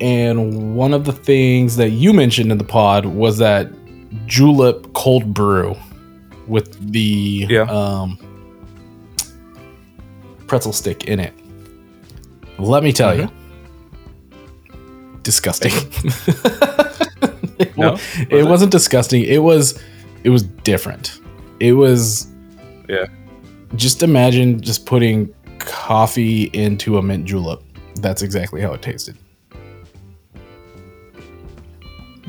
And 0.00 0.76
one 0.76 0.92
of 0.92 1.04
the 1.04 1.12
things 1.12 1.76
that 1.76 1.90
you 1.90 2.12
mentioned 2.12 2.52
in 2.52 2.58
the 2.58 2.64
pod 2.64 3.06
was 3.06 3.38
that 3.38 3.70
julep 4.26 4.92
cold 4.92 5.32
brew 5.32 5.74
with 6.46 6.92
the 6.92 7.46
Yeah. 7.48 7.62
um, 7.62 8.18
pretzel 10.46 10.72
stick 10.72 11.04
in 11.04 11.18
it. 11.20 11.32
Let 12.58 12.82
me 12.82 12.92
tell 12.92 13.16
you, 13.16 13.30
disgusting. 15.26 15.72
it, 17.58 17.76
No? 17.76 17.92
wa- 17.92 17.98
it 18.18 18.32
Was 18.32 18.46
it? 18.46 18.48
wasn't 18.48 18.72
disgusting. 18.72 19.22
It 19.24 19.42
was 19.42 19.78
it 20.24 20.30
was 20.30 20.44
different. 20.44 21.20
It 21.60 21.72
was 21.72 22.28
Yeah. 22.88 23.06
just 23.74 24.02
imagine 24.02 24.60
just 24.60 24.86
putting 24.86 25.34
coffee 25.58 26.44
into 26.54 26.96
a 26.98 27.02
mint 27.02 27.24
julep. 27.26 27.62
That's 27.96 28.22
exactly 28.22 28.60
how 28.62 28.72
it 28.72 28.82
tasted. 28.82 29.16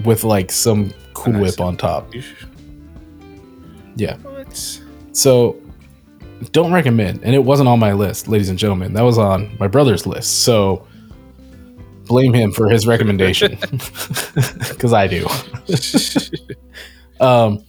With 0.03 0.23
like 0.23 0.51
some 0.51 0.91
Cool 1.13 1.33
Nice. 1.33 1.41
Whip 1.41 1.61
on 1.61 1.77
top. 1.77 2.11
Yeah. 3.95 4.17
What? 4.17 4.79
So 5.13 5.55
don't 6.51 6.71
recommend. 6.71 7.21
And 7.23 7.33
it 7.33 7.43
wasn't 7.43 7.67
on 7.69 7.79
my 7.79 7.93
list, 7.93 8.27
ladies 8.27 8.49
and 8.49 8.59
gentlemen. 8.59 8.93
That 8.93 9.01
was 9.01 9.17
on 9.17 9.55
my 9.59 9.67
brother's 9.67 10.05
list. 10.05 10.43
So 10.43 10.87
blame 12.07 12.33
him 12.33 12.51
for 12.51 12.69
his 12.69 12.87
recommendation. 12.87 13.57
Because 14.69 14.93
I 14.93 15.07
do. 15.07 15.27
Um, 17.19 17.63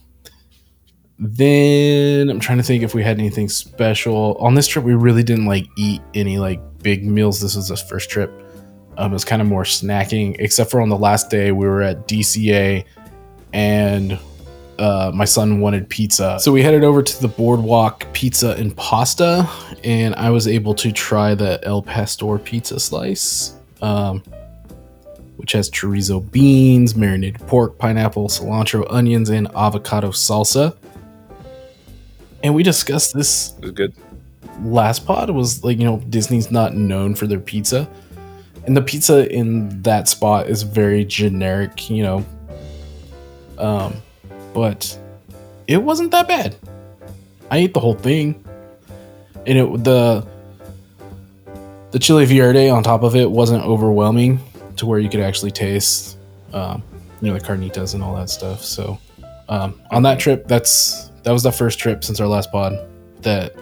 then 1.17 2.29
I'm 2.29 2.39
trying 2.39 2.59
to 2.59 2.63
think 2.63 2.83
if 2.83 2.93
we 2.93 3.03
had 3.03 3.19
anything 3.19 3.49
special 3.49 4.37
on 4.39 4.55
this 4.55 4.67
trip. 4.67 4.85
We 4.85 4.95
really 4.95 5.23
didn't 5.23 5.45
like 5.45 5.65
eat 5.77 6.01
any 6.13 6.37
like 6.37 6.61
big 6.81 7.05
meals. 7.05 7.41
This 7.41 7.55
was 7.55 7.67
the 7.67 7.77
first 7.77 8.09
trip. 8.09 8.31
Um, 8.97 9.11
it 9.11 9.13
was 9.13 9.25
kind 9.25 9.41
of 9.41 9.47
more 9.47 9.63
snacking, 9.63 10.35
except 10.39 10.71
for 10.71 10.81
on 10.81 10.89
the 10.89 10.97
last 10.97 11.29
day 11.29 11.51
we 11.51 11.67
were 11.67 11.81
at 11.81 12.07
DCA, 12.07 12.85
and 13.53 14.19
uh, 14.77 15.11
my 15.13 15.25
son 15.25 15.59
wanted 15.59 15.89
pizza. 15.89 16.39
So 16.39 16.51
we 16.51 16.63
headed 16.63 16.83
over 16.83 17.03
to 17.03 17.21
the 17.21 17.27
Boardwalk 17.27 18.11
Pizza 18.13 18.51
and 18.51 18.75
Pasta, 18.75 19.49
and 19.83 20.15
I 20.15 20.29
was 20.29 20.47
able 20.47 20.73
to 20.75 20.91
try 20.91 21.35
the 21.35 21.59
El 21.65 21.81
Pastor 21.81 22.37
pizza 22.37 22.79
slice. 22.79 23.58
Um, 23.81 24.23
which 25.37 25.53
has 25.53 25.69
chorizo 25.69 26.19
beans, 26.31 26.95
marinated 26.95 27.39
pork, 27.47 27.77
pineapple, 27.77 28.27
cilantro, 28.27 28.85
onions, 28.89 29.29
and 29.29 29.47
avocado 29.55 30.09
salsa. 30.09 30.75
And 32.43 32.53
we 32.53 32.61
discussed 32.61 33.13
this 33.15 33.53
It 33.57 33.61
was 33.61 33.71
good. 33.71 33.93
last 34.61 35.05
pod 35.05 35.29
was 35.29 35.63
like, 35.63 35.77
you 35.77 35.85
know, 35.85 35.99
Disney's 36.09 36.51
not 36.51 36.75
known 36.75 37.15
for 37.15 37.25
their 37.25 37.39
pizza. 37.39 37.89
And 38.65 38.75
the 38.75 38.81
pizza 38.81 39.33
in 39.33 39.81
that 39.83 40.09
spot 40.09 40.47
is 40.47 40.63
very 40.63 41.05
generic, 41.05 41.89
you 41.89 42.03
know. 42.03 42.25
Um, 43.57 43.95
but 44.53 44.99
it 45.67 45.77
wasn't 45.77 46.11
that 46.11 46.27
bad. 46.27 46.55
I 47.49 47.59
ate 47.59 47.73
the 47.73 47.79
whole 47.79 47.95
thing. 47.95 48.43
And 49.47 49.57
it 49.57 49.83
the 49.85 50.27
the 51.91 51.99
chili 51.99 52.25
verde 52.25 52.69
on 52.69 52.83
top 52.83 53.03
of 53.03 53.15
it 53.15 53.29
wasn't 53.29 53.63
overwhelming 53.63 54.39
to 54.77 54.85
where 54.85 54.99
you 54.99 55.09
could 55.09 55.19
actually 55.21 55.51
taste 55.51 56.17
um, 56.53 56.81
you 57.21 57.27
know 57.31 57.37
the 57.37 57.43
carnitas 57.43 57.93
and 57.93 58.03
all 58.03 58.15
that 58.15 58.29
stuff. 58.29 58.63
So 58.63 58.97
um, 59.49 59.79
on 59.91 60.03
that 60.03 60.19
trip, 60.19 60.47
that's 60.47 61.09
that 61.23 61.31
was 61.31 61.43
the 61.43 61.51
first 61.51 61.79
trip 61.79 62.03
since 62.03 62.19
our 62.19 62.27
last 62.27 62.51
pod 62.51 62.73
that 63.21 63.53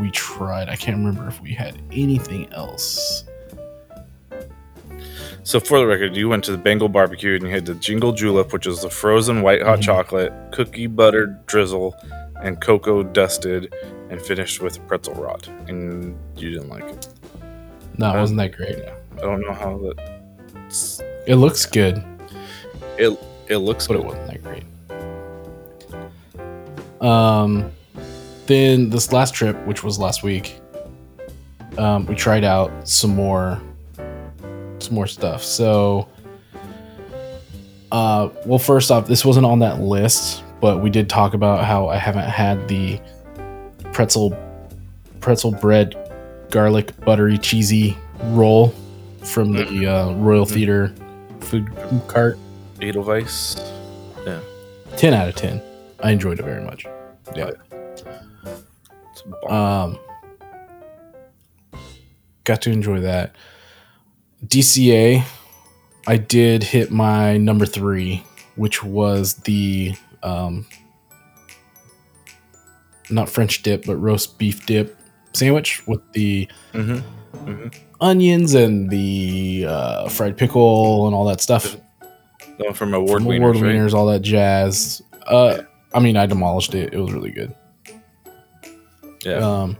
we 0.00 0.10
tried. 0.12 0.68
I 0.68 0.76
can't 0.76 0.96
remember 0.96 1.26
if 1.28 1.40
we 1.40 1.52
had 1.52 1.80
anything 1.90 2.50
else. 2.52 3.24
So 5.44 5.58
for 5.58 5.78
the 5.80 5.86
record, 5.86 6.14
you 6.14 6.28
went 6.28 6.44
to 6.44 6.52
the 6.52 6.58
Bengal 6.58 6.88
barbecue 6.88 7.34
and 7.34 7.42
you 7.42 7.50
had 7.50 7.66
the 7.66 7.74
Jingle 7.74 8.12
Julep, 8.12 8.52
which 8.52 8.66
is 8.66 8.82
the 8.82 8.88
frozen 8.90 9.42
white 9.42 9.60
hot 9.62 9.80
Mhm. 9.80 9.82
chocolate, 9.82 10.32
cookie 10.52 10.86
butter 10.86 11.36
drizzle, 11.46 11.96
and 12.40 12.60
cocoa 12.60 13.02
dusted, 13.02 13.74
and 14.08 14.22
finished 14.22 14.60
with 14.62 14.78
pretzel 14.86 15.14
rod. 15.14 15.48
And 15.66 16.16
you 16.36 16.50
didn't 16.52 16.68
like 16.68 16.84
it. 16.84 17.08
No, 17.98 18.16
it 18.16 18.20
wasn't 18.20 18.38
that 18.38 18.56
great. 18.56 18.76
I 18.78 19.20
don't 19.20 19.40
know 19.40 19.52
how 19.52 19.78
that. 19.78 20.22
It 21.26 21.36
looks 21.36 21.66
good, 21.66 22.02
It 22.98 23.18
it 23.48 23.58
looks 23.58 23.86
but 23.86 23.96
it 23.96 24.04
wasn't 24.04 24.26
that 24.28 24.42
great. 24.42 24.64
Um, 27.00 27.70
then 28.46 28.90
this 28.90 29.12
last 29.12 29.34
trip, 29.34 29.56
which 29.66 29.82
was 29.84 29.98
last 29.98 30.22
week, 30.22 30.58
um, 31.78 32.06
we 32.06 32.14
tried 32.14 32.44
out 32.44 32.88
some 32.88 33.14
more, 33.14 33.60
some 34.78 34.94
more 34.94 35.06
stuff. 35.06 35.42
So, 35.42 36.08
uh, 37.90 38.28
well, 38.46 38.58
first 38.58 38.90
off, 38.90 39.06
this 39.06 39.24
wasn't 39.24 39.46
on 39.46 39.58
that 39.60 39.80
list, 39.80 40.44
but 40.60 40.80
we 40.82 40.90
did 40.90 41.08
talk 41.08 41.34
about 41.34 41.64
how 41.64 41.88
I 41.88 41.96
haven't 41.96 42.28
had 42.28 42.68
the 42.68 43.00
pretzel, 43.92 44.36
pretzel 45.20 45.52
bread, 45.52 45.96
garlic 46.52 46.94
buttery 47.00 47.38
cheesy 47.38 47.96
roll 48.24 48.72
from 49.24 49.52
the 49.52 49.86
uh, 49.86 50.12
Royal 50.12 50.46
Theater 50.46 50.94
food 51.40 51.68
cart. 52.06 52.38
Edelweiss. 52.80 53.56
Yeah. 54.24 54.40
10 54.96 55.14
out 55.14 55.28
of 55.28 55.34
10. 55.34 55.60
I 56.02 56.10
enjoyed 56.10 56.38
it 56.38 56.44
very 56.44 56.62
much. 56.62 56.86
Yeah. 57.34 57.52
Um, 59.48 59.98
got 62.44 62.60
to 62.62 62.70
enjoy 62.70 63.00
that. 63.00 63.34
DCA, 64.44 65.24
I 66.06 66.16
did 66.16 66.64
hit 66.64 66.90
my 66.90 67.38
number 67.38 67.64
three, 67.64 68.24
which 68.56 68.84
was 68.84 69.34
the 69.34 69.94
um, 70.22 70.66
not 73.08 73.30
French 73.30 73.62
dip, 73.62 73.86
but 73.86 73.96
roast 73.96 74.38
beef 74.38 74.66
dip 74.66 74.98
sandwich 75.32 75.82
with 75.86 76.00
the 76.12 76.48
Mhm. 76.74 77.02
onions 78.00 78.54
and 78.54 78.90
the 78.90 79.66
uh, 79.68 80.08
fried 80.08 80.36
pickle 80.36 81.06
and 81.06 81.14
all 81.14 81.24
that 81.26 81.40
stuff. 81.40 81.76
The 82.58 82.64
one 82.64 82.74
from 82.74 82.92
Award 82.94 83.22
From 83.22 83.30
Wieners, 83.30 83.38
award 83.56 83.62
right? 83.62 83.94
all 83.94 84.06
that 84.06 84.20
jazz. 84.22 85.02
Uh, 85.26 85.58
I 85.94 86.00
mean, 86.00 86.16
I 86.16 86.26
demolished 86.26 86.74
it. 86.74 86.92
It 86.92 86.98
was 86.98 87.12
really 87.12 87.30
good. 87.30 87.54
Yeah. 89.24 89.34
Um, 89.36 89.76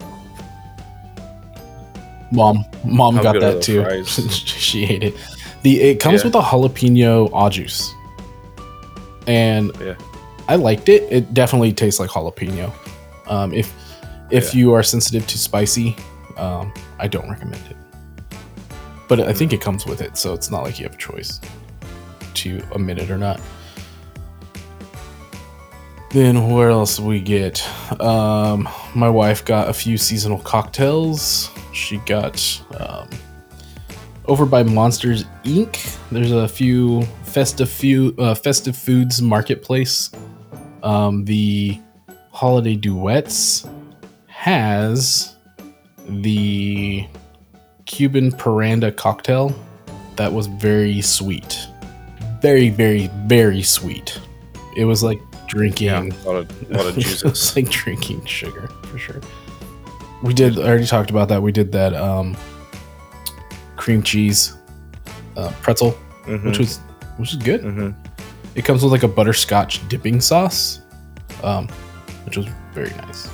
mom, 2.31 2.65
mom 2.85 3.17
How 3.17 3.23
got 3.23 3.41
that 3.41 3.63
too. 3.63 4.05
she 4.07 4.85
ate 4.85 5.03
it. 5.05 5.15
The 5.63 5.81
it 5.81 6.01
comes 6.01 6.21
Yeah. 6.23 6.27
with 6.29 6.35
a 6.37 6.41
jalapeno 6.41 7.31
au 7.33 7.49
juice, 7.51 7.93
and 9.27 9.71
Yeah. 9.85 9.95
I 10.49 10.57
liked 10.57 10.89
it. 10.89 11.07
It 11.11 11.35
definitely 11.35 11.73
tastes 11.73 12.01
like 12.01 12.11
jalapeno. 12.11 12.73
Um, 13.29 13.53
if 13.55 13.73
if 14.33 14.53
Yeah. 14.55 14.61
you 14.61 14.73
are 14.73 14.83
sensitive 14.83 15.27
to 15.29 15.39
spicy, 15.39 15.95
um, 16.37 16.73
I 16.99 17.07
don't 17.07 17.29
recommend 17.31 17.63
it. 17.71 17.77
But 19.09 19.21
I 19.21 19.33
think 19.33 19.53
it 19.53 19.61
comes 19.61 19.85
with 19.87 20.01
it, 20.01 20.17
so 20.17 20.33
it's 20.33 20.51
not 20.51 20.63
like 20.65 20.79
you 20.81 20.85
have 20.87 20.95
a 20.95 20.99
choice 20.99 21.39
to 22.35 22.63
omit 22.75 22.99
it 22.99 23.11
or 23.11 23.19
not. 23.19 23.41
Then 26.11 26.51
where 26.51 26.71
else 26.71 27.01
we 27.01 27.21
get? 27.21 27.67
Um, 28.01 28.69
my 28.95 29.09
wife 29.09 29.45
got 29.45 29.69
a 29.69 29.73
few 29.73 29.97
seasonal 29.97 30.39
cocktails. 30.41 31.51
She 31.73 31.97
got 31.99 32.37
um, 32.79 33.09
over 34.27 34.45
by 34.45 34.63
Monsters 34.63 35.25
Inc. 35.45 35.99
There's 36.11 36.33
a 36.33 36.47
few 36.49 37.03
festive 37.25 37.71
few 37.71 38.15
uh, 38.19 38.35
festive 38.35 38.77
foods 38.77 39.23
marketplace. 39.23 40.11
Um, 40.83 41.25
the 41.25 41.81
holiday 42.31 42.77
duets 42.77 43.67
has 44.43 45.37
the 46.09 47.07
Cuban 47.87 48.33
Parranda 48.33 48.91
cocktail 48.97 49.55
that 50.17 50.33
was 50.33 50.49
very 50.49 51.01
sweet, 51.01 51.57
very 52.41 52.69
very 52.69 53.09
very 53.27 53.63
sweet. 53.63 54.19
It 54.77 54.85
was 54.85 55.01
like 55.05 55.21
drinking 55.47 55.87
Yeah. 55.87 56.03
A 56.03 56.27
lot 56.29 56.37
of, 56.37 56.71
a 56.73 56.75
lot 56.77 56.87
of 56.87 56.95
juices. 56.99 57.55
like 57.55 57.71
drinking 57.71 58.25
sugar 58.27 58.67
for 58.91 58.99
sure. 58.99 59.21
We 60.25 60.35
did. 60.35 60.59
I 60.59 60.63
already 60.67 60.87
talked 60.87 61.11
about 61.11 61.29
that. 61.29 61.41
We 61.41 61.53
did 61.53 61.71
that 61.73 61.95
um, 61.95 62.37
cream 63.77 64.03
cheese 64.03 64.57
uh, 65.37 65.53
pretzel, 65.63 65.97
Mhm. 66.27 66.45
which 66.47 66.59
was 66.59 66.79
which 67.17 67.31
is 67.31 67.37
good. 67.37 67.63
Mhm. 67.63 67.95
It 68.57 68.65
comes 68.65 68.83
with 68.83 68.91
like 68.91 69.05
a 69.05 69.09
butterscotch 69.09 69.87
dipping 69.89 70.21
sauce, 70.21 70.81
um, 71.45 71.69
which 72.25 72.37
was 72.37 72.47
very 72.75 72.91
nice. 73.07 73.29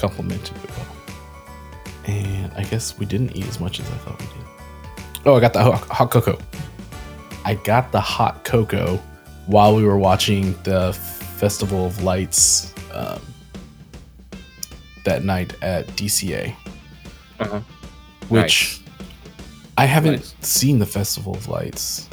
Complimented 0.00 0.56
it 0.64 0.70
well. 0.70 0.86
And 2.06 2.52
I 2.54 2.64
guess 2.64 2.98
we 2.98 3.04
didn't 3.06 3.36
eat 3.36 3.46
as 3.46 3.60
much 3.60 3.78
as 3.80 3.86
I 3.86 3.94
thought 3.98 4.18
we 4.18 4.26
did. 4.26 5.24
Oh, 5.26 5.34
I 5.36 5.40
got 5.40 5.52
the 5.52 5.62
hot, 5.62 5.80
hot 5.88 6.10
cocoa. 6.10 6.38
I 7.44 7.54
got 7.54 7.92
the 7.92 8.00
hot 8.00 8.42
cocoa 8.44 8.96
while 9.46 9.76
we 9.76 9.84
were 9.84 9.98
watching 9.98 10.54
the 10.62 10.92
Festival 10.94 11.84
of 11.86 12.02
Lights 12.02 12.72
um, 12.94 13.20
that 15.04 15.24
night 15.24 15.54
at 15.62 15.86
DCA, 15.88 16.54
Uh-huh. 17.38 17.60
which 18.28 18.80
I 19.76 19.84
haven't 19.84 20.12
Nice. 20.16 20.34
seen 20.40 20.78
the 20.78 20.86
Festival 20.86 21.34
of 21.34 21.48
Lights, 21.48 22.08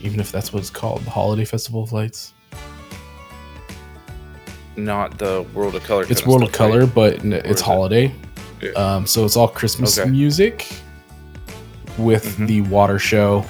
even 0.00 0.18
if 0.20 0.32
that's 0.32 0.52
what 0.52 0.60
it's 0.60 0.70
called, 0.70 1.02
the 1.04 1.10
Holiday 1.10 1.44
Festival 1.44 1.82
of 1.82 1.92
Lights. 1.92 2.32
Not 4.76 5.18
the 5.18 5.44
World 5.54 5.74
of 5.74 5.84
Color. 5.84 6.06
It's 6.08 6.24
World 6.26 6.42
of 6.42 6.48
stuff, 6.54 6.60
right? 6.60 6.72
Color, 6.80 6.86
but 6.86 7.18
n- 7.20 7.32
it's 7.32 7.48
is 7.48 7.60
it? 7.60 7.64
holiday. 7.64 8.14
Yeah. 8.62 8.70
Um, 8.72 9.06
so 9.06 9.24
it's 9.24 9.36
all 9.36 9.48
Christmas 9.48 9.98
Okay. 9.98 10.08
music 10.10 10.66
with 11.98 12.36
Mhm. 12.38 12.46
the 12.46 12.60
water 12.62 12.98
show 12.98 13.44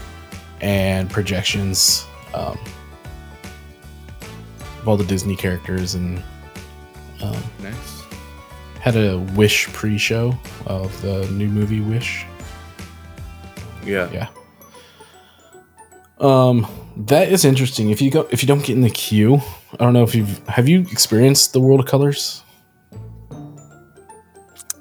and 0.61 1.09
projections 1.11 2.05
um, 2.35 2.57
of 4.81 4.89
all 4.89 4.97
the 4.97 5.05
Disney 5.05 5.37
characters 5.37 5.95
and 5.95 6.23
um, 7.23 7.37
Nice. 7.63 8.03
had 8.81 8.97
a 8.97 9.19
Wish 9.35 9.67
pre-show 9.73 10.35
of 10.67 11.01
the 11.03 11.27
new 11.33 11.49
movie 11.49 11.81
Wish. 11.81 12.25
Yeah. 13.85 14.09
Yeah. 14.13 14.29
Um, 16.19 16.67
that 16.97 17.31
is 17.31 17.45
interesting. 17.45 17.91
If 17.91 18.03
you 18.03 18.11
go, 18.11 18.29
if 18.31 18.43
you 18.43 18.47
don't 18.47 18.65
get 18.65 18.71
in 18.71 18.83
the 18.83 18.91
queue, 18.91 19.41
I 19.75 19.77
don't 19.77 19.93
know 19.93 20.03
if 20.03 20.15
you've 20.15 20.47
have 20.49 20.69
you 20.69 20.81
experienced 20.83 21.53
the 21.53 21.61
World 21.61 21.81
of 21.81 21.87
Colors. 21.87 22.43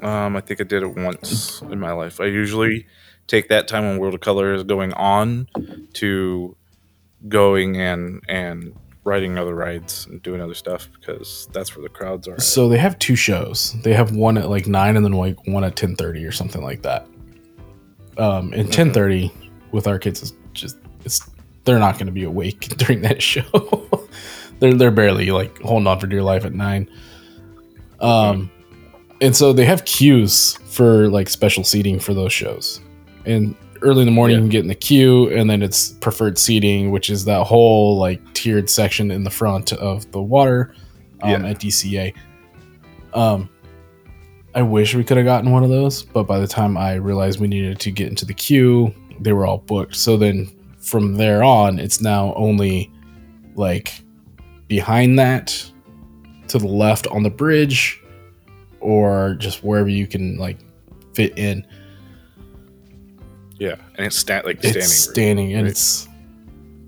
Um, 0.02 0.36
I 0.36 0.42
think 0.42 0.62
I 0.62 0.64
did 0.64 0.84
it 0.84 0.96
once 0.96 1.62
in 1.62 1.80
my 1.80 1.92
life. 1.92 2.22
I 2.22 2.26
usually 2.26 2.88
take 3.28 3.50
that 3.50 3.68
time 3.68 3.84
when 3.84 3.98
World 3.98 4.14
of 4.14 4.22
Color 4.22 4.54
is 4.54 4.64
going 4.64 4.94
on 4.94 5.48
to 5.94 6.56
going 7.28 7.76
and 7.80 8.22
and 8.28 8.74
riding 9.04 9.38
other 9.38 9.56
rides 9.56 10.06
and 10.06 10.22
doing 10.22 10.42
other 10.42 10.54
stuff 10.54 10.88
because 11.00 11.48
that's 11.52 11.76
where 11.76 11.84
the 11.84 11.90
crowds 11.90 12.28
are. 12.28 12.36
at. 12.36 12.42
So 12.42 12.70
they 12.70 12.78
have 12.78 12.98
two 13.00 13.16
shows. 13.16 13.76
They 13.84 13.94
have 13.94 14.16
one 14.16 14.38
at 14.38 14.50
like 14.50 14.68
nine, 14.68 14.96
and 14.96 15.06
then 15.06 15.14
like 15.14 15.36
one 15.48 15.64
at 15.64 15.76
ten 15.76 15.96
thirty 15.96 16.26
or 16.26 16.32
something 16.32 16.64
like 16.64 16.82
that. 16.84 17.08
Um, 18.18 18.54
and 18.54 18.72
ten 18.72 18.94
thirty 18.94 19.32
with 19.72 19.88
our 19.88 20.00
kids 20.00 20.22
is 20.22 20.34
just 20.54 20.78
it's 21.06 21.22
they're 21.66 21.80
not 21.80 21.96
going 21.96 22.08
to 22.08 22.12
be 22.12 22.24
awake 22.24 22.60
during 22.78 23.02
that 23.02 23.22
show. 23.22 23.44
they're 24.60 24.74
they're 24.74 24.92
barely 24.92 25.32
like 25.32 25.60
holding 25.62 25.88
on 25.88 26.00
for 26.00 26.08
dear 26.08 26.24
life 26.24 26.46
at 26.46 26.54
nine. 26.54 26.90
Um, 28.00 28.50
and 29.22 29.36
so 29.36 29.52
they 29.54 29.66
have 29.66 29.86
queues 29.86 30.58
for 30.68 31.10
like 31.10 31.30
special 31.30 31.64
seating 31.64 32.00
for 32.00 32.14
those 32.14 32.32
shows. 32.32 32.80
And 33.26 33.56
early 33.82 34.02
in 34.02 34.06
the 34.06 34.12
morning, 34.12 34.36
Yeah. 34.38 34.40
you 34.40 34.44
can 34.44 34.50
get 34.50 34.62
in 34.62 34.68
the 34.68 34.76
queue, 34.76 35.30
and 35.30 35.50
then 35.50 35.62
it's 35.62 35.90
preferred 35.94 36.38
seating, 36.38 36.92
which 36.92 37.10
is 37.10 37.26
that 37.26 37.44
whole 37.46 37.98
like 37.98 38.22
tiered 38.34 38.70
section 38.70 39.12
in 39.12 39.24
the 39.24 39.30
front 39.30 39.74
of 39.74 40.10
the 40.12 40.22
water 40.22 40.74
um, 41.22 41.30
Yeah. 41.30 41.50
at 41.50 41.60
DCA. 41.60 42.14
Um, 43.14 43.50
I 44.56 44.62
wish 44.62 44.96
we 44.96 45.04
could 45.04 45.18
have 45.18 45.26
gotten 45.26 45.52
one 45.52 45.64
of 45.64 45.70
those, 45.70 46.04
but 46.04 46.24
by 46.24 46.40
the 46.40 46.48
time 46.48 46.78
I 46.78 46.96
realized 46.96 47.40
we 47.40 47.48
needed 47.48 47.80
to 47.82 47.92
get 47.92 48.08
into 48.08 48.26
the 48.26 48.34
queue, 48.34 48.94
they 49.20 49.34
were 49.34 49.46
all 49.46 49.60
booked. 49.60 49.96
So 49.96 50.16
then 50.18 50.50
from 50.90 51.16
there 51.16 51.44
on, 51.44 51.80
it's 51.80 52.02
now 52.02 52.34
only 52.36 52.92
like 53.56 54.02
behind 54.68 55.18
that 55.20 55.72
to 56.48 56.58
the 56.58 56.68
left 56.68 57.06
on 57.08 57.24
the 57.24 57.30
bridge 57.30 58.02
or 58.80 59.36
just 59.36 59.64
wherever 59.64 59.90
you 59.90 60.08
can 60.08 60.38
like 60.38 60.58
fit 61.14 61.38
in. 61.38 61.66
yeah, 63.60 63.76
and 63.98 64.08
it's 64.08 64.16
sta- 64.18 64.42
like 64.46 64.60
standing. 64.60 64.82
it's 64.82 64.94
standing 64.94 65.54
and 65.54 65.64
right? 65.64 65.72
it's 65.72 66.08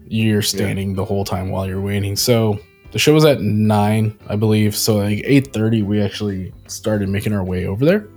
you're 0.07 0.41
standing 0.41 0.93
the 0.95 1.05
whole 1.05 1.23
time 1.23 1.49
while 1.49 1.65
you're 1.67 1.81
waiting. 1.81 2.15
So 2.15 2.59
the 2.91 2.99
show 2.99 3.13
was 3.13 3.23
at 3.25 3.41
nine, 3.41 4.17
I 4.27 4.35
believe. 4.35 4.75
So 4.75 4.97
like 4.97 5.21
eight 5.25 5.53
thirty, 5.53 5.83
we 5.83 6.01
actually 6.01 6.53
started 6.67 7.07
making 7.09 7.33
our 7.33 7.43
way 7.43 7.65
over 7.67 7.85
there 7.85 8.07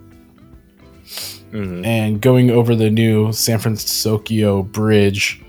Mhm. 1.52 1.84
and 1.86 2.20
going 2.20 2.50
over 2.50 2.74
the 2.74 2.90
new 2.90 3.32
San 3.32 3.58
Francisco 3.58 4.62
Bridge. 4.62 5.40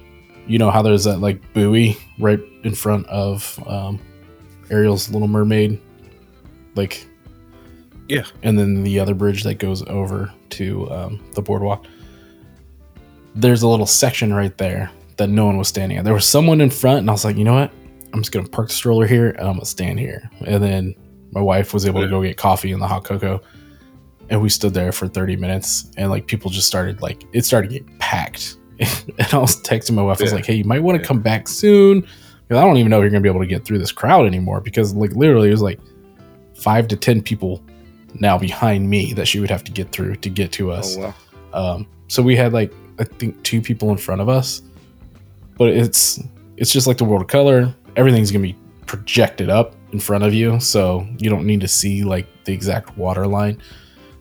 You 0.48 0.60
know 0.60 0.70
how 0.72 0.82
there's 0.82 1.04
that 1.06 1.20
like 1.20 1.42
buoy 1.54 1.98
right 2.20 2.40
in 2.64 2.76
front 2.76 3.08
of 3.08 3.60
um, 3.68 4.00
Ariel's 4.70 5.10
Little 5.10 5.28
Mermaid, 5.28 5.82
like 6.76 7.06
Yeah. 8.08 8.24
and 8.44 8.58
then 8.58 8.84
the 8.84 9.00
other 9.00 9.14
bridge 9.16 9.44
that 9.44 9.56
goes 9.56 9.82
over 9.88 10.32
to 10.52 10.92
um, 10.92 11.24
the 11.34 11.42
boardwalk. 11.42 11.86
There's 13.36 13.64
a 13.64 13.68
little 13.68 13.86
section 13.88 14.34
right 14.34 14.56
there 14.58 14.92
that 15.18 15.28
no 15.30 15.46
one 15.46 15.58
was 15.58 15.68
standing 15.68 15.98
at. 15.98 16.04
There 16.06 16.14
was 16.14 16.26
someone 16.26 16.62
in 16.62 16.70
front, 16.70 17.00
and 17.00 17.10
I 17.10 17.14
was 17.14 17.26
like, 17.26 17.38
you 17.38 17.44
know 17.44 17.54
what? 17.56 17.72
I'm 18.14 18.22
just 18.22 18.32
gonna 18.32 18.48
park 18.48 18.70
the 18.70 18.74
stroller 18.74 19.08
here, 19.08 19.30
and 19.32 19.42
I'm 19.48 19.56
gonna 19.56 19.66
stand 19.66 20.00
here. 20.00 20.30
And 20.46 20.64
then 20.64 20.96
my 21.32 21.42
wife 21.42 21.74
was 21.74 21.86
able 21.86 22.02
to 22.02 22.08
go 22.08 22.22
get 22.22 22.38
coffee 22.38 22.72
and 22.72 22.82
the 22.82 22.88
hot 22.88 23.04
cocoa, 23.04 23.42
and 24.30 24.42
we 24.42 24.50
stood 24.50 24.74
there 24.74 24.92
for 24.92 25.08
30 25.08 25.36
minutes, 25.36 25.90
and 25.98 26.10
like 26.10 26.28
people 26.28 26.50
just 26.52 26.68
started 26.68 27.02
like 27.02 27.24
it 27.34 27.44
started 27.46 27.72
getting 27.72 27.98
packed. 27.98 28.58
and 29.18 29.28
I 29.34 29.38
was 29.38 29.62
texting 29.62 29.94
my 29.96 30.02
wife. 30.02 30.20
I 30.20 30.24
was 30.26 30.34
like, 30.34 30.46
hey, 30.46 30.56
you 30.56 30.64
might 30.64 30.82
want 30.84 30.98
to 30.98 31.02
Yeah. 31.02 31.08
come 31.08 31.22
back 31.22 31.48
soon." 31.48 32.02
Because 32.48 32.62
I 32.62 32.66
don't 32.66 32.78
even 32.78 32.90
know 32.92 32.98
if 33.00 33.02
you're 33.04 33.10
gonna 33.10 33.22
be 33.22 33.30
able 33.30 33.40
to 33.42 33.48
get 33.48 33.66
through 33.66 33.80
this 33.80 33.92
crowd 33.92 34.28
anymore 34.28 34.62
because 34.62 34.94
like 34.94 35.12
literally 35.14 35.48
it 35.48 35.52
was 35.52 35.62
like 35.64 35.80
five 36.56 36.88
to 36.90 36.96
ten 36.96 37.22
people 37.22 37.64
now 38.20 38.38
behind 38.38 38.88
me 38.90 39.14
that 39.14 39.28
she 39.28 39.40
would 39.40 39.50
have 39.50 39.64
to 39.64 39.72
get 39.72 39.92
through 39.92 40.16
to 40.18 40.30
get 40.30 40.52
to 40.54 40.72
us. 40.72 40.96
Oh 40.98 41.02
wow. 41.02 41.14
Um, 41.76 41.88
so 42.08 42.22
we 42.22 42.36
had 42.36 42.54
like 42.54 42.72
I 43.00 43.04
think 43.04 43.42
two 43.44 43.62
people 43.62 43.90
in 43.90 43.98
front 43.98 44.22
of 44.22 44.30
us, 44.30 44.62
but 45.58 45.70
it's 45.70 46.20
it's 46.58 46.72
just 46.72 46.86
like 46.88 46.98
the 46.98 47.06
world 47.06 47.22
of 47.24 47.28
color. 47.28 47.74
Everything's 47.96 48.32
gonna 48.32 48.44
be 48.44 48.56
projected 48.86 49.50
up 49.50 49.74
in 49.92 50.00
front 50.00 50.24
of 50.24 50.34
you, 50.34 50.60
so 50.60 51.08
you 51.18 51.30
don't 51.32 51.46
need 51.48 51.62
to 51.62 51.68
see 51.68 52.04
like 52.04 52.28
the 52.44 52.54
exact 52.54 52.96
water 52.98 53.26
line. 53.26 53.58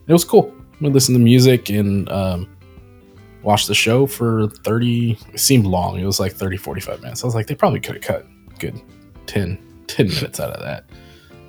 It 0.07 0.13
was 0.13 0.23
cool. 0.25 0.51
We 0.81 0.89
listened 0.89 1.15
to 1.15 1.23
music 1.23 1.69
and 1.69 2.09
um, 2.09 2.47
watched 3.45 3.67
the 3.67 3.75
show 3.75 4.05
for 4.05 4.47
30 4.49 5.17
it 5.33 5.39
seemed 5.39 5.65
long 5.65 5.97
it 5.99 6.05
was 6.05 6.19
like 6.19 6.33
30 6.33 6.57
45 6.57 7.01
minutes 7.01 7.23
i 7.23 7.27
was 7.27 7.35
like 7.35 7.47
they 7.47 7.55
probably 7.55 7.79
could 7.79 7.95
have 7.95 8.03
cut 8.03 8.25
a 8.53 8.59
good 8.59 8.81
10 9.27 9.57
10 9.87 10.07
minutes 10.09 10.39
out 10.39 10.51
of 10.51 10.61
that 10.61 10.85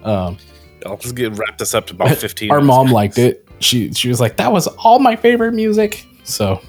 um, 0.09 0.37
I'll 0.85 0.97
just 0.99 1.17
get 1.17 1.37
wrap 1.37 1.59
this 1.59 1.75
up 1.75 1.87
to 1.89 1.95
about 1.95 2.17
fifteen. 2.19 2.53
our 2.53 2.61
mom 2.61 2.89
liked 2.93 3.19
it. 3.19 3.49
She 3.59 3.93
she 3.93 4.09
was 4.09 4.21
like, 4.21 4.37
"That 4.37 4.53
was 4.53 4.69
all 4.69 5.01
my 5.01 5.17
favorite 5.17 5.51
music." 5.53 6.07
So 6.23 6.61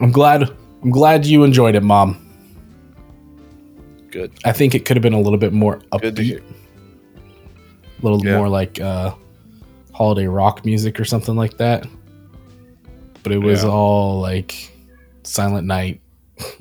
I'm 0.00 0.10
glad 0.12 0.44
I'm 0.82 0.90
glad 0.90 1.26
you 1.26 1.44
enjoyed 1.44 1.74
it, 1.74 1.82
mom. 1.82 2.16
Good. 4.10 4.32
I 4.46 4.52
think 4.52 4.74
it 4.74 4.86
could 4.86 4.96
have 4.96 5.02
been 5.02 5.12
a 5.12 5.20
little 5.20 5.38
bit 5.38 5.52
more 5.52 5.78
upbeat, 5.92 6.40
a 6.40 8.02
little 8.02 8.24
Yeah. 8.24 8.38
more 8.38 8.48
like 8.48 8.80
uh, 8.80 9.14
holiday 9.92 10.26
rock 10.26 10.64
music 10.64 10.98
or 10.98 11.04
something 11.04 11.34
like 11.36 11.58
that. 11.58 11.86
But 13.22 13.32
it 13.32 13.38
was 13.38 13.62
Yeah. 13.62 13.70
all 13.70 14.20
like 14.20 14.72
Silent 15.22 15.66
Night, 15.66 16.00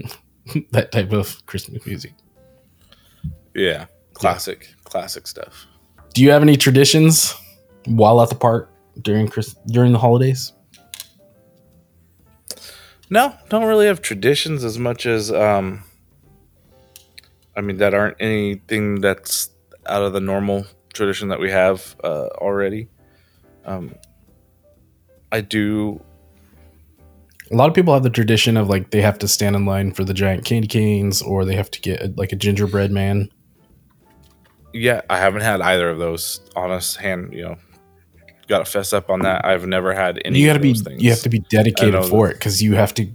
that 0.71 0.91
type 0.91 1.11
of 1.11 1.45
Christmas 1.45 1.85
music. 1.85 2.13
Yeah. 3.55 3.85
Classic. 4.13 4.69
Classic 4.83 5.25
stuff. 5.27 5.65
Do 6.13 6.21
you 6.21 6.31
have 6.31 6.41
any 6.41 6.55
traditions 6.57 7.33
while 7.85 8.21
at 8.21 8.29
the 8.29 8.35
park 8.35 8.69
during 9.01 9.27
Chris 9.27 9.55
during 9.67 9.91
the 9.93 9.99
holidays? 9.99 10.53
No, 13.09 13.33
don't 13.49 13.65
really 13.65 13.87
have 13.87 14.01
traditions 14.01 14.63
as 14.63 14.77
much 14.77 15.05
as 15.05 15.31
um 15.31 15.83
I 17.55 17.61
mean 17.61 17.77
that 17.77 17.93
aren't 17.93 18.17
anything 18.19 19.01
that's 19.01 19.49
out 19.85 20.03
of 20.03 20.13
the 20.13 20.21
normal 20.21 20.65
tradition 20.93 21.29
that 21.29 21.39
we 21.39 21.49
have 21.51 21.95
uh 22.03 22.27
already. 22.39 22.87
Um 23.65 23.95
I 25.31 25.41
do 25.41 26.01
A 27.51 27.55
lot 27.55 27.67
of 27.67 27.75
people 27.75 27.93
have 27.93 28.03
the 28.03 28.09
tradition 28.09 28.55
of 28.55 28.69
like 28.69 28.91
they 28.91 29.01
have 29.01 29.19
to 29.19 29.27
stand 29.27 29.55
in 29.55 29.65
line 29.65 29.91
for 29.91 30.03
the 30.05 30.13
giant 30.13 30.45
candy 30.45 30.67
canes 30.67 31.21
or 31.21 31.43
they 31.43 31.55
have 31.55 31.69
to 31.71 31.81
get 31.81 32.01
a, 32.01 32.13
like 32.15 32.31
a 32.31 32.35
gingerbread 32.37 32.91
man. 32.91 33.29
yeah, 34.73 35.01
I 35.09 35.17
haven't 35.17 35.41
had 35.41 35.59
either 35.61 35.89
of 35.89 35.97
those 35.99 36.39
honest 36.55 36.97
hand, 36.97 37.33
you 37.33 37.43
know. 37.43 37.55
Got 38.47 38.65
to 38.65 38.71
fess 38.71 38.93
up 38.93 39.09
on 39.09 39.19
that. 39.21 39.45
I've 39.45 39.65
never 39.65 39.93
had 39.93 40.21
any 40.25 40.39
you 40.39 40.47
got 40.47 40.53
to 40.53 40.59
be 40.59 40.73
things. 40.73 41.01
you 41.03 41.09
have 41.09 41.21
to 41.21 41.29
be 41.29 41.39
dedicated 41.49 42.05
for 42.05 42.27
that- 42.27 42.31
it 42.33 42.39
because 42.39 42.61
you 42.61 42.75
have 42.75 42.93
to 42.95 43.07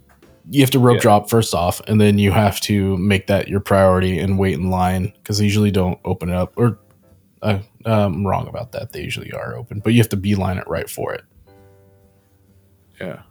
you 0.49 0.61
have 0.61 0.71
to 0.71 0.79
rope 0.79 0.97
Yeah. 0.97 1.03
drop 1.03 1.29
first 1.29 1.55
off 1.55 1.81
and 1.89 2.01
then 2.01 2.19
you 2.19 2.31
have 2.31 2.61
to 2.63 2.97
make 2.99 3.27
that 3.27 3.49
your 3.49 3.59
priority 3.61 4.19
and 4.19 4.39
wait 4.39 4.55
in 4.55 4.71
line 4.71 5.13
because 5.17 5.39
they 5.39 5.45
usually 5.45 5.73
don't 5.73 5.99
open 6.05 6.29
it 6.29 6.35
up 6.37 6.53
or 6.57 6.79
uh, 7.43 7.59
I'm 7.85 8.25
wrong 8.27 8.47
about 8.49 8.71
that 8.73 8.93
they 8.93 9.01
usually 9.03 9.33
are 9.33 9.57
open 9.57 9.81
but 9.81 9.93
you 9.93 9.99
have 9.99 10.09
to 10.11 10.17
beeline 10.17 10.57
it 10.59 10.69
right 10.69 10.89
for 10.89 11.13
it. 11.15 11.25
Yeah. 13.01 13.23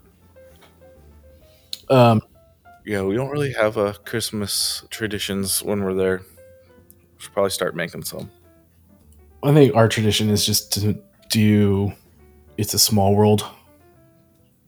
Um, 1.89 2.21
Yeah, 2.86 3.01
we 3.01 3.15
don't 3.15 3.29
really 3.29 3.53
have 3.53 3.77
a 3.77 3.93
Christmas 3.93 4.83
traditions 4.89 5.63
when 5.63 5.83
we're 5.83 5.93
there. 5.93 6.19
We 6.19 7.19
Should 7.21 7.33
probably 7.33 7.49
start 7.51 7.75
making 7.75 8.03
some. 8.03 8.29
I 9.43 9.53
think 9.53 9.75
our 9.75 9.88
tradition 9.88 10.29
is 10.29 10.45
just 10.45 10.71
to 10.73 10.97
do 11.29 11.91
it's 12.57 12.73
a 12.73 12.79
small 12.79 13.15
world 13.15 13.45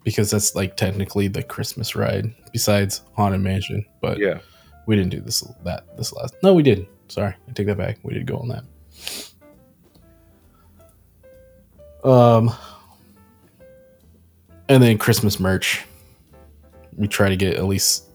because 0.03 0.29
that's 0.31 0.55
like 0.55 0.75
technically 0.77 1.27
the 1.27 1.41
Christmas 1.43 1.95
ride 1.95 2.33
besides 2.51 3.01
Haunted 3.15 3.41
Mansion, 3.41 3.85
but 4.01 4.17
Yeah. 4.19 4.39
we 4.85 4.95
didn't 4.95 5.11
do 5.11 5.21
this 5.21 5.41
that 5.63 5.95
this 5.97 6.11
last. 6.13 6.35
No, 6.43 6.53
we 6.53 6.63
did. 6.63 6.85
Sorry, 7.07 7.33
I 7.47 7.51
take 7.53 7.67
that 7.67 7.77
back. 7.77 7.97
We 8.03 8.13
did 8.13 8.25
go 8.25 8.37
on 8.37 8.49
that. 8.49 8.63
Um, 12.03 12.53
and 14.69 14.81
then 14.83 14.97
Christmas 14.97 15.39
merch. 15.39 15.85
We 16.97 17.07
try 17.07 17.29
to 17.29 17.35
get 17.35 17.55
at 17.55 17.65
least 17.65 18.05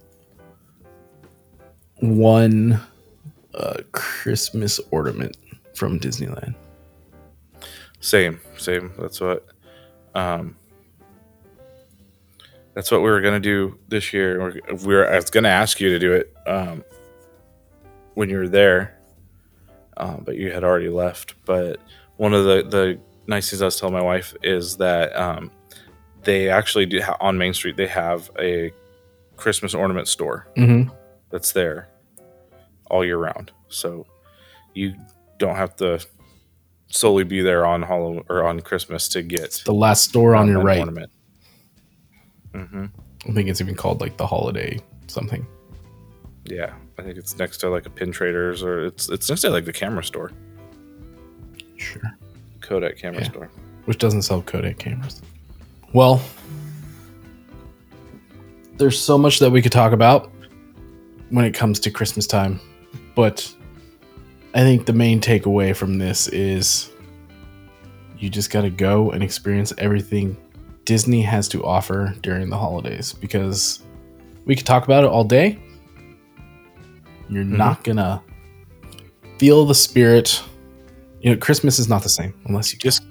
one 2.00 2.80
uh, 3.54 3.78
Christmas 3.92 4.80
ornament 4.90 5.36
from 5.74 6.00
Disneyland. 6.00 6.54
Same, 8.00 8.40
same. 8.58 8.92
That's 8.98 9.20
what. 9.20 9.46
Um, 10.14 10.56
that's 12.74 12.90
what 12.90 13.02
we 13.02 13.10
were 13.10 13.20
gonna 13.20 13.40
do 13.40 13.78
this 13.88 14.12
year. 14.12 14.40
We're, 14.40 14.76
we 14.84 14.94
were. 14.94 15.10
I 15.10 15.16
was 15.16 15.30
gonna 15.30 15.48
ask 15.48 15.80
you 15.80 15.90
to 15.90 15.98
do 15.98 16.12
it 16.12 16.34
um, 16.46 16.84
when 18.14 18.28
you 18.28 18.38
were 18.38 18.48
there, 18.48 18.98
uh, 19.96 20.16
but 20.16 20.36
you 20.36 20.50
had 20.50 20.64
already 20.64 20.88
left. 20.88 21.34
But 21.44 21.78
one 22.16 22.34
of 22.34 22.44
the 22.44 22.62
the 22.68 22.98
nice 23.26 23.50
things 23.50 23.62
I 23.62 23.66
was 23.66 23.78
telling 23.78 23.94
my 23.94 24.02
wife 24.02 24.34
is 24.42 24.76
that 24.78 25.14
um, 25.14 25.50
they 26.24 26.48
actually 26.48 26.86
do 26.86 27.00
ha- 27.00 27.16
on 27.20 27.36
Main 27.38 27.54
Street. 27.54 27.76
They 27.76 27.86
have 27.88 28.30
a 28.38 28.72
Christmas 29.36 29.74
ornament 29.74 30.08
store 30.08 30.46
Mm-hmm. 30.56 30.90
that's 31.30 31.52
there 31.52 31.88
all 32.90 33.04
year 33.04 33.18
round. 33.18 33.50
So 33.68 34.06
you 34.74 34.94
don't 35.38 35.56
have 35.56 35.74
to 35.76 36.04
solely 36.88 37.24
be 37.24 37.40
there 37.40 37.64
on 37.66 37.82
Halloween 37.82 38.22
or 38.28 38.44
on 38.46 38.60
Christmas 38.60 39.08
to 39.08 39.22
get 39.22 39.62
The 39.64 39.72
last 39.74 40.04
store 40.10 40.34
on 40.36 40.46
your 40.48 40.62
right. 40.62 40.78
ornament. 40.78 41.10
hmm 42.54 42.86
I 43.28 43.32
think 43.32 43.48
it's 43.48 43.60
even 43.60 43.74
called 43.76 44.00
like 44.00 44.16
the 44.16 44.26
holiday 44.26 44.78
something. 45.06 45.46
Yeah, 46.44 46.74
I 46.98 47.02
think 47.02 47.16
it's 47.16 47.38
next 47.38 47.58
to 47.58 47.68
like 47.70 47.86
a 47.86 47.90
pin 47.90 48.10
traders 48.12 48.62
or 48.62 48.84
it's 48.86 49.08
it's 49.08 49.28
next 49.28 49.42
to 49.42 49.50
like 49.50 49.64
the 49.64 49.72
camera 49.72 50.02
store, 50.04 50.32
Sure. 51.76 52.02
Kodak 52.60 52.96
camera 52.98 53.22
Yeah. 53.22 53.28
store. 53.30 53.50
Which 53.84 53.98
doesn't 53.98 54.22
sell 54.22 54.42
Kodak 54.42 54.78
cameras. 54.78 55.22
Well, 55.92 56.22
there's 58.78 58.98
so 58.98 59.18
much 59.18 59.38
that 59.40 59.50
we 59.50 59.60
could 59.60 59.72
talk 59.72 59.92
about 59.92 60.30
when 61.30 61.44
it 61.44 61.52
comes 61.54 61.78
to 61.80 61.90
Christmas 61.90 62.26
time, 62.26 62.60
but 63.14 63.54
I 64.54 64.60
think 64.60 64.86
the 64.86 64.92
main 64.92 65.20
takeaway 65.20 65.76
from 65.76 65.98
this 65.98 66.28
is 66.28 66.90
you 68.18 68.30
just 68.30 68.50
got 68.50 68.62
to 68.62 68.70
go 68.70 69.10
and 69.10 69.22
experience 69.22 69.72
everything 69.78 70.36
Disney 70.84 71.22
has 71.22 71.48
to 71.48 71.64
offer 71.64 72.14
during 72.22 72.48
the 72.48 72.56
holidays 72.56 73.12
because 73.12 73.82
we 74.46 74.56
could 74.56 74.66
talk 74.66 74.84
about 74.84 75.04
it 75.04 75.10
all 75.10 75.24
day. 75.24 75.58
You're 77.28 77.44
mm-hmm. 77.44 77.56
not 77.56 77.84
going 77.84 77.96
to 77.96 78.20
feel 79.38 79.64
the 79.64 79.74
spirit. 79.74 80.42
You 81.20 81.30
know, 81.30 81.36
Christmas 81.36 81.78
is 81.78 81.88
not 81.88 82.02
the 82.02 82.08
same 82.08 82.34
unless 82.46 82.72
you 82.72 82.78
Just 82.78 83.04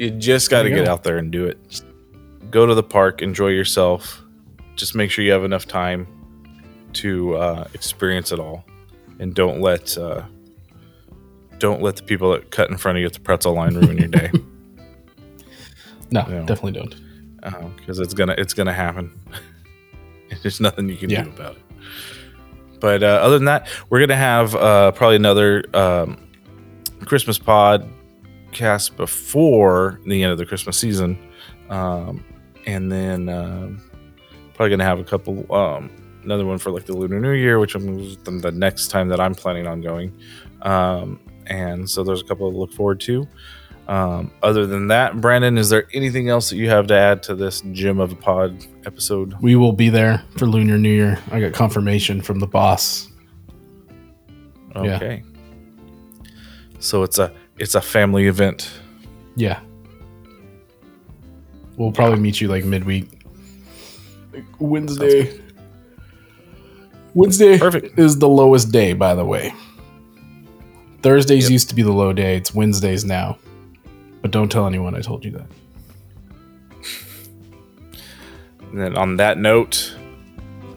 you 0.00 0.10
just 0.10 0.50
got 0.50 0.62
to 0.62 0.70
get 0.70 0.86
go. 0.86 0.92
out 0.92 1.04
there 1.04 1.18
and 1.18 1.30
do 1.30 1.44
it. 1.46 1.58
Just 1.68 1.84
go 2.50 2.66
to 2.66 2.74
the 2.74 2.82
park, 2.82 3.22
enjoy 3.22 3.48
yourself. 3.48 4.22
Just 4.76 4.94
make 4.94 5.10
sure 5.10 5.24
you 5.24 5.32
have 5.32 5.44
enough 5.44 5.66
time 5.66 6.06
to 6.94 7.36
uh, 7.36 7.68
experience 7.74 8.32
it 8.32 8.38
all, 8.40 8.64
and 9.18 9.34
don't 9.34 9.60
let 9.60 9.96
uh, 9.98 10.22
don't 11.58 11.82
let 11.82 11.96
the 11.96 12.02
people 12.02 12.32
that 12.32 12.50
cut 12.50 12.70
in 12.70 12.76
front 12.78 12.96
of 12.96 13.00
you 13.00 13.06
at 13.06 13.12
the 13.12 13.20
pretzel 13.20 13.52
line 13.54 13.74
ruin 13.74 13.98
your 13.98 14.08
day. 14.08 14.30
No, 16.12 16.24
Yeah. 16.28 16.40
definitely 16.40 16.72
don't. 16.72 16.96
because 17.76 18.00
it's 18.00 18.14
gonna 18.14 18.34
it's 18.36 18.52
gonna 18.52 18.72
happen. 18.72 19.12
There's 20.42 20.60
nothing 20.60 20.88
you 20.88 20.96
can 20.96 21.08
Yeah. 21.10 21.22
do 21.22 21.30
about 21.30 21.54
it. 21.56 21.62
But 22.80 23.02
uh, 23.04 23.20
other 23.22 23.38
than 23.38 23.44
that, 23.44 23.68
we're 23.90 24.00
gonna 24.00 24.16
have 24.16 24.54
uh, 24.56 24.90
probably 24.90 25.14
another 25.16 25.62
um, 25.72 26.16
Christmas 27.04 27.38
podcast 28.50 28.96
before 28.96 30.00
the 30.06 30.22
end 30.22 30.32
of 30.32 30.38
the 30.38 30.46
Christmas 30.46 30.78
season, 30.78 31.18
um, 31.68 32.24
and 32.66 32.90
then 32.90 33.28
um 33.28 33.80
probably 34.54 34.70
gonna 34.70 34.84
have 34.84 34.98
a 34.98 35.04
couple 35.04 35.52
um, 35.54 35.90
another 36.24 36.44
one 36.44 36.58
for 36.58 36.70
like 36.70 36.84
the 36.84 36.92
Lunar 36.92 37.20
New 37.20 37.32
Year, 37.32 37.58
which 37.58 37.74
I'm 37.74 38.14
the 38.24 38.52
next 38.52 38.88
time 38.88 39.08
that 39.08 39.20
I'm 39.20 39.34
planning 39.34 39.66
on 39.66 39.80
going. 39.80 40.14
Um, 40.62 41.20
and 41.46 41.88
so 41.88 42.04
there's 42.04 42.20
a 42.20 42.24
couple 42.24 42.50
to 42.50 42.56
look 42.56 42.72
forward 42.72 43.00
to. 43.00 43.26
Um, 43.88 44.30
other 44.42 44.66
than 44.66 44.86
that, 44.88 45.20
Brandon, 45.20 45.58
is 45.58 45.68
there 45.68 45.88
anything 45.94 46.28
else 46.28 46.50
that 46.50 46.56
you 46.56 46.68
have 46.68 46.86
to 46.88 46.94
add 46.94 47.22
to 47.24 47.34
this 47.34 47.62
gem 47.72 47.98
of 47.98 48.12
a 48.12 48.14
pod 48.14 48.64
episode? 48.86 49.34
We 49.40 49.56
will 49.56 49.72
be 49.72 49.88
there 49.88 50.22
for 50.36 50.46
Lunar 50.46 50.78
New 50.78 50.92
Year. 50.92 51.18
I 51.32 51.40
got 51.40 51.52
confirmation 51.52 52.22
from 52.22 52.38
the 52.38 52.46
boss. 52.46 53.08
Yeah. 54.76 54.96
Okay. 54.96 55.22
So 56.78 57.02
it's 57.02 57.18
a 57.18 57.32
it's 57.60 57.74
a 57.74 57.80
family 57.80 58.26
event. 58.26 58.70
Yeah. 59.36 59.60
We'll 61.76 61.92
probably 61.92 62.18
meet 62.18 62.40
you 62.40 62.48
like 62.48 62.64
midweek. 62.64 63.08
Like 64.32 64.44
Wednesday. 64.58 65.38
Wednesday 67.14 67.58
Perfect. 67.58 67.98
is 67.98 68.18
the 68.18 68.28
lowest 68.28 68.72
day, 68.72 68.92
by 68.92 69.14
the 69.14 69.24
way. 69.24 69.52
Thursdays 71.02 71.44
Yep. 71.44 71.50
used 71.52 71.68
to 71.70 71.74
be 71.74 71.82
the 71.82 71.92
low 71.92 72.12
day. 72.12 72.36
It's 72.36 72.54
Wednesdays 72.54 73.04
now. 73.04 73.38
But 74.22 74.30
don't 74.30 74.50
tell 74.50 74.66
anyone 74.66 74.94
I 74.94 75.00
told 75.00 75.24
you 75.24 75.30
that. 75.32 75.46
And 78.70 78.80
then 78.80 78.96
on 78.96 79.16
that 79.16 79.38
note, 79.38 79.96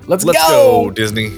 Let's, 0.07 0.25
let's 0.25 0.39
go, 0.49 0.89
Disney. 0.89 1.31